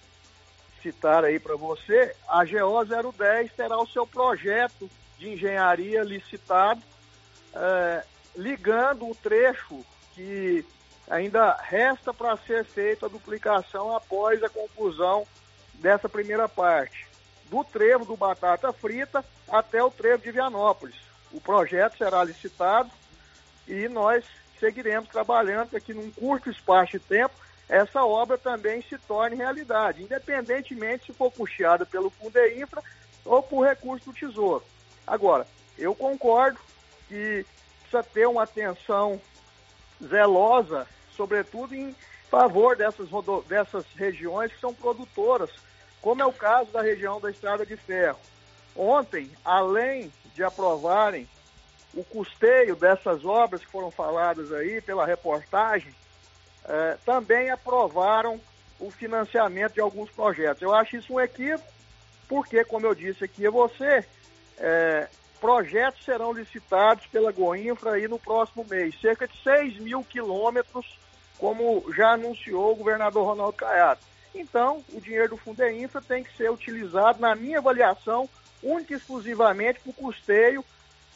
citar 0.82 1.26
aí 1.26 1.40
para 1.40 1.56
você, 1.56 2.16
a 2.28 2.46
GO 2.46 3.12
010 3.12 3.52
terá 3.54 3.78
o 3.78 3.88
seu 3.88 4.08
projeto 4.08 4.90
de 5.18 5.30
engenharia 5.30 6.02
licitado, 6.04 6.82
é, 7.54 8.04
ligando 8.36 9.10
o 9.10 9.16
trecho 9.16 9.84
que 10.16 10.66
ainda 11.10 11.54
resta 11.54 12.14
para 12.14 12.38
ser 12.38 12.64
feita 12.64 13.08
a 13.08 13.10
duplicação 13.10 13.96
após 13.96 14.44
a 14.44 14.50
conclusão 14.50 15.26
dessa 15.74 16.08
primeira 16.08 16.48
parte, 16.48 17.08
do 17.46 17.64
trevo 17.64 18.06
do 18.06 18.16
Batata 18.16 18.72
Frita 18.72 19.26
até 19.50 19.84
o 19.84 19.90
trevo 19.90 20.22
de 20.22 20.32
Vianópolis. 20.32 20.96
O 21.32 21.42
projeto 21.42 21.98
será 21.98 22.24
licitado 22.24 22.92
e 23.68 23.88
nós 23.88 24.24
seguiremos 24.60 25.10
trabalhando 25.10 25.70
para 25.70 25.80
que 25.80 25.94
num 25.94 26.12
curto 26.12 26.50
espaço 26.50 26.92
de 26.94 27.00
tempo 27.00 27.34
essa 27.68 28.04
obra 28.04 28.38
também 28.38 28.82
se 28.82 28.98
torne 28.98 29.36
realidade, 29.36 30.04
independentemente 30.04 31.06
se 31.08 31.14
for 31.14 31.32
puxada 31.32 31.86
pelo 31.86 32.10
Fundeinfra 32.10 32.84
ou 33.24 33.42
por 33.44 33.66
recurso 33.66 34.06
do 34.06 34.14
Tesouro. 34.14 34.64
Agora, 35.06 35.46
eu 35.78 35.96
concordo 35.96 36.60
que 37.08 37.46
precisa 37.82 38.04
ter 38.04 38.28
uma 38.28 38.44
atenção 38.44 39.22
zelosa, 40.04 40.88
sobretudo 41.20 41.76
em 41.76 41.94
favor 42.30 42.78
dessas, 42.78 43.10
dessas 43.46 43.84
regiões 43.98 44.54
que 44.54 44.60
são 44.62 44.74
produtoras, 44.74 45.50
como 46.02 46.22
é 46.22 46.26
o 46.26 46.32
caso 46.32 46.72
da 46.72 46.82
região 46.82 47.20
da 47.20 47.30
Estrada 47.30 47.66
de 47.66 47.76
Ferro. 47.76 48.20
Ontem, 48.74 49.30
além 49.44 50.10
de 50.34 50.42
aprovarem 50.42 51.28
o 51.94 52.06
custeio 52.06 52.74
dessas 52.78 53.26
obras 53.26 53.60
que 53.60 53.72
foram 53.72 53.92
faladas 53.92 54.54
aí 54.54 54.80
pela 54.80 55.06
reportagem, 55.06 55.94
eh, 56.64 56.98
também 57.06 57.50
aprovaram 57.50 58.40
o 58.80 58.90
financiamento 58.90 59.74
de 59.74 59.82
alguns 59.82 60.10
projetos. 60.12 60.62
Eu 60.62 60.74
acho 60.74 60.96
isso 60.96 61.14
um 61.14 61.20
equívoco, 61.20 61.68
porque, 62.30 62.64
como 62.64 62.86
eu 62.86 62.96
disse 62.96 63.26
aqui 63.26 63.46
a 63.46 63.52
você, 63.52 64.06
eh, 64.58 65.10
projetos 65.42 66.06
serão 66.06 66.32
licitados 66.32 67.06
pela 67.08 67.34
Goinfra 67.34 67.94
aí 67.94 68.08
no 68.08 68.20
próximo 68.20 68.66
mês, 68.70 68.98
cerca 69.02 69.28
de 69.28 69.36
6 69.44 69.80
mil 69.80 70.02
quilômetros, 70.04 70.99
como 71.40 71.84
já 71.96 72.12
anunciou 72.12 72.74
o 72.74 72.76
governador 72.76 73.26
Ronaldo 73.26 73.54
Caiado. 73.54 74.02
Então, 74.36 74.84
o 74.94 75.02
dinheiro 75.02 75.30
do 75.30 75.38
Fundeinfra 75.38 76.02
tem 76.02 76.24
que 76.24 76.36
ser 76.38 76.52
utilizado, 76.52 77.20
na 77.20 77.34
minha 77.34 77.58
avaliação, 77.58 78.30
única 78.62 78.94
e 78.94 78.98
exclusivamente 78.98 79.80
para 79.80 79.90
o 79.90 79.94
custeio 79.94 80.64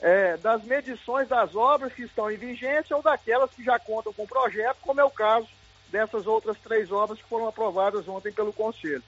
é, 0.01 0.37
das 0.37 0.63
medições 0.63 1.27
das 1.27 1.55
obras 1.55 1.93
que 1.93 2.03
estão 2.03 2.31
em 2.31 2.37
vigência 2.37 2.95
ou 2.95 3.03
daquelas 3.03 3.51
que 3.51 3.63
já 3.63 3.77
contam 3.77 4.11
com 4.13 4.23
o 4.23 4.27
projeto, 4.27 4.77
como 4.81 4.99
é 4.99 5.03
o 5.03 5.11
caso 5.11 5.47
dessas 5.91 6.25
outras 6.25 6.57
três 6.63 6.91
obras 6.91 7.19
que 7.19 7.29
foram 7.29 7.47
aprovadas 7.47 8.07
ontem 8.07 8.31
pelo 8.31 8.51
Conselho. 8.51 9.03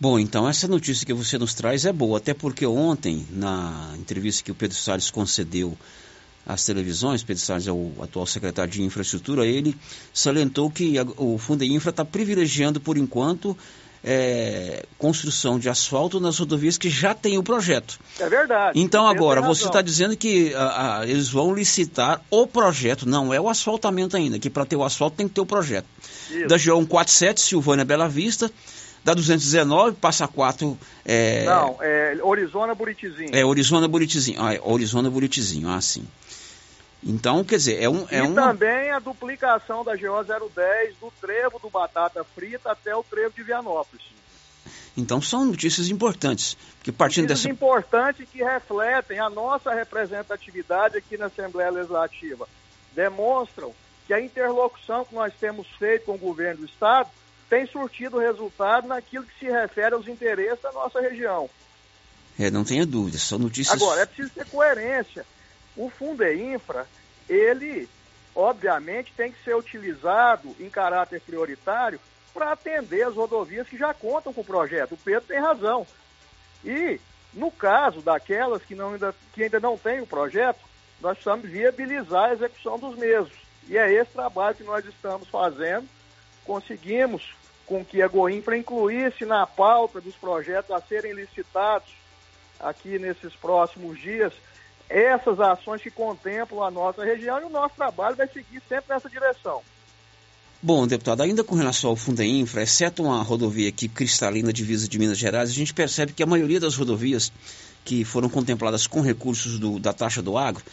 Bom, 0.00 0.18
então 0.18 0.48
essa 0.48 0.68
notícia 0.68 1.04
que 1.04 1.12
você 1.12 1.36
nos 1.36 1.54
traz 1.54 1.84
é 1.84 1.92
boa, 1.92 2.18
até 2.18 2.32
porque 2.32 2.64
ontem, 2.64 3.26
na 3.30 3.94
entrevista 3.98 4.44
que 4.44 4.52
o 4.52 4.54
Pedro 4.54 4.76
Salles 4.76 5.10
concedeu 5.10 5.76
às 6.48 6.64
televisões, 6.64 7.22
Pedro 7.22 7.42
Salles 7.42 7.66
é 7.66 7.72
o 7.72 7.92
atual 8.00 8.24
secretário 8.24 8.72
de 8.72 8.82
Infraestrutura, 8.82 9.46
ele 9.46 9.76
salientou 10.14 10.70
que 10.70 10.98
a, 10.98 11.02
o 11.18 11.36
Fundo 11.36 11.62
Infra 11.62 11.90
está 11.90 12.06
privilegiando, 12.06 12.80
por 12.80 12.96
enquanto, 12.96 13.54
é, 14.02 14.86
construção 14.96 15.58
de 15.58 15.68
asfalto 15.68 16.18
nas 16.18 16.38
rodovias 16.38 16.78
que 16.78 16.88
já 16.88 17.14
tem 17.14 17.36
o 17.36 17.42
projeto. 17.42 18.00
É 18.18 18.28
verdade. 18.30 18.80
Então 18.80 19.06
agora, 19.06 19.42
você 19.42 19.66
está 19.66 19.82
dizendo 19.82 20.16
que 20.16 20.54
a, 20.54 21.00
a, 21.00 21.06
eles 21.06 21.28
vão 21.28 21.54
licitar 21.54 22.22
o 22.30 22.46
projeto, 22.46 23.06
não 23.06 23.34
é 23.34 23.38
o 23.38 23.50
asfaltamento 23.50 24.16
ainda, 24.16 24.38
que 24.38 24.48
para 24.48 24.64
ter 24.64 24.76
o 24.76 24.82
asfalto 24.82 25.18
tem 25.18 25.28
que 25.28 25.34
ter 25.34 25.42
o 25.42 25.46
projeto. 25.46 25.86
Isso. 26.30 26.46
Da 26.46 26.56
GO 26.56 26.80
147, 26.80 27.40
Silvânia 27.42 27.84
Bela 27.84 28.08
Vista, 28.08 28.50
da 29.04 29.12
219, 29.12 29.96
passa 29.96 30.26
4. 30.26 30.78
É... 31.04 31.44
Não, 31.44 31.76
é 31.80 32.16
Orizona 32.22 32.74
Buritizinho. 32.74 33.30
É, 33.32 33.44
Orizona 33.44 33.86
Buritizinho. 33.86 34.42
Ah, 34.42 34.54
é, 34.54 34.60
Orizona 34.62 35.10
Buritizinho, 35.10 35.68
ah, 35.68 35.80
sim. 35.80 36.06
Então, 37.02 37.44
quer 37.44 37.56
dizer, 37.56 37.82
é 37.82 37.88
um. 37.88 38.06
É 38.10 38.18
e 38.18 38.22
um... 38.22 38.34
também 38.34 38.90
a 38.90 38.98
duplicação 38.98 39.84
da 39.84 39.94
GO 39.94 40.24
010 40.24 40.96
do 41.00 41.12
trevo 41.20 41.58
do 41.58 41.70
Batata 41.70 42.24
Frita 42.24 42.72
até 42.72 42.94
o 42.94 43.04
trevo 43.04 43.34
de 43.34 43.42
Vianópolis. 43.42 44.04
Então 44.96 45.22
são 45.22 45.44
notícias 45.44 45.88
importantes. 45.90 46.56
Porque 46.76 46.90
partindo 46.90 47.28
notícias 47.28 47.44
dessa... 47.44 47.54
importantes 47.54 48.28
que 48.28 48.42
refletem 48.42 49.20
a 49.20 49.30
nossa 49.30 49.72
representatividade 49.72 50.96
aqui 50.96 51.16
na 51.16 51.26
Assembleia 51.26 51.70
Legislativa. 51.70 52.48
Demonstram 52.94 53.72
que 54.06 54.12
a 54.12 54.20
interlocução 54.20 55.04
que 55.04 55.14
nós 55.14 55.32
temos 55.38 55.68
feito 55.78 56.06
com 56.06 56.14
o 56.14 56.18
governo 56.18 56.62
do 56.62 56.66
Estado 56.66 57.08
tem 57.48 57.64
surtido 57.66 58.18
resultado 58.18 58.88
naquilo 58.88 59.24
que 59.24 59.38
se 59.38 59.46
refere 59.46 59.94
aos 59.94 60.08
interesses 60.08 60.60
da 60.60 60.72
nossa 60.72 61.00
região. 61.00 61.48
É, 62.38 62.50
não 62.50 62.64
tenha 62.64 62.84
dúvida, 62.84 63.18
são 63.18 63.38
notícias. 63.38 63.80
Agora, 63.80 64.02
é 64.02 64.06
preciso 64.06 64.30
ter 64.30 64.46
coerência. 64.46 65.24
O 65.78 65.88
Fundo 65.88 66.26
Infra, 66.28 66.88
ele, 67.28 67.88
obviamente, 68.34 69.12
tem 69.16 69.30
que 69.30 69.42
ser 69.44 69.54
utilizado 69.54 70.54
em 70.58 70.68
caráter 70.68 71.20
prioritário 71.20 72.00
para 72.34 72.50
atender 72.50 73.04
as 73.04 73.14
rodovias 73.14 73.68
que 73.68 73.78
já 73.78 73.94
contam 73.94 74.32
com 74.32 74.40
o 74.40 74.44
projeto. 74.44 74.92
O 74.94 74.98
Pedro 74.98 75.28
tem 75.28 75.38
razão. 75.38 75.86
E, 76.64 77.00
no 77.32 77.48
caso 77.52 78.00
daquelas 78.00 78.60
que, 78.62 78.74
não, 78.74 78.94
ainda, 78.94 79.14
que 79.32 79.44
ainda 79.44 79.60
não 79.60 79.78
têm 79.78 80.00
o 80.00 80.06
projeto, 80.06 80.58
nós 81.00 81.12
precisamos 81.12 81.48
viabilizar 81.48 82.30
a 82.30 82.32
execução 82.32 82.76
dos 82.76 82.96
mesmos. 82.96 83.38
E 83.68 83.78
é 83.78 83.92
esse 83.92 84.10
trabalho 84.10 84.56
que 84.56 84.64
nós 84.64 84.84
estamos 84.84 85.28
fazendo. 85.28 85.88
Conseguimos 86.44 87.36
com 87.66 87.84
que 87.84 88.02
a 88.02 88.08
Goinfra 88.08 88.56
incluísse 88.56 89.24
na 89.24 89.46
pauta 89.46 90.00
dos 90.00 90.16
projetos 90.16 90.72
a 90.72 90.80
serem 90.80 91.12
licitados 91.12 91.94
aqui 92.58 92.98
nesses 92.98 93.36
próximos 93.36 94.00
dias 94.00 94.32
essas 94.88 95.38
ações 95.38 95.82
que 95.82 95.90
contemplam 95.90 96.62
a 96.62 96.70
nossa 96.70 97.04
região 97.04 97.40
e 97.40 97.44
o 97.44 97.50
nosso 97.50 97.74
trabalho 97.74 98.16
vai 98.16 98.26
seguir 98.28 98.62
sempre 98.68 98.94
nessa 98.94 99.08
direção. 99.08 99.62
Bom, 100.60 100.86
deputado, 100.86 101.22
ainda 101.22 101.44
com 101.44 101.54
relação 101.54 101.90
ao 101.90 101.96
Fundo 101.96 102.22
Infra, 102.22 102.62
exceto 102.62 103.04
uma 103.04 103.22
rodovia 103.22 103.68
aqui 103.68 103.88
cristalina 103.88 104.52
divisa 104.52 104.88
de 104.88 104.98
Minas 104.98 105.18
Gerais, 105.18 105.50
a 105.50 105.52
gente 105.52 105.72
percebe 105.72 106.12
que 106.12 106.22
a 106.22 106.26
maioria 106.26 106.58
das 106.58 106.74
rodovias 106.74 107.30
que 107.84 108.04
foram 108.04 108.28
contempladas 108.28 108.86
com 108.86 109.00
recursos 109.00 109.58
do, 109.58 109.78
da 109.78 109.92
taxa 109.92 110.20
do 110.20 110.36
agro 110.36 110.64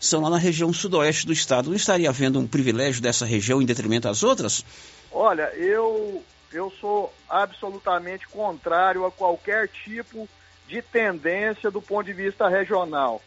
são 0.00 0.22
lá 0.22 0.30
na 0.30 0.38
região 0.38 0.72
sudoeste 0.72 1.26
do 1.26 1.32
estado. 1.32 1.68
Não 1.68 1.76
estaria 1.76 2.08
havendo 2.08 2.38
um 2.38 2.46
privilégio 2.46 3.02
dessa 3.02 3.26
região 3.26 3.60
em 3.60 3.66
detrimento 3.66 4.08
às 4.08 4.22
outras? 4.22 4.64
Olha, 5.12 5.52
eu, 5.54 6.22
eu 6.52 6.72
sou 6.80 7.12
absolutamente 7.28 8.26
contrário 8.28 9.04
a 9.04 9.10
qualquer 9.10 9.68
tipo 9.68 10.28
de 10.66 10.80
tendência 10.80 11.70
do 11.70 11.82
ponto 11.82 12.06
de 12.06 12.12
vista 12.12 12.48
regional. 12.48 13.20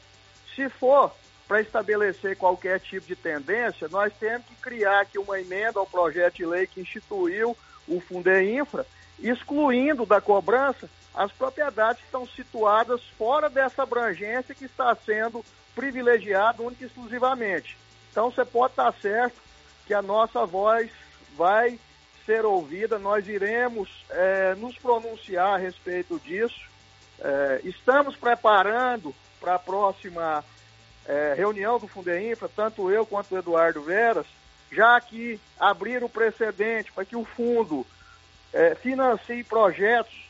Se 0.57 0.67
for 0.69 1.13
para 1.47 1.61
estabelecer 1.61 2.35
qualquer 2.35 2.79
tipo 2.79 3.05
de 3.05 3.15
tendência, 3.15 3.87
nós 3.89 4.11
temos 4.19 4.47
que 4.47 4.55
criar 4.55 5.01
aqui 5.01 5.19
uma 5.19 5.39
emenda 5.39 5.79
ao 5.79 5.85
projeto 5.85 6.37
de 6.37 6.45
lei 6.47 6.65
que 6.65 6.81
instituiu 6.81 7.55
o 7.87 8.01
Fundeinfra, 8.01 8.83
excluindo 9.19 10.03
da 10.03 10.19
cobrança 10.19 10.89
as 11.13 11.31
propriedades 11.31 11.99
que 12.01 12.07
estão 12.07 12.25
situadas 12.25 13.01
fora 13.19 13.49
dessa 13.51 13.83
abrangência 13.83 14.55
que 14.55 14.65
está 14.65 14.95
sendo 14.95 15.45
privilegiada 15.75 16.63
única 16.63 16.83
e 16.83 16.87
exclusivamente. 16.87 17.77
Então 18.11 18.31
você 18.31 18.43
pode 18.43 18.73
estar 18.73 18.91
certo 18.99 19.39
que 19.85 19.93
a 19.93 20.01
nossa 20.01 20.43
voz 20.43 20.89
vai 21.35 21.79
ser 22.25 22.45
ouvida, 22.45 22.97
nós 22.97 23.27
iremos 23.27 24.03
é, 24.09 24.55
nos 24.55 24.75
pronunciar 24.79 25.53
a 25.53 25.57
respeito 25.57 26.19
disso. 26.19 26.59
É, 27.19 27.61
estamos 27.63 28.15
preparando 28.15 29.13
para 29.39 29.55
a 29.55 29.59
próxima 29.59 30.43
é, 31.05 31.33
reunião 31.35 31.79
do 31.79 31.87
Fundeinfra, 31.87 32.49
tanto 32.53 32.91
eu 32.91 33.05
quanto 33.05 33.33
o 33.33 33.37
Eduardo 33.37 33.81
Veras, 33.81 34.25
já 34.71 34.99
que 34.99 35.39
abrir 35.59 36.03
o 36.03 36.09
precedente 36.09 36.91
para 36.91 37.05
que 37.05 37.15
o 37.15 37.23
fundo 37.23 37.85
é, 38.53 38.75
financie 38.75 39.43
projetos 39.43 40.27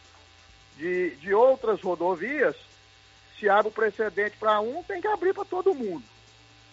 de, 0.78 1.16
de 1.16 1.34
outras 1.34 1.82
rodovias, 1.82 2.55
se 3.39 3.49
abre 3.49 3.70
o 3.70 3.72
precedente 3.72 4.38
para 4.38 4.60
um, 4.60 4.84
tem 4.84 5.01
que 5.01 5.08
abrir 5.08 5.34
para 5.34 5.45
todo 5.45 5.74
mundo. 5.74 6.03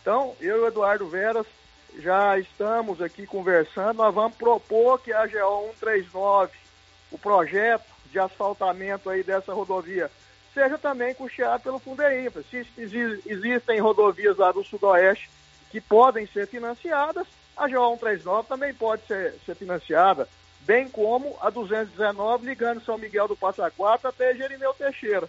Então, 0.01 0.35
eu 0.41 0.59
e 0.59 0.61
o 0.61 0.67
Eduardo 0.67 1.09
Veras 1.09 1.47
já 1.99 2.39
estamos 2.39 3.01
aqui 3.01 3.27
conversando, 3.27 3.99
nós 3.99 4.15
vamos 4.15 4.37
propor 4.37 5.01
que 5.01 5.13
a 5.13 5.27
GO 5.27 5.71
139, 5.81 6.53
o 7.11 7.19
projeto 7.19 7.85
de 8.11 8.19
asfaltamento 8.19 9.09
aí 9.09 9.23
dessa 9.23 9.53
rodovia, 9.53 10.11
seja 10.55 10.79
também 10.79 11.13
custeado 11.13 11.63
pelo 11.63 11.81
Fundeinfra. 11.81 12.45
Se 12.49 12.67
existem 13.27 13.81
rodovias 13.81 14.37
lá 14.37 14.53
do 14.53 14.65
Sudoeste 14.65 15.29
que 15.71 15.81
podem 15.81 16.27
ser 16.29 16.47
financiadas, 16.47 17.27
a 17.57 17.69
GO 17.69 17.91
139 17.99 18.49
também 18.49 18.73
pode 18.73 19.05
ser, 19.07 19.35
ser 19.45 19.57
financiada, 19.57 20.29
bem 20.61 20.89
como 20.89 21.37
a 21.41 21.51
219 21.51 22.47
ligando 22.47 22.85
São 22.85 22.97
Miguel 22.97 23.29
do 23.29 23.37
Passa 23.37 23.71
Quatro 23.71 24.09
até 24.09 24.35
Gerineu 24.35 24.73
Teixeira. 24.73 25.29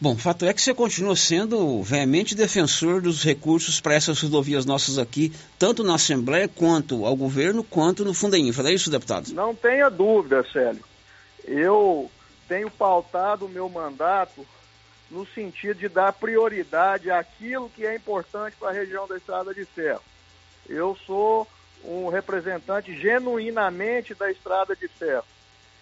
Bom, 0.00 0.16
fato 0.16 0.44
é 0.46 0.52
que 0.52 0.60
você 0.60 0.74
continua 0.74 1.14
sendo 1.14 1.80
veemente 1.80 2.34
defensor 2.34 3.00
dos 3.00 3.22
recursos 3.22 3.80
para 3.80 3.94
essas 3.94 4.20
rodovias 4.20 4.66
nossas 4.66 4.98
aqui, 4.98 5.32
tanto 5.56 5.84
na 5.84 5.94
Assembleia 5.94 6.48
quanto 6.48 7.06
ao 7.06 7.14
governo, 7.14 7.62
quanto 7.62 8.04
no 8.04 8.12
Fundeinfra. 8.12 8.68
É 8.68 8.74
isso, 8.74 8.90
deputado? 8.90 9.32
Não 9.32 9.54
tenha 9.54 9.88
dúvida, 9.88 10.44
Célio. 10.52 10.82
Eu 11.44 12.10
tenho 12.52 12.70
pautado 12.70 13.46
o 13.46 13.48
meu 13.48 13.66
mandato 13.66 14.46
no 15.10 15.26
sentido 15.26 15.78
de 15.78 15.88
dar 15.88 16.12
prioridade 16.12 17.10
àquilo 17.10 17.70
que 17.70 17.86
é 17.86 17.96
importante 17.96 18.54
para 18.58 18.68
a 18.68 18.72
região 18.72 19.08
da 19.08 19.16
Estrada 19.16 19.54
de 19.54 19.64
Ferro. 19.64 20.02
Eu 20.68 20.94
sou 21.06 21.48
um 21.82 22.10
representante 22.10 22.94
genuinamente 22.94 24.14
da 24.14 24.30
Estrada 24.30 24.76
de 24.76 24.86
Ferro, 24.86 25.24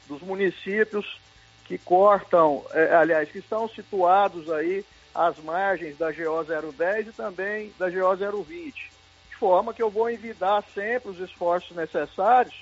dos 0.06 0.22
municípios 0.22 1.20
que 1.64 1.76
cortam, 1.76 2.64
é, 2.70 2.94
aliás, 2.94 3.28
que 3.28 3.38
estão 3.38 3.68
situados 3.68 4.48
aí 4.48 4.84
às 5.12 5.36
margens 5.38 5.98
da 5.98 6.12
GO 6.12 6.44
010 6.44 7.08
e 7.08 7.12
também 7.12 7.74
da 7.80 7.90
GO 7.90 8.44
020, 8.44 8.92
de 9.28 9.36
forma 9.36 9.74
que 9.74 9.82
eu 9.82 9.90
vou 9.90 10.08
envidar 10.08 10.62
sempre 10.72 11.10
os 11.10 11.18
esforços 11.18 11.76
necessários 11.76 12.54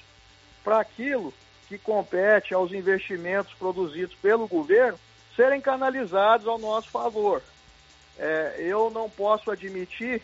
para 0.64 0.80
aquilo 0.80 1.30
que 1.68 1.78
compete 1.78 2.54
aos 2.54 2.72
investimentos 2.72 3.52
produzidos 3.54 4.14
pelo 4.16 4.48
governo 4.48 4.98
serem 5.36 5.60
canalizados 5.60 6.46
ao 6.48 6.58
nosso 6.58 6.88
favor. 6.88 7.42
É, 8.18 8.56
eu 8.58 8.90
não 8.90 9.08
posso 9.08 9.50
admitir 9.50 10.22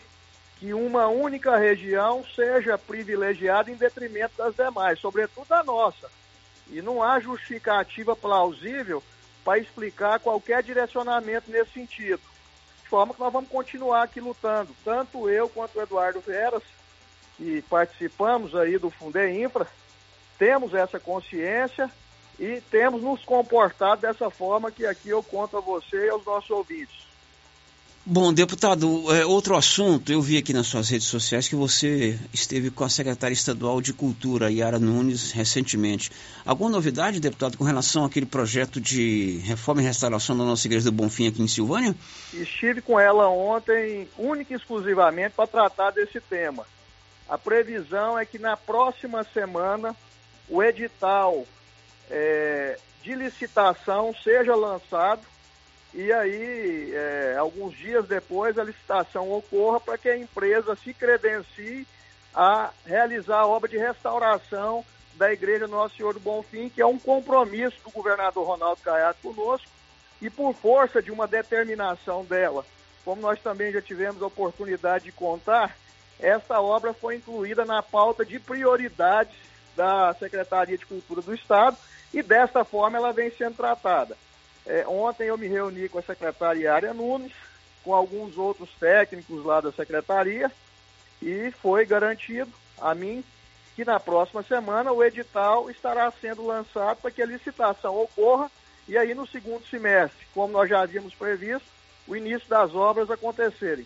que 0.57 0.73
uma 0.73 1.07
única 1.07 1.55
região 1.57 2.25
seja 2.35 2.77
privilegiada 2.77 3.69
em 3.69 3.75
detrimento 3.75 4.33
das 4.37 4.55
demais, 4.55 4.99
sobretudo 4.99 5.51
a 5.53 5.63
nossa. 5.63 6.09
E 6.69 6.81
não 6.81 7.03
há 7.03 7.19
justificativa 7.19 8.15
plausível 8.15 9.03
para 9.43 9.59
explicar 9.59 10.19
qualquer 10.19 10.63
direcionamento 10.63 11.51
nesse 11.51 11.71
sentido. 11.71 12.21
De 12.83 12.89
forma 12.89 13.13
que 13.13 13.19
nós 13.19 13.31
vamos 13.31 13.49
continuar 13.49 14.03
aqui 14.03 14.19
lutando, 14.19 14.75
tanto 14.83 15.29
eu 15.29 15.47
quanto 15.47 15.77
o 15.77 15.81
Eduardo 15.81 16.19
Veras, 16.19 16.63
que 17.37 17.61
participamos 17.63 18.55
aí 18.55 18.77
do 18.77 18.89
Fundei 18.89 19.43
Infra, 19.43 19.67
temos 20.37 20.73
essa 20.73 20.99
consciência 20.99 21.89
e 22.39 22.61
temos 22.69 23.01
nos 23.01 23.23
comportado 23.23 24.01
dessa 24.01 24.29
forma 24.29 24.71
que 24.71 24.85
aqui 24.85 25.09
eu 25.09 25.23
conto 25.23 25.57
a 25.57 25.61
você 25.61 26.07
e 26.07 26.09
aos 26.09 26.25
nossos 26.25 26.49
ouvintes. 26.49 27.05
Bom, 28.07 28.31
deputado, 28.31 29.11
é, 29.15 29.25
outro 29.25 29.57
assunto, 29.57 30.11
eu 30.11 30.21
vi 30.21 30.37
aqui 30.37 30.53
nas 30.53 30.67
suas 30.67 30.89
redes 30.89 31.07
sociais 31.07 31.47
que 31.47 31.55
você 31.55 32.19
esteve 32.31 32.69
com 32.69 32.83
a 32.83 32.89
secretária 32.89 33.33
estadual 33.33 33.81
de 33.81 33.93
Cultura, 33.93 34.51
Yara 34.51 34.77
Nunes, 34.77 35.31
recentemente. 35.31 36.11
Alguma 36.45 36.69
novidade, 36.69 37.19
deputado, 37.19 37.57
com 37.57 37.63
relação 37.63 38.05
àquele 38.05 38.27
projeto 38.27 38.79
de 38.79 39.39
reforma 39.43 39.81
e 39.81 39.85
restauração 39.85 40.37
da 40.37 40.43
nossa 40.43 40.67
Igreja 40.67 40.85
do 40.85 40.91
Bonfim 40.91 41.27
aqui 41.29 41.41
em 41.41 41.47
Silvânia? 41.47 41.95
Estive 42.31 42.79
com 42.79 42.99
ela 42.99 43.27
ontem, 43.27 44.07
única 44.19 44.53
e 44.53 44.55
exclusivamente, 44.55 45.33
para 45.35 45.47
tratar 45.47 45.89
desse 45.89 46.21
tema. 46.21 46.63
A 47.27 47.39
previsão 47.39 48.19
é 48.19 48.23
que 48.23 48.37
na 48.37 48.55
próxima 48.55 49.23
semana 49.33 49.95
o 50.49 50.63
edital 50.63 51.45
é, 52.09 52.77
de 53.01 53.15
licitação 53.15 54.13
seja 54.23 54.55
lançado 54.55 55.21
e 55.95 56.11
aí, 56.11 56.91
é, 56.93 57.37
alguns 57.39 57.73
dias 57.77 58.05
depois, 58.05 58.59
a 58.59 58.65
licitação 58.65 59.31
ocorra 59.31 59.79
para 59.79 59.97
que 59.97 60.09
a 60.09 60.17
empresa 60.17 60.75
se 60.75 60.93
credencie 60.93 61.87
a 62.33 62.69
realizar 62.85 63.39
a 63.39 63.47
obra 63.47 63.69
de 63.69 63.77
restauração 63.77 64.83
da 65.13 65.31
Igreja 65.31 65.69
Nosso 65.69 65.95
Senhor 65.95 66.13
do 66.13 66.19
Bonfim, 66.19 66.67
que 66.67 66.81
é 66.81 66.85
um 66.85 66.99
compromisso 66.99 67.77
do 67.81 67.91
governador 67.91 68.45
Ronaldo 68.45 68.81
Caiado 68.81 69.17
conosco, 69.23 69.69
e 70.21 70.29
por 70.29 70.53
força 70.53 71.01
de 71.01 71.11
uma 71.11 71.27
determinação 71.27 72.25
dela, 72.25 72.65
como 73.05 73.21
nós 73.21 73.41
também 73.41 73.71
já 73.71 73.81
tivemos 73.81 74.21
a 74.21 74.27
oportunidade 74.27 75.05
de 75.05 75.13
contar, 75.13 75.77
essa 76.19 76.59
obra 76.59 76.93
foi 76.93 77.15
incluída 77.15 77.63
na 77.63 77.81
pauta 77.81 78.25
de 78.25 78.37
prioridades 78.37 79.33
da 79.75 80.13
Secretaria 80.17 80.77
de 80.77 80.85
Cultura 80.85 81.21
do 81.21 81.33
Estado 81.33 81.77
e 82.13 82.23
desta 82.23 82.63
forma 82.63 82.97
ela 82.97 83.11
vem 83.11 83.29
sendo 83.31 83.55
tratada. 83.55 84.17
É, 84.65 84.87
ontem 84.87 85.25
eu 85.25 85.37
me 85.37 85.47
reuni 85.47 85.89
com 85.89 85.99
a 85.99 86.01
secretária 86.01 86.93
Nunes, 86.93 87.33
com 87.83 87.93
alguns 87.93 88.37
outros 88.37 88.69
técnicos 88.79 89.45
lá 89.45 89.61
da 89.61 89.71
secretaria 89.71 90.51
e 91.21 91.51
foi 91.61 91.85
garantido 91.85 92.51
a 92.79 92.95
mim 92.95 93.23
que 93.75 93.85
na 93.85 93.99
próxima 93.99 94.41
semana 94.41 94.91
o 94.91 95.03
edital 95.03 95.69
estará 95.69 96.11
sendo 96.19 96.45
lançado 96.45 96.97
para 96.97 97.11
que 97.11 97.21
a 97.21 97.25
licitação 97.25 97.95
ocorra 97.95 98.49
e 98.87 98.97
aí 98.97 99.13
no 99.13 99.27
segundo 99.27 99.65
semestre, 99.67 100.25
como 100.33 100.53
nós 100.53 100.69
já 100.69 100.81
havíamos 100.81 101.13
previsto, 101.13 101.67
o 102.07 102.15
início 102.15 102.47
das 102.47 102.73
obras 102.73 103.09
acontecerem. 103.09 103.85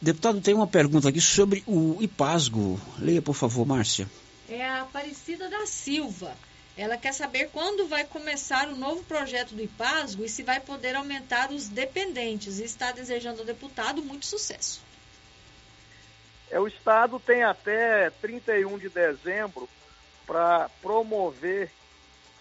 Deputado, 0.00 0.40
tem 0.40 0.54
uma 0.54 0.66
pergunta 0.66 1.08
aqui 1.08 1.20
sobre 1.20 1.64
o 1.66 1.96
IPASGO. 2.00 2.80
Leia, 2.98 3.22
por 3.22 3.34
favor, 3.34 3.66
Márcia 3.66 4.06
é 4.48 4.64
a 4.64 4.82
Aparecida 4.82 5.48
da 5.48 5.66
Silva. 5.66 6.34
Ela 6.76 6.96
quer 6.96 7.12
saber 7.12 7.48
quando 7.52 7.86
vai 7.86 8.04
começar 8.04 8.68
o 8.68 8.76
novo 8.76 9.02
projeto 9.04 9.54
do 9.54 9.62
IPASGO 9.62 10.24
e 10.24 10.28
se 10.28 10.42
vai 10.42 10.60
poder 10.60 10.94
aumentar 10.94 11.50
os 11.50 11.68
dependentes. 11.68 12.58
E 12.58 12.64
está 12.64 12.92
desejando 12.92 13.40
ao 13.40 13.46
deputado 13.46 14.02
muito 14.02 14.26
sucesso. 14.26 14.82
É, 16.50 16.60
o 16.60 16.66
Estado 16.66 17.18
tem 17.18 17.42
até 17.42 18.10
31 18.10 18.78
de 18.78 18.88
dezembro 18.88 19.68
para 20.26 20.68
promover 20.82 21.70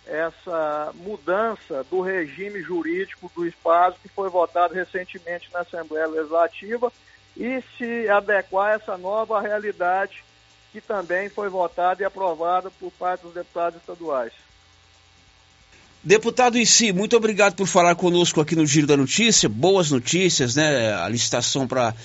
essa 0.06 0.92
mudança 0.94 1.84
do 1.86 2.02
regime 2.02 2.62
jurídico 2.62 3.32
do 3.34 3.48
espaço 3.48 3.98
que 4.02 4.10
foi 4.10 4.30
votado 4.30 4.74
recentemente 4.74 5.50
na 5.52 5.62
Assembleia 5.62 6.08
Legislativa 6.08 6.94
e 7.36 7.64
se 7.78 8.08
adequar 8.10 8.72
a 8.72 8.76
essa 8.76 8.98
nova 8.98 9.42
realidade 9.42 10.24
que 10.76 10.82
também 10.82 11.30
foi 11.30 11.48
votada 11.48 12.04
e 12.04 12.06
aprovada 12.06 12.70
por 12.70 12.92
parte 12.92 13.22
dos 13.22 13.34
deputados 13.34 13.80
estaduais. 13.80 14.34
Deputado 16.04 16.58
Issi, 16.58 16.92
muito 16.92 17.16
obrigado 17.16 17.56
por 17.56 17.66
falar 17.66 17.96
conosco 17.96 18.42
aqui 18.42 18.58
no 18.58 18.66
Giro 18.66 18.86
da 18.86 18.98
Notícia. 18.98 19.48
Boas 19.48 19.90
notícias, 19.90 20.56
né? 20.58 20.94
A 20.94 21.08
licitação 21.08 21.66
para 21.66 21.96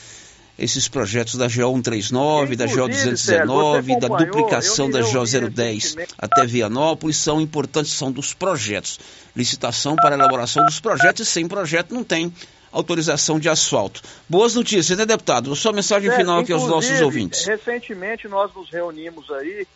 esses 0.57 0.87
projetos 0.87 1.35
da 1.35 1.47
GO 1.47 1.75
139, 1.75 2.55
da 2.55 2.67
GO 2.67 2.87
219, 2.87 3.99
da 3.99 4.07
duplicação 4.07 4.89
da 4.89 5.01
GO 5.01 5.25
010 5.51 5.97
até 6.17 6.47
Vianópolis 6.47 7.17
são 7.17 7.41
importantes, 7.41 7.93
são 7.93 8.13
dos 8.13 8.33
projetos. 8.33 9.01
Licitação 9.35 9.97
para 9.97 10.15
elaboração 10.15 10.65
dos 10.65 10.79
projetos 10.79 11.27
e 11.27 11.31
sem 11.31 11.49
projeto 11.49 11.93
não 11.93 12.05
tem 12.05 12.33
autorização 12.73 13.39
de 13.39 13.49
asfalto. 13.49 14.03
Boas 14.29 14.55
notícias, 14.55 14.97
né, 14.99 15.05
deputado? 15.05 15.55
Sua 15.57 15.73
mensagem 15.73 16.11
final 16.11 16.39
aqui 16.39 16.53
aos 16.53 16.67
nossos 16.67 17.01
ouvintes. 17.01 17.47
Recentemente 17.47 18.29
nós 18.29 18.53
nos 18.55 18.71
reunimos 18.71 19.31
aí 19.31 19.67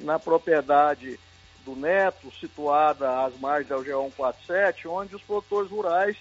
na 0.00 0.18
propriedade 0.18 1.18
do 1.64 1.76
Neto, 1.76 2.32
situada 2.40 3.24
às 3.24 3.38
margens 3.38 3.68
da 3.68 3.76
GO 3.76 3.84
147, 3.84 4.88
onde 4.88 5.14
os 5.14 5.22
produtores 5.22 5.70
rurais 5.70 6.16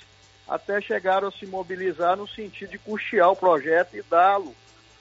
até 0.48 0.82
chegaram 0.82 1.28
a 1.28 1.32
se 1.32 1.46
mobilizar 1.46 2.16
no 2.18 2.28
sentido 2.28 2.72
de 2.72 2.78
custear 2.78 3.32
o 3.32 3.36
projeto 3.36 3.96
e 3.96 4.04
dá-lo, 4.04 4.56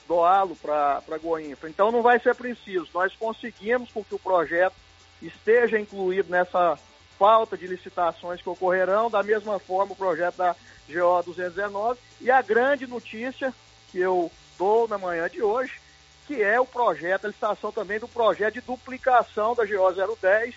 doá-lo 0.08 0.56
para 0.56 1.02
a 1.10 1.18
Goinfra. 1.18 1.68
Então 1.68 1.92
não 1.92 2.02
vai 2.02 2.18
ser 2.20 2.34
preciso. 2.34 2.88
Nós 2.94 3.14
conseguimos 3.16 3.90
com 3.92 4.02
que 4.02 4.14
o 4.14 4.18
projeto 4.18 4.74
esteja 5.20 5.78
incluído 5.78 6.30
nessa 6.30 6.78
falta 7.20 7.54
de 7.54 7.66
licitações 7.66 8.40
que 8.40 8.48
ocorrerão, 8.48 9.10
da 9.10 9.22
mesma 9.22 9.58
forma 9.58 9.92
o 9.92 9.96
projeto 9.96 10.36
da 10.36 10.56
GO 10.88 11.22
219 11.22 12.00
e 12.18 12.30
a 12.30 12.40
grande 12.40 12.86
notícia 12.86 13.52
que 13.92 13.98
eu 13.98 14.32
dou 14.56 14.88
na 14.88 14.96
manhã 14.96 15.28
de 15.28 15.42
hoje, 15.42 15.74
que 16.26 16.42
é 16.42 16.58
o 16.58 16.64
projeto, 16.64 17.26
a 17.26 17.28
licitação 17.28 17.70
também 17.70 18.00
do 18.00 18.08
projeto 18.08 18.54
de 18.54 18.62
duplicação 18.62 19.54
da 19.54 19.66
GO 19.66 20.16
010, 20.16 20.54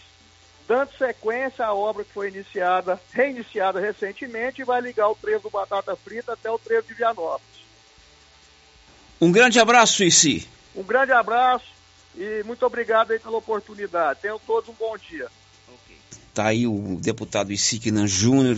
dando 0.65 0.97
sequência 0.97 1.65
à 1.65 1.73
obra 1.73 2.05
que 2.05 2.13
foi 2.13 2.29
iniciada, 2.29 2.97
reiniciada 3.11 3.81
recentemente 3.81 4.61
e 4.61 4.65
vai 4.65 4.79
ligar 4.79 5.09
o 5.09 5.15
trevo 5.15 5.43
do 5.43 5.49
Batata 5.49 5.97
Frita 5.97 6.31
até 6.31 6.49
o 6.49 6.57
trevo 6.57 6.87
de 6.87 6.93
Vianópolis. 6.93 7.43
Um 9.19 9.33
grande 9.33 9.59
abraço, 9.59 10.01
Issi. 10.01 10.47
Um 10.73 10.83
grande 10.83 11.11
abraço 11.11 11.67
e 12.15 12.41
muito 12.45 12.65
obrigado 12.65 13.11
aí 13.11 13.19
pela 13.19 13.37
oportunidade. 13.37 14.21
Tenham 14.21 14.39
todos 14.39 14.69
um 14.69 14.73
bom 14.73 14.97
dia. 14.97 15.29
Está 16.33 16.47
aí 16.47 16.65
o 16.65 16.97
deputado 16.99 17.53
Isiquinan 17.53 18.07
Júnior. 18.07 18.57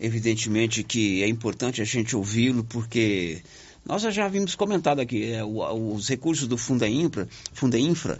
Evidentemente 0.00 0.82
que 0.82 1.22
é 1.22 1.28
importante 1.28 1.80
a 1.80 1.84
gente 1.84 2.16
ouvi-lo, 2.16 2.64
porque 2.64 3.40
nós 3.86 4.02
já 4.02 4.24
havíamos 4.24 4.56
comentado 4.56 4.98
aqui, 4.98 5.30
é, 5.30 5.44
os 5.44 6.08
recursos 6.08 6.48
do 6.48 6.58
Funda 6.58 6.88
Infra, 6.88 7.28
Infra 7.78 8.18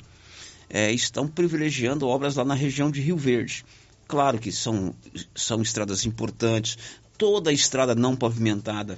é, 0.70 0.92
estão 0.92 1.26
privilegiando 1.26 2.07
obras 2.07 2.36
lá 2.36 2.45
na 2.45 2.55
região 2.55 2.88
de 2.88 3.01
Rio 3.01 3.16
Verde. 3.16 3.64
Claro 4.07 4.38
que 4.38 4.53
são, 4.53 4.95
são 5.34 5.61
estradas 5.61 6.07
importantes, 6.07 6.78
toda 7.18 7.51
a 7.51 7.53
estrada 7.53 7.97
não 7.97 8.14
pavimentada 8.14 8.97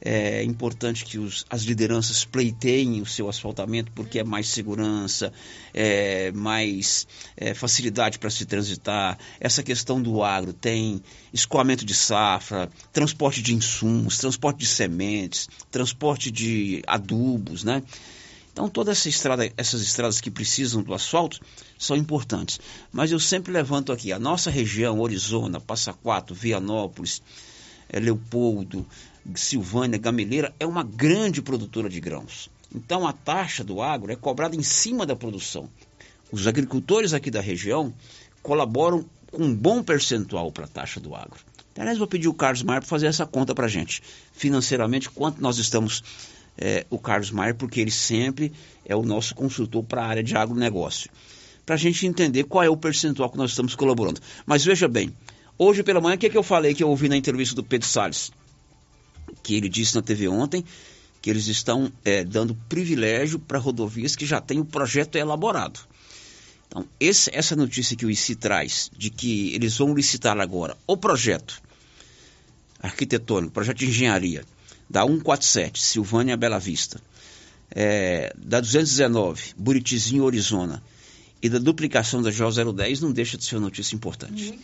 é 0.00 0.44
importante 0.44 1.04
que 1.04 1.18
os, 1.18 1.44
as 1.50 1.62
lideranças 1.62 2.24
pleiteiem 2.24 3.00
o 3.00 3.06
seu 3.06 3.28
asfaltamento, 3.28 3.90
porque 3.92 4.18
é 4.18 4.24
mais 4.24 4.48
segurança, 4.48 5.32
é 5.74 6.30
mais 6.32 7.06
é, 7.36 7.52
facilidade 7.52 8.18
para 8.18 8.30
se 8.30 8.46
transitar. 8.46 9.18
Essa 9.40 9.62
questão 9.62 10.00
do 10.00 10.22
agro 10.22 10.52
tem 10.52 11.02
escoamento 11.32 11.84
de 11.84 11.94
safra, 11.94 12.70
transporte 12.92 13.42
de 13.42 13.54
insumos, 13.54 14.18
transporte 14.18 14.58
de 14.58 14.66
sementes, 14.66 15.48
transporte 15.70 16.30
de 16.30 16.82
adubos, 16.86 17.64
né? 17.64 17.82
Então, 18.52 18.68
todas 18.68 18.98
essa 18.98 19.08
estrada, 19.08 19.52
essas 19.56 19.82
estradas 19.82 20.20
que 20.20 20.32
precisam 20.32 20.82
do 20.82 20.92
asfalto 20.92 21.38
são 21.78 21.96
importantes. 21.96 22.58
Mas 22.90 23.12
eu 23.12 23.20
sempre 23.20 23.52
levanto 23.52 23.92
aqui, 23.92 24.12
a 24.12 24.18
nossa 24.18 24.50
região, 24.50 24.98
Orizona, 24.98 25.60
Passa 25.60 25.92
Quatro, 25.92 26.34
Vianópolis, 26.34 27.22
é, 27.88 28.00
Leopoldo, 28.00 28.84
Silvânia, 29.34 29.98
Gameleira, 29.98 30.54
é 30.58 30.66
uma 30.66 30.82
grande 30.82 31.42
produtora 31.42 31.88
de 31.88 32.00
grãos. 32.00 32.50
Então, 32.74 33.06
a 33.06 33.12
taxa 33.12 33.64
do 33.64 33.80
agro 33.80 34.12
é 34.12 34.16
cobrada 34.16 34.54
em 34.54 34.62
cima 34.62 35.06
da 35.06 35.16
produção. 35.16 35.68
Os 36.30 36.46
agricultores 36.46 37.14
aqui 37.14 37.30
da 37.30 37.40
região 37.40 37.92
colaboram 38.42 39.04
com 39.30 39.42
um 39.42 39.54
bom 39.54 39.82
percentual 39.82 40.52
para 40.52 40.64
a 40.64 40.68
taxa 40.68 41.00
do 41.00 41.14
agro. 41.14 41.38
Aliás, 41.78 41.96
vou 41.96 42.08
pedir 42.08 42.28
o 42.28 42.34
Carlos 42.34 42.62
Maia 42.62 42.80
para 42.80 42.88
fazer 42.88 43.06
essa 43.06 43.24
conta 43.24 43.54
para 43.54 43.66
a 43.66 43.68
gente. 43.68 44.02
Financeiramente, 44.32 45.08
quanto 45.08 45.40
nós 45.40 45.58
estamos 45.58 46.02
é, 46.58 46.84
o 46.90 46.98
Carlos 46.98 47.30
Maier, 47.30 47.54
porque 47.54 47.80
ele 47.80 47.90
sempre 47.90 48.52
é 48.84 48.96
o 48.96 49.02
nosso 49.02 49.34
consultor 49.34 49.84
para 49.84 50.02
a 50.02 50.06
área 50.06 50.22
de 50.22 50.36
agronegócio. 50.36 51.08
Para 51.64 51.76
a 51.76 51.78
gente 51.78 52.06
entender 52.06 52.44
qual 52.44 52.64
é 52.64 52.68
o 52.68 52.76
percentual 52.76 53.30
que 53.30 53.38
nós 53.38 53.50
estamos 53.50 53.76
colaborando. 53.76 54.20
Mas 54.44 54.64
veja 54.64 54.88
bem, 54.88 55.14
hoje 55.56 55.82
pela 55.84 56.00
manhã, 56.00 56.16
o 56.16 56.18
que, 56.18 56.26
é 56.26 56.30
que 56.30 56.36
eu 56.36 56.42
falei 56.42 56.74
que 56.74 56.82
eu 56.82 56.88
ouvi 56.88 57.08
na 57.08 57.16
entrevista 57.16 57.54
do 57.54 57.62
Pedro 57.62 57.86
Salles? 57.86 58.32
Que 59.48 59.54
ele 59.54 59.66
disse 59.70 59.94
na 59.94 60.02
TV 60.02 60.28
ontem 60.28 60.62
que 61.22 61.30
eles 61.30 61.46
estão 61.46 61.90
é, 62.04 62.22
dando 62.22 62.54
privilégio 62.68 63.38
para 63.38 63.58
rodovias 63.58 64.14
que 64.14 64.26
já 64.26 64.42
têm 64.42 64.60
o 64.60 64.64
projeto 64.64 65.16
elaborado. 65.16 65.80
Então, 66.66 66.86
esse, 67.00 67.30
essa 67.32 67.56
notícia 67.56 67.96
que 67.96 68.04
o 68.04 68.10
ICI 68.10 68.34
traz, 68.34 68.90
de 68.94 69.08
que 69.08 69.54
eles 69.54 69.78
vão 69.78 69.94
licitar 69.94 70.38
agora 70.38 70.76
o 70.86 70.98
projeto 70.98 71.62
arquitetônico, 72.78 73.54
projeto 73.54 73.78
de 73.78 73.86
engenharia, 73.86 74.44
da 74.88 75.00
147, 75.06 75.82
Silvânia 75.82 76.36
Bela 76.36 76.58
Vista, 76.58 77.00
é, 77.70 78.34
da 78.36 78.60
219, 78.60 79.54
Buritizinho, 79.56 80.24
Orizona, 80.24 80.82
e 81.40 81.48
da 81.48 81.58
duplicação 81.58 82.20
da 82.20 82.30
J010 82.30 83.00
não 83.00 83.12
deixa 83.12 83.38
de 83.38 83.46
ser 83.46 83.54
uma 83.54 83.62
notícia 83.62 83.96
importante. 83.96 84.48
Muito. 84.48 84.62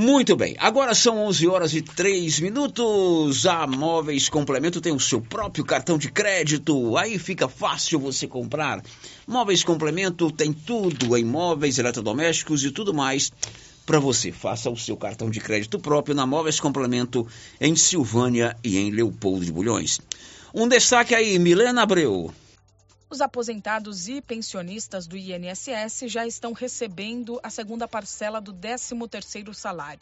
Muito 0.00 0.36
bem, 0.36 0.54
agora 0.60 0.94
são 0.94 1.18
11 1.26 1.48
horas 1.48 1.74
e 1.74 1.82
3 1.82 2.38
minutos. 2.38 3.44
A 3.46 3.66
Móveis 3.66 4.28
Complemento 4.28 4.80
tem 4.80 4.92
o 4.92 5.00
seu 5.00 5.20
próprio 5.20 5.64
cartão 5.64 5.98
de 5.98 6.08
crédito, 6.08 6.96
aí 6.96 7.18
fica 7.18 7.48
fácil 7.48 7.98
você 7.98 8.24
comprar. 8.28 8.80
Móveis 9.26 9.64
Complemento 9.64 10.30
tem 10.30 10.52
tudo 10.52 11.16
em 11.16 11.24
móveis, 11.24 11.80
eletrodomésticos 11.80 12.62
e 12.62 12.70
tudo 12.70 12.94
mais 12.94 13.32
para 13.84 13.98
você. 13.98 14.30
Faça 14.30 14.70
o 14.70 14.76
seu 14.76 14.96
cartão 14.96 15.28
de 15.28 15.40
crédito 15.40 15.80
próprio 15.80 16.14
na 16.14 16.24
Móveis 16.24 16.60
Complemento 16.60 17.26
em 17.60 17.74
Silvânia 17.74 18.56
e 18.62 18.78
em 18.78 18.92
Leopoldo 18.92 19.44
de 19.44 19.50
Bulhões. 19.50 20.00
Um 20.54 20.68
destaque 20.68 21.12
aí, 21.12 21.40
Milena 21.40 21.82
Abreu. 21.82 22.32
Os 23.10 23.22
aposentados 23.22 24.06
e 24.06 24.20
pensionistas 24.20 25.06
do 25.06 25.16
INSS 25.16 26.04
já 26.08 26.26
estão 26.26 26.52
recebendo 26.52 27.40
a 27.42 27.48
segunda 27.48 27.88
parcela 27.88 28.38
do 28.38 28.52
13º 28.52 29.54
salário. 29.54 30.00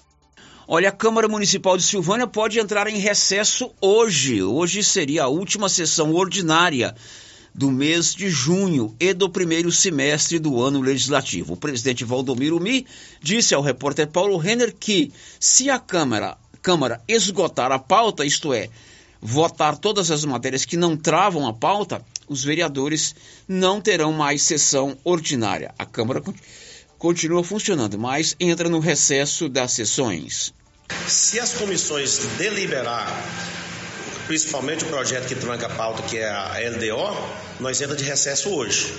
Olha, 0.67 0.89
a 0.89 0.93
Câmara 0.93 1.29
Municipal 1.29 1.77
de 1.77 1.85
Silvânia 1.85 2.27
pode 2.27 2.59
entrar 2.59 2.89
em 2.89 2.99
recesso 2.99 3.73
hoje. 3.81 4.43
Hoje 4.43 4.83
seria 4.83 5.23
a 5.23 5.29
última 5.29 5.69
sessão 5.69 6.13
ordinária 6.13 6.97
do 7.55 7.71
mês 7.71 8.13
de 8.13 8.29
junho 8.29 8.93
e 8.99 9.15
do 9.15 9.31
primeiro 9.31 9.71
semestre 9.71 10.41
do 10.41 10.61
ano 10.61 10.81
legislativo. 10.81 11.53
O 11.53 11.57
presidente 11.57 12.05
Valdomiro 12.05 12.59
Mi 12.59 12.85
disse 13.21 13.55
ao 13.55 13.63
repórter 13.63 14.09
Paulo 14.09 14.37
Renner 14.37 14.75
que, 14.75 15.13
se 15.39 15.71
a 15.71 15.79
Câmara, 15.79 16.37
Câmara 16.61 17.01
esgotar 17.07 17.71
a 17.71 17.79
pauta, 17.79 18.25
isto 18.25 18.53
é, 18.53 18.69
votar 19.23 19.79
todas 19.79 20.11
as 20.11 20.25
matérias 20.25 20.65
que 20.65 20.77
não 20.77 20.97
travam 20.97 21.47
a 21.47 21.53
pauta, 21.53 22.05
os 22.29 22.45
vereadores 22.45 23.15
não 23.47 23.81
terão 23.81 24.13
mais 24.13 24.43
sessão 24.43 24.97
ordinária. 25.05 25.75
A 25.79 25.85
Câmara 25.85 26.23
continua 26.99 27.45
funcionando, 27.45 27.99
mas 27.99 28.35
entra 28.41 28.69
no 28.69 28.79
recesso 28.79 29.49
das 29.49 29.73
sessões. 29.73 30.53
Se 31.07 31.39
as 31.41 31.53
comissões 31.53 32.19
deliberar 32.39 33.07
principalmente 34.27 34.85
o 34.85 34.89
projeto 34.89 35.29
que 35.29 35.35
tranca 35.35 35.67
a 35.67 35.71
pauta, 35.71 36.03
que 36.03 36.19
é 36.19 36.29
a 36.29 36.57
LDO, 36.71 37.61
nós 37.61 37.81
entra 37.81 37.97
de 37.97 38.05
recesso 38.05 38.51
hoje. 38.51 38.93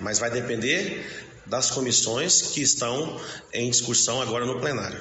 Mas 0.00 0.18
vai 0.18 0.30
depender 0.30 1.06
das 1.46 1.70
comissões 1.70 2.42
que 2.42 2.60
estão 2.60 3.20
em 3.52 3.70
discussão 3.70 4.20
agora 4.20 4.44
no 4.44 4.60
plenário. 4.60 5.00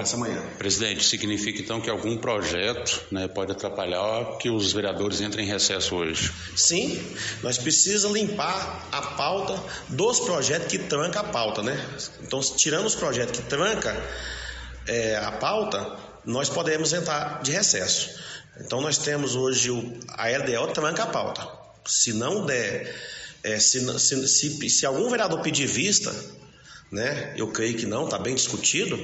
Essa 0.00 0.16
manhã. 0.16 0.40
Presidente, 0.58 1.04
significa 1.04 1.60
então 1.60 1.80
que 1.80 1.90
algum 1.90 2.16
projeto 2.16 3.02
né, 3.10 3.28
pode 3.28 3.52
atrapalhar 3.52 4.38
que 4.38 4.50
os 4.50 4.72
vereadores 4.72 5.20
entrem 5.20 5.44
em 5.44 5.48
recesso 5.48 5.94
hoje? 5.96 6.32
Sim, 6.56 7.00
nós 7.42 7.58
precisamos 7.58 8.18
limpar 8.18 8.88
a 8.92 9.02
pauta 9.02 9.62
dos 9.88 10.20
projetos 10.20 10.68
que 10.68 10.78
tranca 10.78 11.20
a 11.20 11.24
pauta, 11.24 11.62
né? 11.62 11.76
Então, 12.22 12.40
tirando 12.40 12.86
os 12.86 12.94
projetos 12.94 13.40
que 13.40 13.46
tranca 13.46 13.96
é, 14.86 15.16
a 15.16 15.32
pauta, 15.32 15.96
nós 16.24 16.48
podemos 16.48 16.92
entrar 16.92 17.42
de 17.42 17.52
recesso. 17.52 18.10
Então 18.60 18.80
nós 18.80 18.98
temos 18.98 19.36
hoje 19.36 19.70
o, 19.70 19.98
a 20.08 20.28
LDO 20.28 20.72
tranca 20.72 21.04
a 21.04 21.06
pauta. 21.06 21.46
Se 21.86 22.12
não 22.12 22.44
der, 22.44 22.94
é, 23.42 23.58
se, 23.58 23.80
se, 23.98 24.28
se, 24.28 24.70
se, 24.70 24.86
algum 24.86 25.08
vereador 25.08 25.40
pedir 25.40 25.66
vista, 25.66 26.14
né, 26.90 27.34
eu 27.36 27.48
creio 27.48 27.76
que 27.76 27.86
não, 27.86 28.04
está 28.04 28.18
bem 28.18 28.34
discutido, 28.34 28.96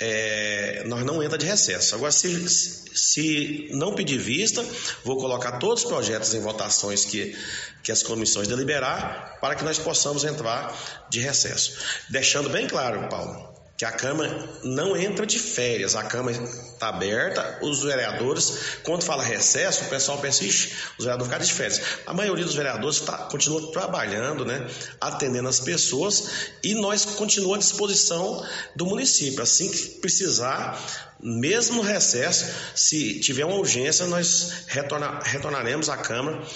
é, 0.00 0.82
nós 0.86 1.04
não 1.04 1.22
entra 1.22 1.36
de 1.36 1.44
recesso. 1.44 1.94
Agora, 1.94 2.10
se, 2.10 2.48
se 2.48 3.68
não 3.72 3.94
pedir 3.94 4.18
vista, 4.18 4.64
vou 5.04 5.18
colocar 5.18 5.58
todos 5.58 5.84
os 5.84 5.88
projetos 5.88 6.32
em 6.32 6.40
votações 6.40 7.04
que, 7.04 7.36
que 7.82 7.92
as 7.92 8.02
comissões 8.02 8.48
deliberar 8.48 9.38
para 9.40 9.54
que 9.54 9.62
nós 9.62 9.78
possamos 9.78 10.24
entrar 10.24 10.74
de 11.10 11.20
recesso. 11.20 11.76
Deixando 12.08 12.48
bem 12.48 12.66
claro, 12.66 13.08
Paulo, 13.08 13.49
que 13.80 13.84
a 13.86 13.92
Câmara 13.92 14.46
não 14.62 14.94
entra 14.94 15.24
de 15.24 15.38
férias, 15.38 15.96
a 15.96 16.02
Câmara 16.02 16.36
está 16.36 16.88
aberta, 16.90 17.60
os 17.62 17.82
vereadores, 17.82 18.52
quando 18.82 19.02
fala 19.02 19.22
recesso, 19.22 19.84
o 19.84 19.88
pessoal 19.88 20.18
pensa, 20.18 20.44
ixi, 20.44 20.70
os 20.98 21.06
vereadores 21.06 21.24
ficaram 21.24 21.46
de 21.46 21.52
férias. 21.54 21.80
A 22.04 22.12
maioria 22.12 22.44
dos 22.44 22.54
vereadores 22.54 23.00
tá, 23.00 23.16
continua 23.30 23.72
trabalhando, 23.72 24.44
né, 24.44 24.68
atendendo 25.00 25.48
as 25.48 25.60
pessoas 25.60 26.28
e 26.62 26.74
nós 26.74 27.06
continuamos 27.06 27.56
à 27.56 27.68
disposição 27.70 28.46
do 28.76 28.84
município. 28.84 29.42
Assim 29.42 29.70
que 29.70 29.78
precisar, 30.02 30.78
mesmo 31.18 31.76
no 31.76 31.82
recesso, 31.82 32.54
se 32.74 33.18
tiver 33.20 33.46
uma 33.46 33.56
urgência, 33.56 34.06
nós 34.08 34.66
retorna, 34.66 35.20
retornaremos 35.22 35.88
à 35.88 35.96
Câmara 35.96 36.46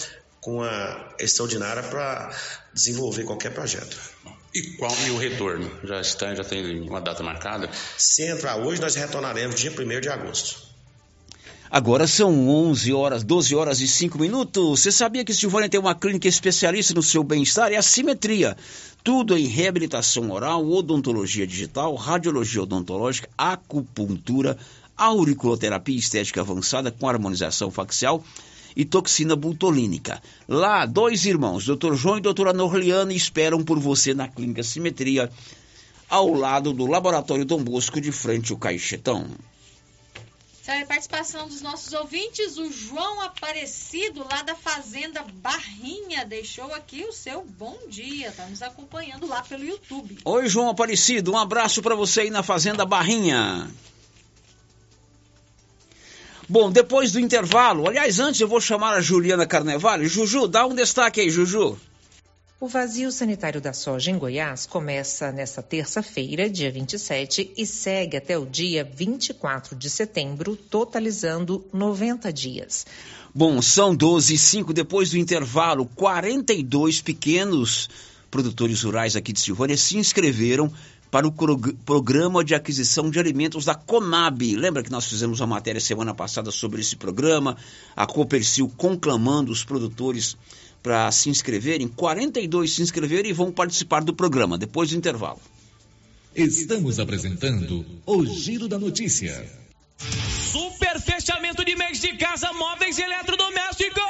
com 0.43 0.63
a 0.63 1.15
extraordinária 1.19 1.85
para 1.85 2.37
desenvolver 2.75 3.25
qualquer 3.25 3.55
projeto. 3.55 3.97
E 4.55 4.63
qual 4.77 4.95
e 5.05 5.11
o 5.11 5.19
retorno? 5.19 5.69
Já 5.83 6.01
está, 6.01 6.33
já 6.33 6.45
tem 6.45 6.81
uma 6.83 7.01
data 7.01 7.25
marcada? 7.25 7.69
Se 7.99 8.23
entrar 8.23 8.57
hoje, 8.57 8.81
nós 8.81 8.95
retornaremos 8.95 9.57
dia 9.57 9.73
1 9.73 10.01
de 10.01 10.09
agosto. 10.09 10.63
Agora 11.69 12.07
são 12.07 12.49
11 12.49 12.93
horas, 12.93 13.25
12 13.25 13.53
horas 13.57 13.81
e 13.81 13.89
5 13.89 14.17
minutos. 14.17 14.81
Você 14.81 14.93
sabia 14.93 15.25
que 15.25 15.35
Silvânia 15.35 15.69
tem 15.69 15.81
uma 15.81 15.93
clínica 15.93 16.29
especialista 16.29 16.95
no 16.95 17.03
seu 17.03 17.25
bem-estar? 17.25 17.73
É 17.73 17.77
a 17.77 17.83
Simetria. 17.83 18.57
Tudo 19.03 19.37
em 19.37 19.49
reabilitação 19.49 20.31
oral, 20.31 20.65
odontologia 20.71 21.49
digital, 21.49 21.97
radiologia 21.97 22.63
odontológica, 22.63 23.29
acupuntura, 23.37 24.57
auriculoterapia 24.97 25.99
estética 25.99 26.43
avançada 26.43 26.93
com 26.93 27.09
harmonização 27.09 27.73
facial 27.73 28.23
e 28.77 28.85
toxina 28.85 29.37
butolínica. 29.37 30.23
Lá, 30.49 30.87
dois 30.87 31.25
irmãos, 31.27 31.65
Dr. 31.65 31.95
João 31.95 32.19
e 32.19 32.21
doutora 32.21 32.53
Norliana, 32.53 33.13
esperam 33.13 33.63
por 33.63 33.79
você 33.79 34.15
na 34.15 34.29
Clínica 34.29 34.63
Simetria, 34.63 35.31
ao 36.09 36.33
lado 36.33 36.73
do 36.73 36.87
Laboratório 36.87 37.45
Dom 37.45 37.63
Bosco, 37.63 38.01
de 38.01 38.13
frente 38.13 38.53
ao 38.53 38.59
Caixetão. 38.59 39.29
Sabe, 40.65 40.83
a 40.83 40.87
participação 40.87 41.47
dos 41.47 41.61
nossos 41.61 41.93
ouvintes, 41.93 42.57
o 42.57 42.73
João 42.73 43.21
Aparecido, 43.21 44.27
lá 44.27 44.41
da 44.41 44.55
Fazenda 44.55 45.23
Barrinha, 45.35 46.25
deixou 46.25 46.73
aqui 46.73 47.05
o 47.05 47.13
seu 47.13 47.45
bom 47.45 47.77
dia. 47.87 48.29
Está 48.29 48.47
nos 48.47 48.63
acompanhando 48.63 49.27
lá 49.27 49.43
pelo 49.43 49.63
YouTube. 49.63 50.17
Oi, 50.25 50.49
João 50.49 50.71
Aparecido, 50.71 51.33
um 51.33 51.37
abraço 51.37 51.83
para 51.83 51.95
você 51.95 52.23
aí 52.23 52.31
na 52.31 52.43
Fazenda 52.43 52.87
Barrinha. 52.87 53.71
Bom, 56.49 56.71
depois 56.71 57.13
do 57.13 57.21
intervalo, 57.21 57.89
aliás, 57.89 58.21
antes 58.21 58.41
eu 58.41 58.49
vou 58.49 58.61
chamar 58.61 58.95
a 58.95 59.01
Juliana 59.01 59.47
Carnevale. 59.47 60.09
Juju, 60.09 60.47
dá 60.47 60.67
um 60.67 60.75
destaque 60.75 61.21
aí, 61.21 61.31
Juju. 61.31 61.79
O 62.61 62.69
vazio 62.69 63.11
sanitário 63.11 63.61
da 63.61 63.73
soja 63.73 64.11
em 64.11 64.19
Goiás 64.19 64.65
começa 64.65 65.33
nesta 65.33 65.63
terça-feira, 65.63 66.49
dia 66.49 66.71
27, 66.71 67.53
e 67.57 67.67
segue 67.67 68.17
até 68.17 68.39
o 68.39 68.47
dia 68.47 68.85
24 68.85 69.75
de 69.75 69.91
setembro, 69.91 70.57
totalizando 70.57 71.65
90 71.73 72.33
dias. 72.33 72.87
Bom, 73.35 73.61
são 73.61 73.95
12 73.95 74.35
e 74.35 74.39
5 74.39 74.73
depois 74.73 75.11
do 75.11 75.19
intervalo. 75.19 75.87
42 75.95 77.03
pequenos 77.03 77.91
produtores 78.31 78.83
rurais 78.83 79.15
aqui 79.17 79.33
de 79.33 79.41
Silvânia 79.41 79.77
se 79.77 79.97
inscreveram 79.97 80.73
para 81.15 81.29
o 81.29 81.33
programa 81.85 82.43
de 82.43 82.57
aquisição 82.57 83.09
de 83.09 83.21
alimentos 83.21 83.65
da 83.65 83.73
Conab. 83.77 84.57
Lembra 84.57 84.83
que 84.83 84.91
nós 84.91 85.07
fizemos 85.07 85.39
uma 85.39 85.47
matéria 85.47 85.81
semana 85.81 86.13
passada 86.13 86.51
sobre 86.51 86.81
esse 86.81 86.97
programa? 86.97 87.57
A 87.95 88.05
Copercil 88.05 88.69
conclamando 88.77 89.53
os 89.53 89.63
produtores 89.63 90.37
para 90.83 91.09
se 91.13 91.31
inscreverem. 91.31 91.87
42 91.87 92.75
se 92.75 92.83
inscreveram 92.83 93.29
e 93.29 93.33
vão 93.33 93.53
participar 93.53 94.03
do 94.03 94.13
programa 94.13 94.59
depois 94.59 94.91
do 94.91 94.97
intervalo. 94.97 95.39
Estamos 96.35 96.99
apresentando 96.99 97.87
o 98.05 98.27
Giro 98.27 98.67
da 98.67 98.77
Notícia. 98.77 99.49
Super 100.51 101.01
fechamento 101.01 101.65
de 101.65 101.77
mês 101.77 102.01
de 102.01 102.17
casa, 102.17 102.53
móveis 102.55 102.99
e 102.99 103.03
eletrodomésticos. 103.03 104.03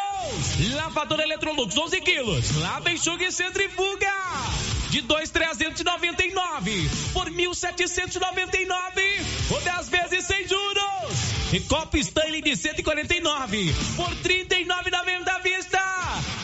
Lavadora 0.74 1.22
Electrolux 1.22 1.76
11 1.76 2.00
quilos. 2.00 2.56
Lava, 2.62 2.90
enxuga 2.90 3.26
e 3.26 3.30
centrifuga 3.30 4.73
de 4.94 5.02
2,399 5.02 6.88
por 7.12 7.28
1.799 7.28 9.50
ou 9.50 9.60
10 9.60 9.88
vezes 9.88 10.24
sem 10.24 10.46
juros. 10.46 11.52
E 11.52 11.58
copo 11.58 11.96
Stanley 11.96 12.40
de 12.40 12.54
149 12.54 13.74
por 13.96 14.14
39,90 14.14 15.28
à 15.28 15.38
vista. 15.40 15.80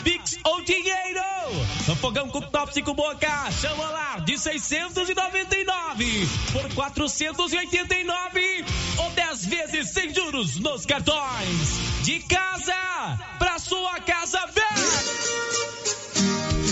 Pix 0.03 0.41
ou 0.43 0.61
dinheiro. 0.63 1.21
No 1.87 1.95
fogão 1.95 2.29
com 2.29 2.41
top 2.41 2.75
5 2.75 2.93
boca, 2.93 3.53
chama 3.53 3.89
lá 3.89 4.19
de 4.19 4.37
699 4.37 6.29
por 6.53 6.75
489 6.75 8.65
ou 8.99 9.11
10 9.11 9.47
vezes 9.47 9.93
sem 9.93 10.13
juros 10.13 10.57
nos 10.57 10.85
cartões. 10.85 11.79
De 12.03 12.19
casa 12.25 13.17
pra 13.39 13.61
sua 13.61 14.01
casa 14.01 14.45
velha. 14.47 15.80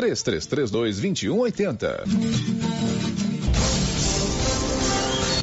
3332 0.00 0.98
2180. 1.00 2.04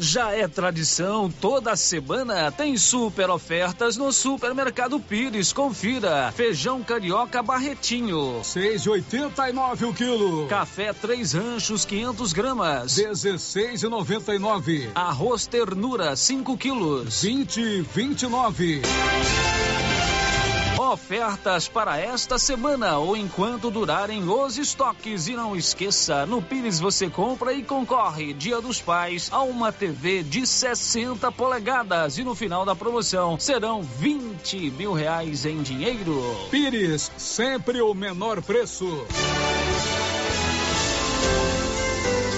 Já 0.00 0.32
é 0.32 0.48
tradição, 0.48 1.30
toda 1.30 1.76
semana 1.76 2.50
tem 2.50 2.76
super 2.76 3.30
ofertas 3.30 3.96
no 3.96 4.12
Supermercado 4.12 4.98
Pires. 4.98 5.52
Confira. 5.52 6.32
Feijão 6.34 6.82
carioca 6.82 7.42
barretinho. 7.42 8.40
6,89 8.42 9.88
o 9.88 9.94
quilo. 9.94 10.48
Café 10.48 10.92
Três 10.92 11.32
Ranchos 11.34 11.84
500 11.84 12.32
gramas. 12.32 12.94
16,99. 12.94 14.88
Arroz 14.94 15.46
ternura 15.46 16.16
5 16.16 16.56
quilos. 16.56 17.22
20,29. 17.22 18.82
Ofertas 20.78 21.66
para 21.66 21.98
esta 21.98 22.38
semana 22.38 22.98
ou 22.98 23.16
enquanto 23.16 23.68
durarem 23.68 24.28
os 24.28 24.56
estoques. 24.56 25.26
E 25.26 25.34
não 25.34 25.56
esqueça, 25.56 26.24
no 26.24 26.40
Pires 26.40 26.78
você 26.78 27.10
compra 27.10 27.52
e 27.52 27.64
concorre, 27.64 28.32
Dia 28.32 28.60
dos 28.60 28.80
Pais, 28.80 29.28
a 29.32 29.42
uma 29.42 29.72
TV 29.72 30.22
de 30.22 30.46
60 30.46 31.32
polegadas. 31.32 32.16
E 32.16 32.22
no 32.22 32.32
final 32.32 32.64
da 32.64 32.76
promoção 32.76 33.40
serão 33.40 33.82
20 33.82 34.70
mil 34.70 34.92
reais 34.92 35.44
em 35.44 35.60
dinheiro. 35.62 36.22
Pires, 36.48 37.10
sempre 37.16 37.82
o 37.82 37.92
menor 37.92 38.40
preço. 38.40 39.04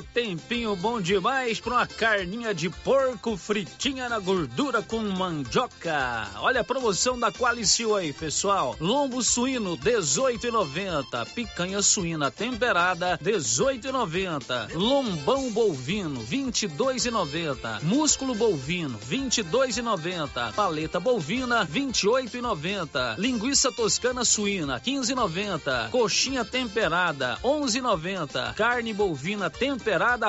Tempinho 0.00 0.74
bom 0.74 1.00
demais 1.00 1.60
para 1.60 1.74
uma 1.74 1.86
carninha 1.86 2.54
de 2.54 2.70
porco 2.70 3.36
fritinha 3.36 4.08
na 4.08 4.18
gordura 4.18 4.80
com 4.80 5.00
mandioca. 5.00 6.28
Olha 6.36 6.62
a 6.62 6.64
promoção 6.64 7.18
da 7.18 7.30
Qualicil 7.30 7.94
aí, 7.94 8.12
pessoal. 8.12 8.74
Lombo 8.80 9.22
suíno 9.22 9.76
18,90, 9.76 11.26
picanha 11.34 11.82
suína 11.82 12.30
temperada 12.30 13.18
18,90, 13.22 14.74
lombão 14.74 15.50
bovino 15.50 16.24
22,90, 16.24 17.82
músculo 17.82 18.34
bovino 18.34 18.98
22,90, 18.98 20.54
paleta 20.54 20.98
bovina 20.98 21.66
28,90, 21.66 23.18
linguiça 23.18 23.70
toscana 23.70 24.24
suína 24.24 24.80
15,90, 24.80 25.90
coxinha 25.90 26.44
temperada 26.44 27.36
11,90, 27.42 28.54
carne 28.54 28.94
bovina 28.94 29.50
temperada 29.50 29.81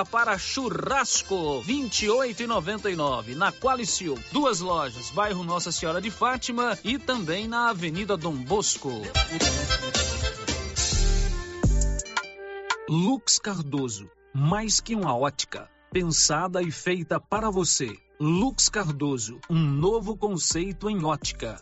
para 0.10 0.38
churrasco, 0.38 1.62
28,99 1.64 3.36
na 3.36 3.52
Qualicil. 3.52 4.18
Duas 4.32 4.60
lojas, 4.60 5.12
bairro 5.12 5.44
Nossa 5.44 5.72
Senhora 5.72 6.02
de 6.02 6.10
Fátima 6.10 6.78
e 6.84 6.98
também 6.98 7.48
na 7.48 7.70
Avenida 7.70 8.18
Dom 8.18 8.36
Bosco. 8.36 8.90
Lux 12.90 13.38
Cardoso, 13.38 14.10
mais 14.34 14.82
que 14.82 14.96
uma 14.96 15.16
ótica, 15.16 15.70
pensada 15.92 16.62
e 16.62 16.72
feita 16.72 17.20
para 17.20 17.52
você. 17.52 17.96
Lux 18.20 18.70
Cardoso, 18.70 19.40
um 19.50 19.60
novo 19.60 20.18
conceito 20.18 20.90
em 20.90 21.04
ótica. 21.04 21.62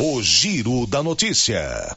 O 0.00 0.22
Giro 0.22 0.86
da 0.86 1.02
Notícia. 1.02 1.96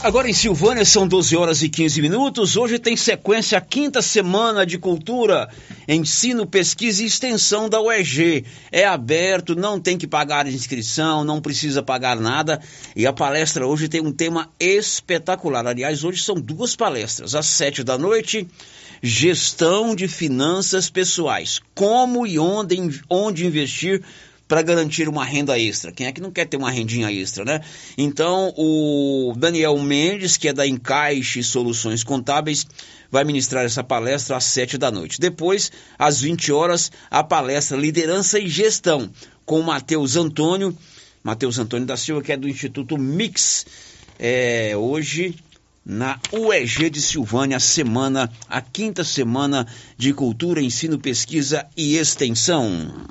Agora 0.00 0.30
em 0.30 0.32
Silvânia 0.32 0.84
são 0.84 1.08
12 1.08 1.36
horas 1.36 1.60
e 1.60 1.68
15 1.68 2.00
minutos. 2.00 2.56
Hoje 2.56 2.78
tem 2.78 2.96
sequência 2.96 3.58
a 3.58 3.60
quinta 3.60 4.00
semana 4.00 4.64
de 4.64 4.78
cultura, 4.78 5.48
ensino, 5.88 6.46
pesquisa 6.46 7.02
e 7.02 7.06
extensão 7.06 7.68
da 7.68 7.80
UEG. 7.80 8.44
É 8.70 8.84
aberto, 8.84 9.56
não 9.56 9.80
tem 9.80 9.98
que 9.98 10.06
pagar 10.06 10.46
inscrição, 10.46 11.24
não 11.24 11.40
precisa 11.40 11.82
pagar 11.82 12.14
nada. 12.14 12.60
E 12.94 13.08
a 13.08 13.12
palestra 13.12 13.66
hoje 13.66 13.88
tem 13.88 14.00
um 14.00 14.12
tema 14.12 14.48
espetacular. 14.60 15.66
Aliás, 15.66 16.04
hoje 16.04 16.22
são 16.22 16.36
duas 16.36 16.76
palestras. 16.76 17.34
Às 17.34 17.46
sete 17.46 17.82
da 17.82 17.98
noite, 17.98 18.46
gestão 19.02 19.96
de 19.96 20.06
finanças 20.06 20.88
pessoais. 20.88 21.60
Como 21.74 22.24
e 22.24 22.38
onde, 22.38 23.02
onde 23.10 23.44
investir 23.44 24.00
para 24.46 24.62
garantir 24.62 25.08
uma 25.08 25.24
renda 25.24 25.58
extra. 25.58 25.90
Quem 25.90 26.06
é 26.06 26.12
que 26.12 26.20
não 26.20 26.30
quer 26.30 26.46
ter 26.46 26.56
uma 26.56 26.70
rendinha 26.70 27.10
extra, 27.10 27.44
né? 27.44 27.60
Então, 27.96 28.52
o 28.56 29.32
Daniel 29.36 29.78
Mendes, 29.78 30.36
que 30.36 30.48
é 30.48 30.52
da 30.52 30.66
Encaixe 30.66 31.42
Soluções 31.42 32.04
Contábeis, 32.04 32.66
vai 33.10 33.24
ministrar 33.24 33.64
essa 33.64 33.82
palestra 33.82 34.36
às 34.36 34.44
7 34.44 34.76
da 34.76 34.90
noite. 34.90 35.20
Depois, 35.20 35.72
às 35.98 36.20
20 36.20 36.52
horas, 36.52 36.92
a 37.10 37.24
palestra 37.24 37.76
Liderança 37.76 38.38
e 38.38 38.48
Gestão, 38.48 39.10
com 39.46 39.62
Matheus 39.62 40.16
Antônio, 40.16 40.76
Matheus 41.22 41.58
Antônio 41.58 41.86
da 41.86 41.96
Silva, 41.96 42.22
que 42.22 42.32
é 42.32 42.36
do 42.36 42.48
Instituto 42.48 42.98
Mix. 42.98 43.64
É, 44.18 44.76
hoje, 44.76 45.34
na 45.84 46.18
UEG 46.32 46.90
de 46.90 47.00
Silvânia, 47.00 47.56
a 47.56 47.60
semana, 47.60 48.30
a 48.48 48.60
quinta 48.60 49.02
semana 49.02 49.66
de 49.96 50.12
Cultura, 50.12 50.60
Ensino, 50.60 50.98
Pesquisa 50.98 51.66
e 51.76 51.96
Extensão. 51.96 53.06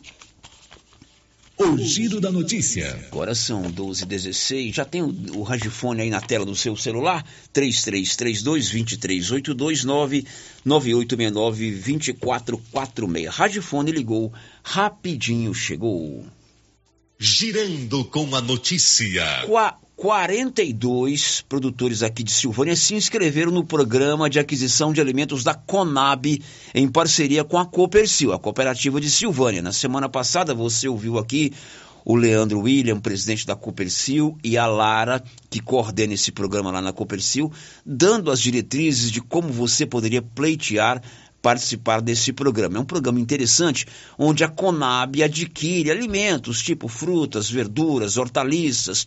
O 1.56 1.78
Giro 1.78 2.20
da 2.20 2.32
Notícia. 2.32 3.00
Agora 3.12 3.36
são 3.36 3.72
12h16. 3.72 4.74
Já 4.74 4.84
tem 4.84 5.04
o, 5.04 5.38
o 5.38 5.44
radiofone 5.44 6.02
aí 6.02 6.10
na 6.10 6.20
tela 6.20 6.44
do 6.46 6.56
seu 6.56 6.76
celular? 6.76 7.24
3332-2382 7.54 10.26
99869-2446. 10.66 13.28
Radiofone 13.28 13.92
ligou, 13.92 14.34
rapidinho 14.64 15.54
chegou. 15.54 16.26
Girando 17.20 18.04
com 18.06 18.36
a 18.36 18.42
notícia. 18.42 19.44
Qua 19.46 19.78
42 19.96 21.46
produtores 21.48 22.02
aqui 22.02 22.24
de 22.24 22.32
Silvânia 22.32 22.76
se 22.76 22.96
inscreveram 22.96 23.52
no 23.52 23.64
programa 23.64 24.30
de 24.30 24.40
aquisição 24.40 24.92
de 24.92 25.00
alimentos 25.00 25.44
da 25.44 25.54
Conab 25.54 26.42
em 26.74 26.88
parceria 26.88 27.44
com 27.44 27.58
a 27.58 27.66
Copercil, 27.66 28.34
a 28.34 28.40
cooperativa 28.40 29.00
de 29.00 29.10
Silvânia. 29.10 29.62
Na 29.62 29.72
semana 29.72 30.10
passada 30.10 30.54
você 30.54 30.88
ouviu 30.88 31.20
aqui 31.20 31.54
o 32.04 32.16
Leandro 32.16 32.62
William, 32.62 33.00
presidente 33.00 33.46
da 33.46 33.56
Copercil, 33.56 34.38
e 34.44 34.58
a 34.58 34.66
Lara, 34.66 35.24
que 35.50 35.62
coordena 35.62 36.16
esse 36.16 36.32
programa 36.32 36.72
lá 36.72 36.82
na 36.82 36.92
Copercil, 36.92 37.52
dando 37.86 38.30
as 38.30 38.42
diretrizes 38.42 39.10
de 39.12 39.22
como 39.22 39.50
você 39.50 39.86
poderia 39.86 40.22
pleitear 40.22 41.02
participar 41.42 42.02
desse 42.02 42.32
programa. 42.32 42.78
É 42.78 42.80
um 42.80 42.86
programa 42.86 43.20
interessante 43.20 43.86
onde 44.18 44.46
a 44.46 44.48
Conab 44.48 45.22
adquire 45.22 45.92
alimentos 45.92 46.62
tipo 46.62 46.88
frutas, 46.88 47.50
verduras, 47.50 48.16
hortaliças, 48.16 49.06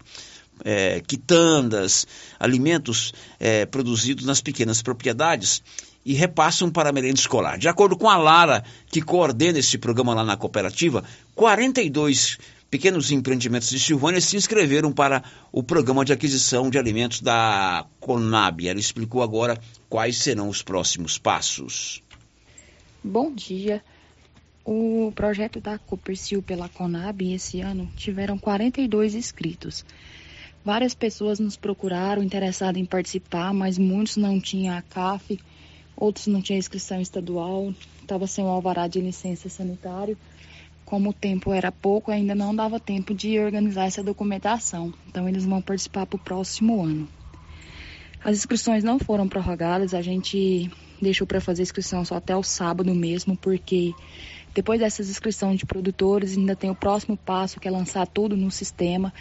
é, 0.65 1.01
quitandas, 1.01 2.07
alimentos 2.39 3.13
é, 3.39 3.67
produzidos 3.67 4.25
nas 4.25 4.41
pequenas 4.41 4.83
propriedades 4.83 5.63
e 6.05 6.15
repassam 6.15 6.71
para 6.71 6.91
a 6.91 6.93
merenda 6.93 7.19
escolar. 7.19 7.59
De 7.59 7.69
acordo 7.69 7.97
com 7.97 8.09
a 8.09 8.17
Lara, 8.17 8.65
que 8.89 9.03
coordena 9.03 9.59
esse 9.59 9.77
programa 9.77 10.15
lá 10.15 10.25
na 10.25 10.37
cooperativa, 10.37 11.03
42 11.35 12.39
pequenos 12.71 13.11
empreendimentos 13.11 13.71
de 13.71 13.81
Silvânia 13.81 14.21
se 14.21 14.37
inscreveram 14.37 14.93
para 14.93 15.23
o 15.51 15.63
programa 15.63 16.05
de 16.05 16.13
aquisição 16.13 16.71
de 16.71 16.79
alimentos 16.79 17.21
da 17.21 17.87
Conab. 17.99 18.69
Ela 18.69 18.79
explicou 18.79 19.23
agora 19.23 19.59
quais 19.89 20.19
serão 20.19 20.49
os 20.49 20.63
próximos 20.63 21.19
passos. 21.19 22.03
Bom 23.03 23.33
dia. 23.33 23.83
O 24.65 25.13
projeto 25.15 25.61
da 25.61 25.79
Copercil 25.79 26.43
pela 26.43 26.69
Conab 26.69 27.23
esse 27.33 27.61
ano 27.61 27.89
tiveram 27.97 28.37
42 28.37 29.15
inscritos. 29.15 29.85
Várias 30.67 30.97
pessoas 30.97 31.39
nos 31.39 31.57
procuraram 31.57 32.25
interessadas 32.25 32.83
em 32.83 32.85
participar, 32.85 33.55
mas 33.55 33.79
muitos 33.79 34.17
não 34.17 34.41
tinham 34.41 34.77
a 34.77 34.83
CAF, 34.83 35.39
outros 35.97 36.27
não 36.27 36.43
tinham 36.43 36.59
inscrição 36.59 37.01
estadual, 37.01 37.73
estava 38.01 38.27
sem 38.27 38.45
o 38.45 38.49
alvará 38.49 38.89
de 38.89 39.01
licença 39.01 39.49
sanitário. 39.49 40.19
Como 40.85 41.11
o 41.11 41.13
tempo 41.13 41.53
era 41.53 41.71
pouco, 41.71 42.11
ainda 42.11 42.35
não 42.35 42.53
dava 42.53 42.81
tempo 42.81 43.15
de 43.15 43.39
organizar 43.39 43.85
essa 43.85 44.03
documentação. 44.03 44.93
Então, 45.07 45.29
eles 45.29 45.45
vão 45.45 45.63
participar 45.63 46.05
para 46.05 46.17
o 46.17 46.19
próximo 46.19 46.83
ano. 46.83 47.09
As 48.25 48.37
inscrições 48.37 48.83
não 48.83 48.99
foram 48.99 49.29
prorrogadas, 49.29 49.95
a 49.95 50.03
gente 50.03 50.69
deixou 51.01 51.29
para 51.29 51.41
fazer 51.41 51.63
inscrição 51.63 52.05
só 52.05 52.17
até 52.17 52.35
o 52.35 52.43
sábado 52.43 52.93
mesmo, 52.93 53.37
porque 53.37 53.95
depois 54.53 54.81
dessas 54.81 55.09
inscrições 55.09 55.61
de 55.61 55.65
produtores, 55.65 56.37
ainda 56.37 56.57
tem 56.57 56.71
o 56.71 56.75
próximo 56.75 57.17
passo, 57.17 57.61
que 57.61 57.69
é 57.69 57.71
lançar 57.71 58.05
tudo 58.09 58.37
no 58.37 58.51
sistema 58.51 59.13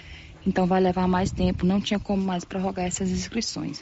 então 0.46 0.66
vai 0.68 0.82
levar 0.82 1.08
mais 1.08 1.32
tempo, 1.32 1.66
não 1.66 1.82
tinha 1.82 2.00
como 2.00 2.24
mais 2.24 2.46
prorrogar 2.46 2.86
essas 2.86 3.10
inscrições. 3.10 3.82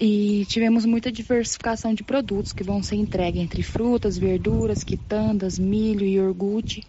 E 0.00 0.44
tivemos 0.46 0.84
muita 0.84 1.12
diversificação 1.12 1.94
de 1.94 2.02
produtos 2.02 2.52
que 2.52 2.64
vão 2.64 2.82
ser 2.82 2.96
entregues 2.96 3.40
entre 3.40 3.62
frutas, 3.62 4.18
verduras, 4.18 4.82
quitandas, 4.82 5.58
milho, 5.58 6.04
iogurte 6.04 6.82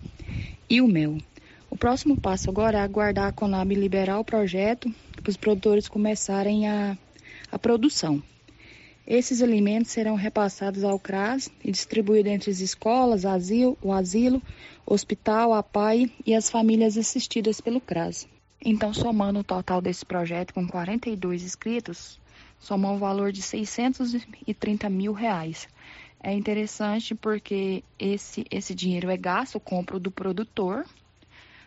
e 0.69 0.81
o 0.81 0.87
mel. 0.87 1.17
O 1.69 1.77
próximo 1.77 2.19
passo 2.19 2.49
agora 2.49 2.79
é 2.79 2.81
aguardar 2.81 3.27
a 3.27 3.31
Conab 3.31 3.75
liberar 3.75 4.19
o 4.19 4.25
projeto 4.25 4.91
para 5.21 5.29
os 5.29 5.37
produtores 5.37 5.87
começarem 5.87 6.67
a, 6.67 6.97
a 7.51 7.59
produção. 7.59 8.23
Esses 9.05 9.43
alimentos 9.43 9.91
serão 9.91 10.15
repassados 10.15 10.83
ao 10.83 10.97
CRAS 10.97 11.51
e 11.63 11.71
distribuídos 11.71 12.31
entre 12.31 12.49
as 12.49 12.59
escolas, 12.59 13.23
asilo, 13.23 13.77
o 13.83 13.93
asilo, 13.93 14.41
hospital, 14.83 15.53
a 15.53 15.61
PAI 15.61 16.11
e 16.25 16.33
as 16.33 16.49
famílias 16.49 16.97
assistidas 16.97 17.61
pelo 17.61 17.79
CRAS. 17.79 18.27
Então, 18.67 18.91
somando 18.91 19.41
o 19.41 19.43
total 19.43 19.79
desse 19.79 20.03
projeto 20.03 20.51
com 20.51 20.67
42 20.67 21.43
inscritos, 21.43 22.19
somou 22.59 22.95
um 22.95 22.97
valor 22.97 23.31
de 23.31 23.43
630 23.43 24.89
mil 24.89 25.13
reais. 25.13 25.67
É 26.19 26.33
interessante 26.33 27.13
porque 27.13 27.83
esse, 27.99 28.43
esse 28.49 28.73
dinheiro 28.73 29.11
é 29.11 29.17
gasto, 29.17 29.59
compro 29.59 29.99
do 29.99 30.09
produtor, 30.09 30.83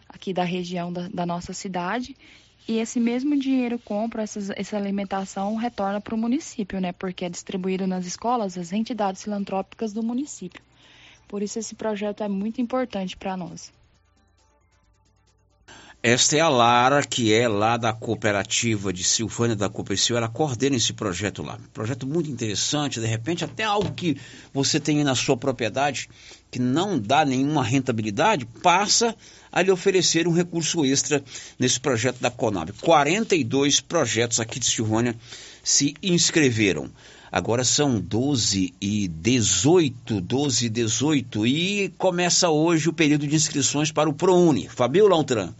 aqui 0.08 0.34
da 0.34 0.42
região 0.42 0.92
da, 0.92 1.06
da 1.06 1.24
nossa 1.24 1.52
cidade, 1.52 2.16
e 2.66 2.80
esse 2.80 2.98
mesmo 2.98 3.38
dinheiro 3.38 3.78
compra, 3.78 4.24
essa 4.24 4.76
alimentação 4.76 5.54
retorna 5.54 6.00
para 6.00 6.16
o 6.16 6.18
município, 6.18 6.80
né? 6.80 6.90
Porque 6.90 7.24
é 7.24 7.28
distribuído 7.28 7.86
nas 7.86 8.06
escolas, 8.06 8.58
as 8.58 8.72
entidades 8.72 9.22
filantrópicas 9.22 9.92
do 9.92 10.02
município. 10.02 10.60
Por 11.28 11.44
isso 11.44 11.60
esse 11.60 11.76
projeto 11.76 12.24
é 12.24 12.28
muito 12.28 12.60
importante 12.60 13.16
para 13.16 13.36
nós. 13.36 13.72
Esta 16.00 16.36
é 16.36 16.40
a 16.40 16.48
Lara, 16.48 17.02
que 17.02 17.34
é 17.34 17.48
lá 17.48 17.76
da 17.76 17.92
cooperativa 17.92 18.92
de 18.92 19.02
Silvânia 19.02 19.56
da 19.56 19.68
Cooperativa. 19.68 20.18
Ela 20.18 20.28
coordena 20.28 20.76
esse 20.76 20.92
projeto 20.92 21.42
lá. 21.42 21.58
Projeto 21.74 22.06
muito 22.06 22.30
interessante, 22.30 23.00
de 23.00 23.06
repente 23.06 23.44
até 23.44 23.64
algo 23.64 23.92
que 23.92 24.16
você 24.54 24.78
tem 24.78 25.02
na 25.02 25.16
sua 25.16 25.36
propriedade 25.36 26.08
que 26.52 26.60
não 26.60 26.96
dá 26.96 27.24
nenhuma 27.24 27.64
rentabilidade, 27.64 28.46
passa 28.62 29.12
a 29.50 29.60
lhe 29.60 29.72
oferecer 29.72 30.28
um 30.28 30.32
recurso 30.32 30.84
extra 30.84 31.20
nesse 31.58 31.80
projeto 31.80 32.20
da 32.20 32.30
Conab. 32.30 32.72
42 32.80 33.80
projetos 33.80 34.38
aqui 34.38 34.60
de 34.60 34.66
Silvânia 34.66 35.16
se 35.64 35.94
inscreveram. 36.00 36.88
Agora 37.30 37.64
são 37.64 38.00
12 38.00 38.72
e 38.80 39.08
18, 39.08 40.20
12 40.20 40.66
e 40.66 40.68
18 40.68 41.46
e 41.46 41.92
começa 41.98 42.48
hoje 42.48 42.88
o 42.88 42.92
período 42.92 43.26
de 43.26 43.34
inscrições 43.34 43.90
para 43.90 44.08
o 44.08 44.14
ProUni. 44.14 44.68
Fabio 44.68 45.08
Lautran. 45.08 45.52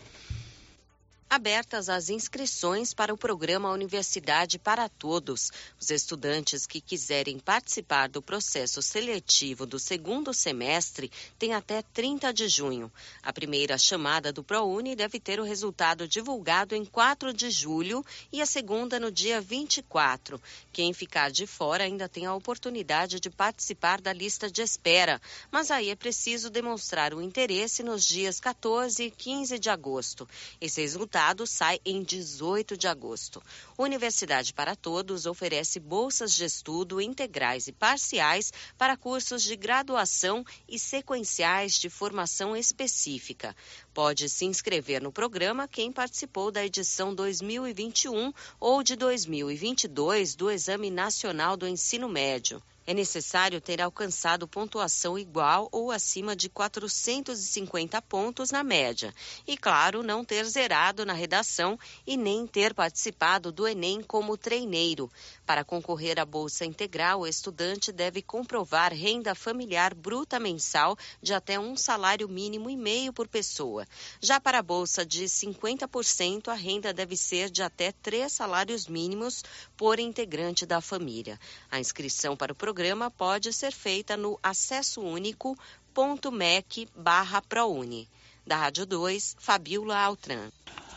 Abertas 1.31 1.91
as 1.91 2.09
inscrições 2.09 2.95
para 2.95 3.13
o 3.13 3.19
programa 3.19 3.71
Universidade 3.71 4.59
para 4.59 4.89
Todos. 4.89 5.51
Os 5.79 5.91
estudantes 5.91 6.67
que 6.67 6.81
quiserem 6.81 7.39
participar 7.39 8.09
do 8.09 8.23
processo 8.23 8.81
seletivo 8.81 9.67
do 9.67 9.79
segundo 9.79 10.33
semestre 10.33 11.11
têm 11.39 11.53
até 11.53 11.83
30 11.83 12.33
de 12.33 12.49
junho. 12.49 12.91
A 13.23 13.31
primeira 13.31 13.77
chamada 13.77 14.33
do 14.33 14.43
ProUni 14.43 14.97
deve 14.97 15.21
ter 15.21 15.39
o 15.39 15.45
resultado 15.45 16.09
divulgado 16.09 16.75
em 16.75 16.85
4 16.85 17.35
de 17.35 17.51
julho 17.51 18.05
e 18.33 18.41
a 18.41 18.47
segunda 18.47 18.99
no 18.99 19.13
dia 19.13 19.39
24. 19.39 20.41
Quem 20.73 20.95
ficar 20.95 21.31
de 21.31 21.47
fora 21.47 21.85
ainda 21.85 22.09
tem 22.09 22.25
a 22.25 22.35
oportunidade 22.35 23.21
de 23.21 23.29
participar 23.29 24.01
da 24.01 24.15
lista 24.15 24.51
de 24.51 24.63
espera, 24.63 25.21
mas 25.51 25.71
aí 25.71 25.91
é 25.91 25.97
preciso 25.97 26.49
demonstrar 26.49 27.13
o 27.13 27.21
interesse 27.21 27.83
nos 27.83 28.07
dias 28.07 28.41
14 28.41 29.05
e 29.05 29.11
15 29.11 29.59
de 29.59 29.69
agosto. 29.69 30.27
Esse 30.59 30.81
resultado 30.81 31.18
resultado 31.19 31.47
sai 31.49 31.81
em 31.85 32.01
18 32.01 32.77
de 32.77 32.86
agosto. 32.86 33.43
Universidade 33.77 34.55
para 34.55 34.77
Todos 34.77 35.27
oferece 35.27 35.81
bolsas 35.81 36.32
de 36.32 36.45
estudo 36.45 37.01
integrais 37.01 37.66
e 37.66 37.73
parciais 37.73 38.53
para 38.77 38.97
cursos 38.97 39.43
de 39.43 39.57
graduação 39.57 40.45
e 40.69 40.78
sequenciais 40.78 41.74
de 41.74 41.90
formação 41.90 42.57
específica. 42.57 43.55
Pode 43.93 44.28
se 44.28 44.45
inscrever 44.45 45.03
no 45.03 45.11
programa 45.11 45.66
quem 45.66 45.90
participou 45.90 46.53
da 46.53 46.65
edição 46.65 47.12
2021 47.12 48.32
ou 48.61 48.85
de 48.85 48.95
2022 48.95 50.36
do 50.36 50.49
Exame 50.49 50.89
Nacional 50.89 51.57
do 51.57 51.66
Ensino 51.66 52.09
Médio 52.09 52.62
é 52.89 52.94
necessário 52.94 53.60
ter 53.60 53.82
alcançado 53.82 54.48
pontuação 54.48 55.19
igual 55.19 55.69
ou 55.70 55.93
acima 55.93 56.35
de 56.35 56.48
450 56.48 58.01
pontos 58.01 58.51
na 58.51 58.65
média. 58.65 59.15
E, 59.47 59.59
claro, 59.59 60.02
não 60.02 60.24
ter 60.24 60.43
zerado 60.47 61.05
na 61.05 61.12
redação 61.12 61.78
e 62.06 62.16
nem 62.16 62.47
ter 62.47 62.73
participado 62.73 63.52
do 63.52 63.69
Enem 63.69 64.02
como 64.02 64.39
treineiro. 64.39 65.12
Para 65.49 65.65
concorrer 65.65 66.20
à 66.20 66.27
Bolsa 66.27 66.66
Integral, 66.66 67.20
o 67.20 67.27
estudante 67.27 67.91
deve 67.91 68.20
comprovar 68.20 68.93
renda 68.93 69.35
familiar 69.35 69.95
bruta 69.95 70.39
mensal 70.39 70.95
de 71.23 71.33
até 71.33 71.59
um 71.59 71.75
salário 71.75 72.29
mínimo 72.29 72.69
e 72.69 72.77
meio 72.77 73.15
por 73.15 73.27
pessoa. 73.27 73.89
Já 74.20 74.39
para 74.39 74.59
a 74.59 74.62
Bolsa 74.62 75.07
de 75.07 75.25
50%, 75.25 76.49
a 76.49 76.55
renda 76.55 76.93
deve 76.93 77.16
ser 77.16 77.49
de 77.49 77.62
até 77.62 77.93
três 77.93 78.31
salários 78.35 78.87
mínimos 78.87 79.43
por 79.75 79.99
integrante 79.99 80.66
da 80.66 80.83
família. 80.83 81.41
A 81.70 81.81
inscrição 81.81 82.37
para 82.37 82.53
o 82.53 82.55
programa 82.55 83.11
pode 83.11 83.51
ser 83.55 83.73
feita 83.73 84.19
no 84.19 84.39
acesso 84.43 85.01
único.mec 85.01 86.87
barra 86.95 87.41
ProUni. 87.41 88.07
Da 88.47 88.59
Rádio 88.59 88.85
2, 88.85 89.37
Fabiola 89.39 89.97
Altran. 89.97 90.51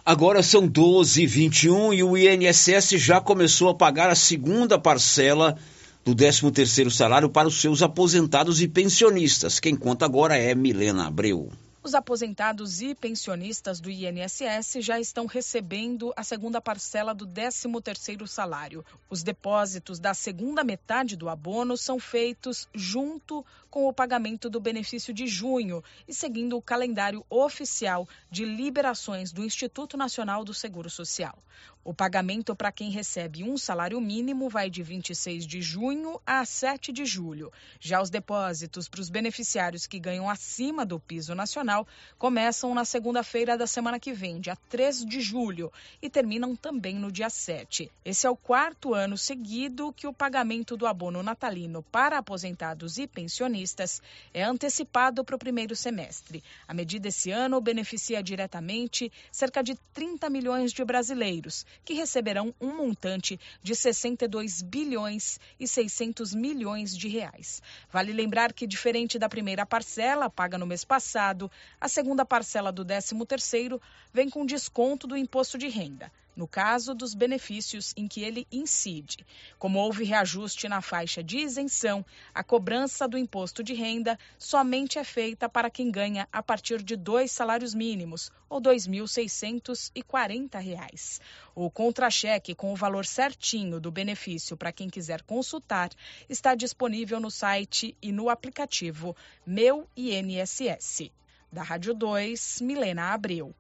Agora 0.03 0.41
são 0.41 0.67
12h21 0.67 1.93
e 1.93 2.03
o 2.03 2.17
INSS 2.17 2.89
já 2.97 3.21
começou 3.21 3.69
a 3.69 3.75
pagar 3.75 4.09
a 4.09 4.15
segunda 4.15 4.79
parcela 4.79 5.55
do 6.03 6.15
13º 6.15 6.89
salário 6.89 7.29
para 7.29 7.47
os 7.47 7.61
seus 7.61 7.83
aposentados 7.83 8.61
e 8.61 8.67
pensionistas. 8.67 9.59
Quem 9.59 9.75
conta 9.75 10.03
agora 10.05 10.35
é 10.35 10.55
Milena 10.55 11.05
Abreu. 11.05 11.51
Os 11.83 11.95
aposentados 11.95 12.79
e 12.83 12.93
pensionistas 12.93 13.79
do 13.79 13.89
INSS 13.89 14.77
já 14.81 14.99
estão 14.99 15.25
recebendo 15.25 16.13
a 16.15 16.23
segunda 16.23 16.61
parcela 16.61 17.11
do 17.11 17.25
13º 17.25 18.27
salário. 18.27 18.85
Os 19.09 19.23
depósitos 19.23 19.97
da 19.97 20.13
segunda 20.13 20.63
metade 20.63 21.15
do 21.15 21.27
abono 21.27 21.75
são 21.75 21.99
feitos 21.99 22.69
junto 22.71 23.43
com 23.67 23.87
o 23.87 23.93
pagamento 23.93 24.47
do 24.47 24.59
benefício 24.59 25.11
de 25.11 25.25
junho 25.25 25.83
e 26.07 26.13
seguindo 26.13 26.55
o 26.55 26.61
calendário 26.61 27.25
oficial 27.27 28.07
de 28.29 28.45
liberações 28.45 29.31
do 29.31 29.43
Instituto 29.43 29.97
Nacional 29.97 30.45
do 30.45 30.53
Seguro 30.53 30.89
Social. 30.89 31.35
O 31.83 31.95
pagamento 31.95 32.55
para 32.55 32.71
quem 32.71 32.91
recebe 32.91 33.43
um 33.43 33.57
salário 33.57 33.99
mínimo 33.99 34.47
vai 34.47 34.69
de 34.69 34.83
26 34.83 35.47
de 35.47 35.63
junho 35.63 36.21
a 36.23 36.45
7 36.45 36.91
de 36.91 37.05
julho. 37.05 37.51
Já 37.79 37.99
os 37.99 38.11
depósitos 38.11 38.87
para 38.87 39.01
os 39.01 39.09
beneficiários 39.09 39.87
que 39.87 39.99
ganham 39.99 40.29
acima 40.29 40.85
do 40.85 40.99
piso 40.99 41.33
nacional 41.33 41.87
começam 42.19 42.75
na 42.75 42.85
segunda-feira 42.85 43.57
da 43.57 43.65
semana 43.65 43.99
que 43.99 44.13
vem, 44.13 44.39
dia 44.39 44.55
3 44.69 45.03
de 45.03 45.19
julho, 45.21 45.73
e 45.99 46.07
terminam 46.07 46.55
também 46.55 46.93
no 46.93 47.11
dia 47.11 47.31
7. 47.31 47.91
Esse 48.05 48.27
é 48.27 48.29
o 48.29 48.37
quarto 48.37 48.93
ano 48.93 49.17
seguido 49.17 49.91
que 49.91 50.05
o 50.05 50.13
pagamento 50.13 50.77
do 50.77 50.85
abono 50.85 51.23
natalino 51.23 51.81
para 51.81 52.19
aposentados 52.19 52.99
e 52.99 53.07
pensionistas 53.07 54.03
é 54.31 54.43
antecipado 54.43 55.25
para 55.25 55.35
o 55.35 55.39
primeiro 55.39 55.75
semestre. 55.75 56.43
A 56.67 56.75
medida 56.75 57.07
esse 57.07 57.31
ano 57.31 57.59
beneficia 57.59 58.21
diretamente 58.21 59.11
cerca 59.31 59.63
de 59.63 59.73
30 59.95 60.29
milhões 60.29 60.71
de 60.71 60.85
brasileiros 60.85 61.65
que 61.83 61.93
receberão 61.93 62.53
um 62.59 62.75
montante 62.75 63.39
de 63.61 63.75
62 63.75 64.61
bilhões 64.61 65.39
e 65.59 65.67
600 65.67 66.33
milhões 66.33 66.95
de 66.95 67.07
reais. 67.07 67.61
Vale 67.91 68.13
lembrar 68.13 68.53
que, 68.53 68.67
diferente 68.67 69.17
da 69.17 69.29
primeira 69.29 69.65
parcela, 69.65 70.29
paga 70.29 70.57
no 70.57 70.67
mês 70.67 70.83
passado, 70.83 71.51
a 71.79 71.87
segunda 71.87 72.25
parcela 72.25 72.71
do 72.71 72.85
13º 72.85 73.81
vem 74.13 74.29
com 74.29 74.45
desconto 74.45 75.07
do 75.07 75.17
imposto 75.17 75.57
de 75.57 75.67
renda 75.67 76.11
no 76.35 76.45
caso 76.47 76.93
dos 76.93 77.13
benefícios 77.13 77.93
em 77.97 78.07
que 78.07 78.21
ele 78.21 78.47
incide. 78.51 79.25
Como 79.59 79.79
houve 79.79 80.03
reajuste 80.03 80.67
na 80.67 80.81
faixa 80.81 81.23
de 81.23 81.37
isenção, 81.39 82.05
a 82.33 82.43
cobrança 82.43 83.07
do 83.07 83.17
imposto 83.17 83.63
de 83.63 83.73
renda 83.73 84.19
somente 84.37 84.99
é 84.99 85.03
feita 85.03 85.49
para 85.49 85.69
quem 85.69 85.91
ganha 85.91 86.27
a 86.31 86.41
partir 86.41 86.81
de 86.81 86.95
dois 86.95 87.31
salários 87.31 87.73
mínimos, 87.73 88.31
ou 88.49 88.59
R$ 88.59 88.75
2.640. 88.75 91.19
O 91.55 91.69
contra-cheque 91.69 92.55
com 92.55 92.73
o 92.73 92.75
valor 92.75 93.05
certinho 93.05 93.79
do 93.79 93.91
benefício 93.91 94.57
para 94.57 94.71
quem 94.71 94.89
quiser 94.89 95.21
consultar 95.21 95.91
está 96.29 96.55
disponível 96.55 97.19
no 97.19 97.31
site 97.31 97.95
e 98.01 98.11
no 98.11 98.29
aplicativo 98.29 99.15
Meu 99.45 99.87
INSS. 99.95 101.11
Da 101.51 101.61
Rádio 101.63 101.93
2, 101.93 102.61
Milena 102.61 103.13
Abreu. 103.13 103.53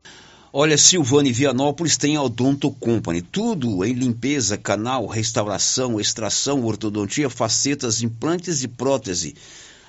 Olha, 0.53 0.77
Silvane 0.77 1.29
e 1.29 1.33
Vianópolis 1.33 1.95
tem 1.95 2.17
a 2.17 2.23
Odonto 2.23 2.69
Company. 2.71 3.21
Tudo 3.21 3.85
em 3.85 3.93
limpeza, 3.93 4.57
canal, 4.57 5.07
restauração, 5.07 5.97
extração, 5.97 6.65
ortodontia, 6.65 7.29
facetas, 7.29 8.01
implantes 8.01 8.61
e 8.61 8.67
prótese. 8.67 9.33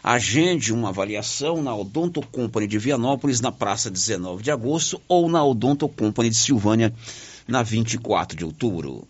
Agende 0.05 0.73
uma 0.73 0.91
avaliação 0.91 1.61
na 1.61 1.75
Odonto 1.75 2.23
Company 2.23 2.69
de 2.69 2.79
Vianópolis, 2.79 3.41
na 3.41 3.51
praça 3.51 3.91
19 3.91 4.41
de 4.41 4.53
agosto, 4.53 5.01
ou 5.09 5.29
na 5.29 5.45
Odonto 5.45 5.89
Company 5.89 6.31
de 6.31 6.37
Silvânia, 6.37 6.95
na 7.49 7.65
24 7.65 8.37
de 8.37 8.45
outubro. 8.45 9.09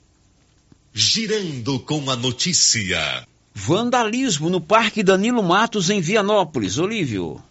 Girando 0.95 1.79
com 1.81 2.11
a 2.11 2.17
notícia. 2.17 3.27
Vandalismo 3.55 4.49
no 4.49 4.61
Parque 4.61 5.03
Danilo 5.03 5.43
Matos, 5.43 5.91
em 5.91 6.01
Vianópolis. 6.01 6.79
Olívio. 6.79 7.43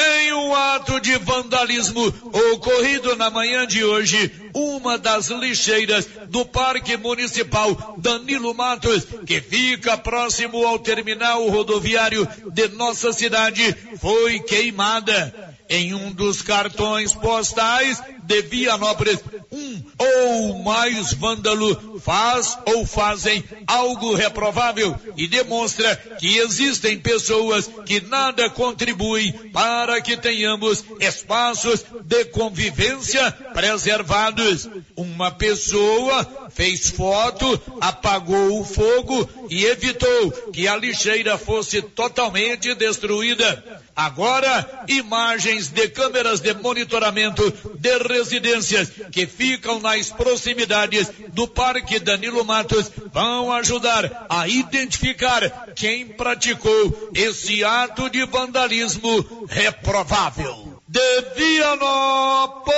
Em 0.00 0.32
um 0.32 0.54
ato 0.54 1.00
de 1.00 1.18
vandalismo 1.18 2.14
ocorrido 2.52 3.16
na 3.16 3.30
manhã 3.30 3.66
de 3.66 3.82
hoje, 3.82 4.30
uma 4.54 4.96
das 4.96 5.28
lixeiras 5.28 6.08
do 6.28 6.46
Parque 6.46 6.96
Municipal 6.96 7.96
Danilo 7.98 8.54
Matos, 8.54 9.04
que 9.26 9.40
fica 9.40 9.96
próximo 9.98 10.64
ao 10.64 10.78
terminal 10.78 11.48
rodoviário 11.48 12.28
de 12.52 12.68
nossa 12.68 13.12
cidade, 13.12 13.76
foi 14.00 14.38
queimada. 14.38 15.56
Em 15.68 15.92
um 15.92 16.12
dos 16.12 16.40
cartões 16.40 17.12
postais 17.12 18.00
de 18.28 18.42
Vianópolis, 18.42 19.18
um 19.50 19.82
ou 19.98 20.62
mais 20.62 21.14
vândalo 21.14 21.98
faz 21.98 22.58
ou 22.66 22.86
fazem 22.86 23.42
algo 23.66 24.14
reprovável 24.14 24.94
e 25.16 25.26
demonstra 25.26 25.96
que 26.20 26.36
existem 26.36 26.98
pessoas 26.98 27.70
que 27.86 28.02
nada 28.02 28.50
contribuem 28.50 29.32
para 29.50 30.02
que 30.02 30.14
tenhamos 30.14 30.84
espaços 31.00 31.82
de 32.04 32.26
convivência 32.26 33.32
preservados. 33.54 34.68
Uma 34.94 35.30
pessoa 35.30 36.47
fez 36.58 36.90
foto, 36.90 37.46
apagou 37.80 38.60
o 38.60 38.64
fogo 38.64 39.30
e 39.48 39.64
evitou 39.64 40.32
que 40.52 40.66
a 40.66 40.74
lixeira 40.74 41.38
fosse 41.38 41.80
totalmente 41.80 42.74
destruída. 42.74 43.80
Agora, 43.94 44.84
imagens 44.88 45.68
de 45.68 45.88
câmeras 45.88 46.40
de 46.40 46.52
monitoramento 46.54 47.48
de 47.78 47.98
residências 47.98 48.90
que 49.12 49.24
ficam 49.24 49.78
nas 49.78 50.10
proximidades 50.10 51.08
do 51.28 51.46
Parque 51.46 52.00
Danilo 52.00 52.44
Matos 52.44 52.90
vão 53.12 53.52
ajudar 53.52 54.26
a 54.28 54.48
identificar 54.48 55.68
quem 55.76 56.08
praticou 56.08 57.12
esse 57.14 57.62
ato 57.62 58.10
de 58.10 58.26
vandalismo 58.26 59.46
reprovável. 59.48 60.82
De 60.88 61.22
Vianópolis, 61.36 62.74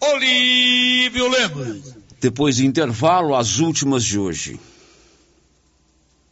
Olívio 0.00 1.28
Lemos. 1.28 1.95
Depois 2.20 2.56
do 2.56 2.64
intervalo, 2.64 3.34
as 3.34 3.58
últimas 3.58 4.04
de 4.04 4.18
hoje. 4.18 4.60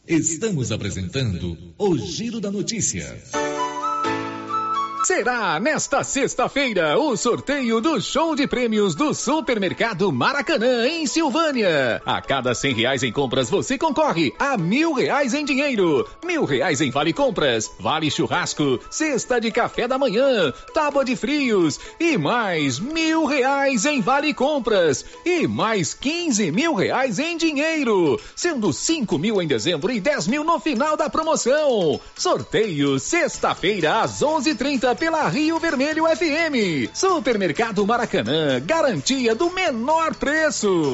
Estamos 0.07 0.71
apresentando 0.71 1.57
o 1.77 1.97
Giro 1.97 2.39
da 2.39 2.51
Notícia. 2.51 3.17
Será 5.05 5.59
nesta 5.59 6.03
sexta-feira 6.03 6.97
o 6.97 7.15
sorteio 7.15 7.79
do 7.79 8.01
show 8.01 8.35
de 8.35 8.47
prêmios 8.47 8.95
do 8.95 9.13
Supermercado 9.13 10.11
Maracanã, 10.11 10.87
em 10.87 11.05
Silvânia. 11.05 12.01
A 12.03 12.19
cada 12.19 12.55
cem 12.55 12.73
reais 12.73 13.03
em 13.03 13.11
compras, 13.11 13.47
você 13.47 13.77
concorre 13.77 14.33
a 14.39 14.57
mil 14.57 14.93
reais 14.93 15.35
em 15.35 15.45
dinheiro, 15.45 16.09
mil 16.25 16.43
reais 16.43 16.81
em 16.81 16.89
vale 16.89 17.13
compras, 17.13 17.69
vale 17.79 18.09
churrasco, 18.09 18.79
cesta 18.89 19.39
de 19.39 19.51
café 19.51 19.87
da 19.87 19.99
manhã, 19.99 20.51
tábua 20.73 21.05
de 21.05 21.15
frios 21.15 21.79
e 21.99 22.17
mais 22.17 22.79
mil 22.79 23.25
reais 23.25 23.85
em 23.85 24.01
vale 24.01 24.33
compras 24.33 25.05
e 25.23 25.47
mais 25.47 25.93
quinze 25.93 26.51
mil 26.51 26.73
reais 26.73 27.19
em 27.19 27.37
dinheiro, 27.37 28.19
sendo 28.35 28.73
cinco 28.73 29.19
mil 29.19 29.39
em 29.39 29.45
dezembro 29.45 29.91
e 29.91 29.99
dez 29.99 30.25
mil 30.25 30.43
no 30.43 30.59
final 30.59 30.97
da 30.97 31.11
promoção. 31.11 32.01
Sorteio 32.17 32.97
sexta-feira 32.97 34.01
às 34.01 34.23
onze 34.23 34.55
trinta 34.55 34.94
pela 34.95 35.27
Rio 35.27 35.59
Vermelho 35.59 36.05
FM. 36.05 36.89
Supermercado 36.93 37.85
Maracanã, 37.85 38.59
garantia 38.59 39.35
do 39.35 39.49
menor 39.51 40.15
preço. 40.15 40.93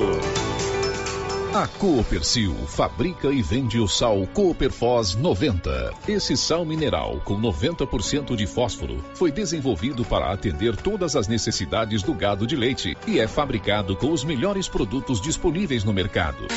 A 1.53 1.67
Coopercil 1.67 2.55
fabrica 2.65 3.27
e 3.27 3.41
vende 3.41 3.77
o 3.77 3.85
sal 3.85 4.25
Cooperfos 4.33 5.15
90. 5.15 5.93
Esse 6.07 6.37
sal 6.37 6.63
mineral 6.63 7.21
com 7.25 7.37
90% 7.41 8.37
de 8.37 8.47
fósforo 8.47 9.03
foi 9.13 9.33
desenvolvido 9.33 10.05
para 10.05 10.31
atender 10.31 10.77
todas 10.77 11.13
as 11.17 11.27
necessidades 11.27 12.03
do 12.03 12.13
gado 12.13 12.47
de 12.47 12.55
leite 12.55 12.97
e 13.05 13.19
é 13.19 13.27
fabricado 13.27 13.97
com 13.97 14.13
os 14.13 14.23
melhores 14.23 14.69
produtos 14.69 15.19
disponíveis 15.19 15.83
no 15.83 15.91
mercado. 15.91 16.47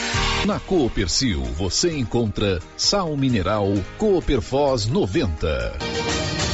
Na 0.47 0.61
Coopercil 0.61 1.43
você 1.43 1.99
encontra 1.99 2.61
sal 2.77 3.17
mineral 3.17 3.67
Cooperfos 3.99 4.87
90. 4.87 6.54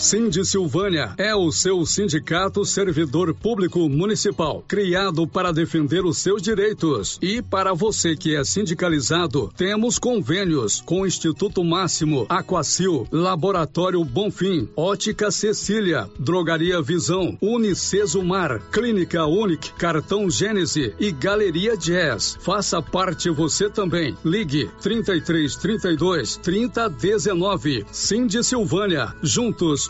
Cindy 0.00 0.46
Silvânia 0.46 1.12
é 1.18 1.34
o 1.34 1.52
seu 1.52 1.84
sindicato 1.84 2.64
servidor 2.64 3.34
público 3.34 3.86
municipal, 3.86 4.64
criado 4.66 5.26
para 5.26 5.52
defender 5.52 6.06
os 6.06 6.16
seus 6.16 6.40
direitos. 6.40 7.18
E 7.20 7.42
para 7.42 7.74
você 7.74 8.16
que 8.16 8.34
é 8.34 8.42
sindicalizado, 8.42 9.52
temos 9.54 9.98
convênios 9.98 10.80
com 10.80 11.02
o 11.02 11.06
Instituto 11.06 11.62
Máximo, 11.62 12.24
Aquacil, 12.30 13.06
Laboratório 13.12 14.02
Bonfim, 14.02 14.70
Ótica 14.74 15.30
Cecília, 15.30 16.08
Drogaria 16.18 16.80
Visão, 16.80 17.36
Unicesumar, 17.38 18.58
Clínica 18.72 19.26
Unic, 19.26 19.74
Cartão 19.74 20.30
Gênese 20.30 20.94
e 20.98 21.12
Galeria 21.12 21.76
Jazz. 21.76 22.38
Faça 22.40 22.80
parte 22.80 23.28
você 23.28 23.68
também. 23.68 24.16
Ligue 24.24 24.70
33 24.80 25.56
32 25.56 26.36
30 26.38 26.88
19. 26.88 27.84
Cindy 27.92 28.42
Silvânia. 28.42 29.14
Juntos 29.22 29.89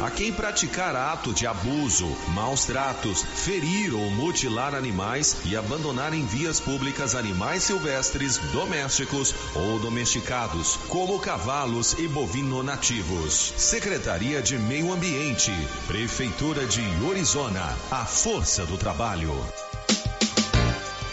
a 0.00 0.10
quem 0.10 0.32
praticar 0.32 0.94
ato 0.94 1.32
de 1.32 1.46
abuso, 1.46 2.06
maus 2.34 2.64
tratos, 2.64 3.22
ferir 3.22 3.94
ou 3.94 4.10
mutilar 4.10 4.74
animais 4.74 5.38
e 5.44 5.56
abandonar 5.56 6.12
em 6.12 6.24
vias 6.24 6.60
públicas 6.60 7.14
animais 7.14 7.62
silvestres, 7.62 8.38
domésticos 8.52 9.34
ou 9.54 9.78
domesticados, 9.78 10.76
como 10.88 11.18
cavalos 11.18 11.94
e 11.98 12.06
bovino 12.08 12.62
nativos. 12.62 13.54
Secretaria 13.56 14.42
de 14.42 14.58
Meio 14.58 14.92
Ambiente, 14.92 15.52
Prefeitura 15.86 16.66
de 16.66 16.82
Orizona, 17.04 17.76
a 17.90 18.04
força 18.04 18.66
do 18.66 18.76
trabalho. 18.76 19.34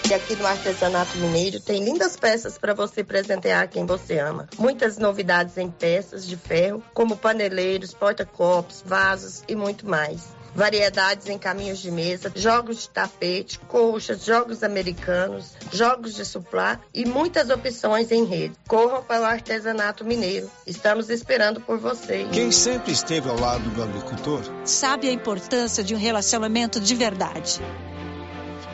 E 0.09 0.13
aqui 0.13 0.35
no 0.35 0.45
Artesanato 0.45 1.17
Mineiro 1.17 1.61
tem 1.61 1.83
lindas 1.83 2.17
peças 2.17 2.57
para 2.57 2.73
você 2.73 3.03
presentear 3.03 3.69
quem 3.69 3.85
você 3.85 4.19
ama. 4.19 4.49
Muitas 4.57 4.97
novidades 4.97 5.57
em 5.57 5.69
peças 5.69 6.27
de 6.27 6.35
ferro, 6.35 6.83
como 6.93 7.15
paneleiros, 7.15 7.93
porta-copos, 7.93 8.83
vasos 8.85 9.43
e 9.47 9.55
muito 9.55 9.87
mais. 9.87 10.21
Variedades 10.53 11.27
em 11.27 11.37
caminhos 11.39 11.79
de 11.79 11.89
mesa, 11.89 12.31
jogos 12.35 12.81
de 12.81 12.89
tapete, 12.89 13.57
colchas, 13.59 14.23
jogos 14.23 14.61
americanos, 14.61 15.53
jogos 15.71 16.13
de 16.13 16.25
suplá 16.25 16.79
e 16.93 17.05
muitas 17.05 17.49
opções 17.49 18.11
em 18.11 18.25
rede. 18.25 18.55
Corram 18.67 19.01
para 19.01 19.21
o 19.21 19.25
artesanato 19.25 20.05
mineiro. 20.05 20.51
Estamos 20.67 21.09
esperando 21.09 21.59
por 21.61 21.79
vocês. 21.79 22.27
Quem 22.31 22.51
sempre 22.51 22.91
esteve 22.91 23.29
ao 23.29 23.39
lado 23.39 23.67
do 23.69 23.81
agricultor 23.81 24.43
sabe 24.65 25.07
a 25.07 25.13
importância 25.13 25.83
de 25.83 25.95
um 25.95 25.97
relacionamento 25.97 26.79
de 26.79 26.93
verdade. 26.93 27.61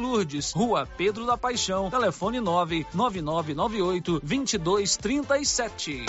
Lourdes, 0.00 0.52
Rua 0.52 0.88
Pedro 0.96 1.26
da 1.26 1.36
Paixão, 1.36 1.90
telefone 1.90 2.40
99998 2.40 4.20
2237. 4.24 6.06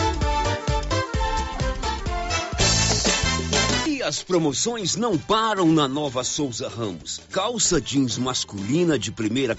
E 3.87 4.01
as 4.01 4.23
promoções 4.23 4.95
não 4.95 5.17
param 5.17 5.67
na 5.67 5.87
Nova 5.87 6.23
Souza 6.23 6.67
Ramos. 6.67 7.21
Calça 7.31 7.79
jeans 7.79 8.17
masculina 8.17 8.97
de 8.97 9.11
primeira 9.11 9.55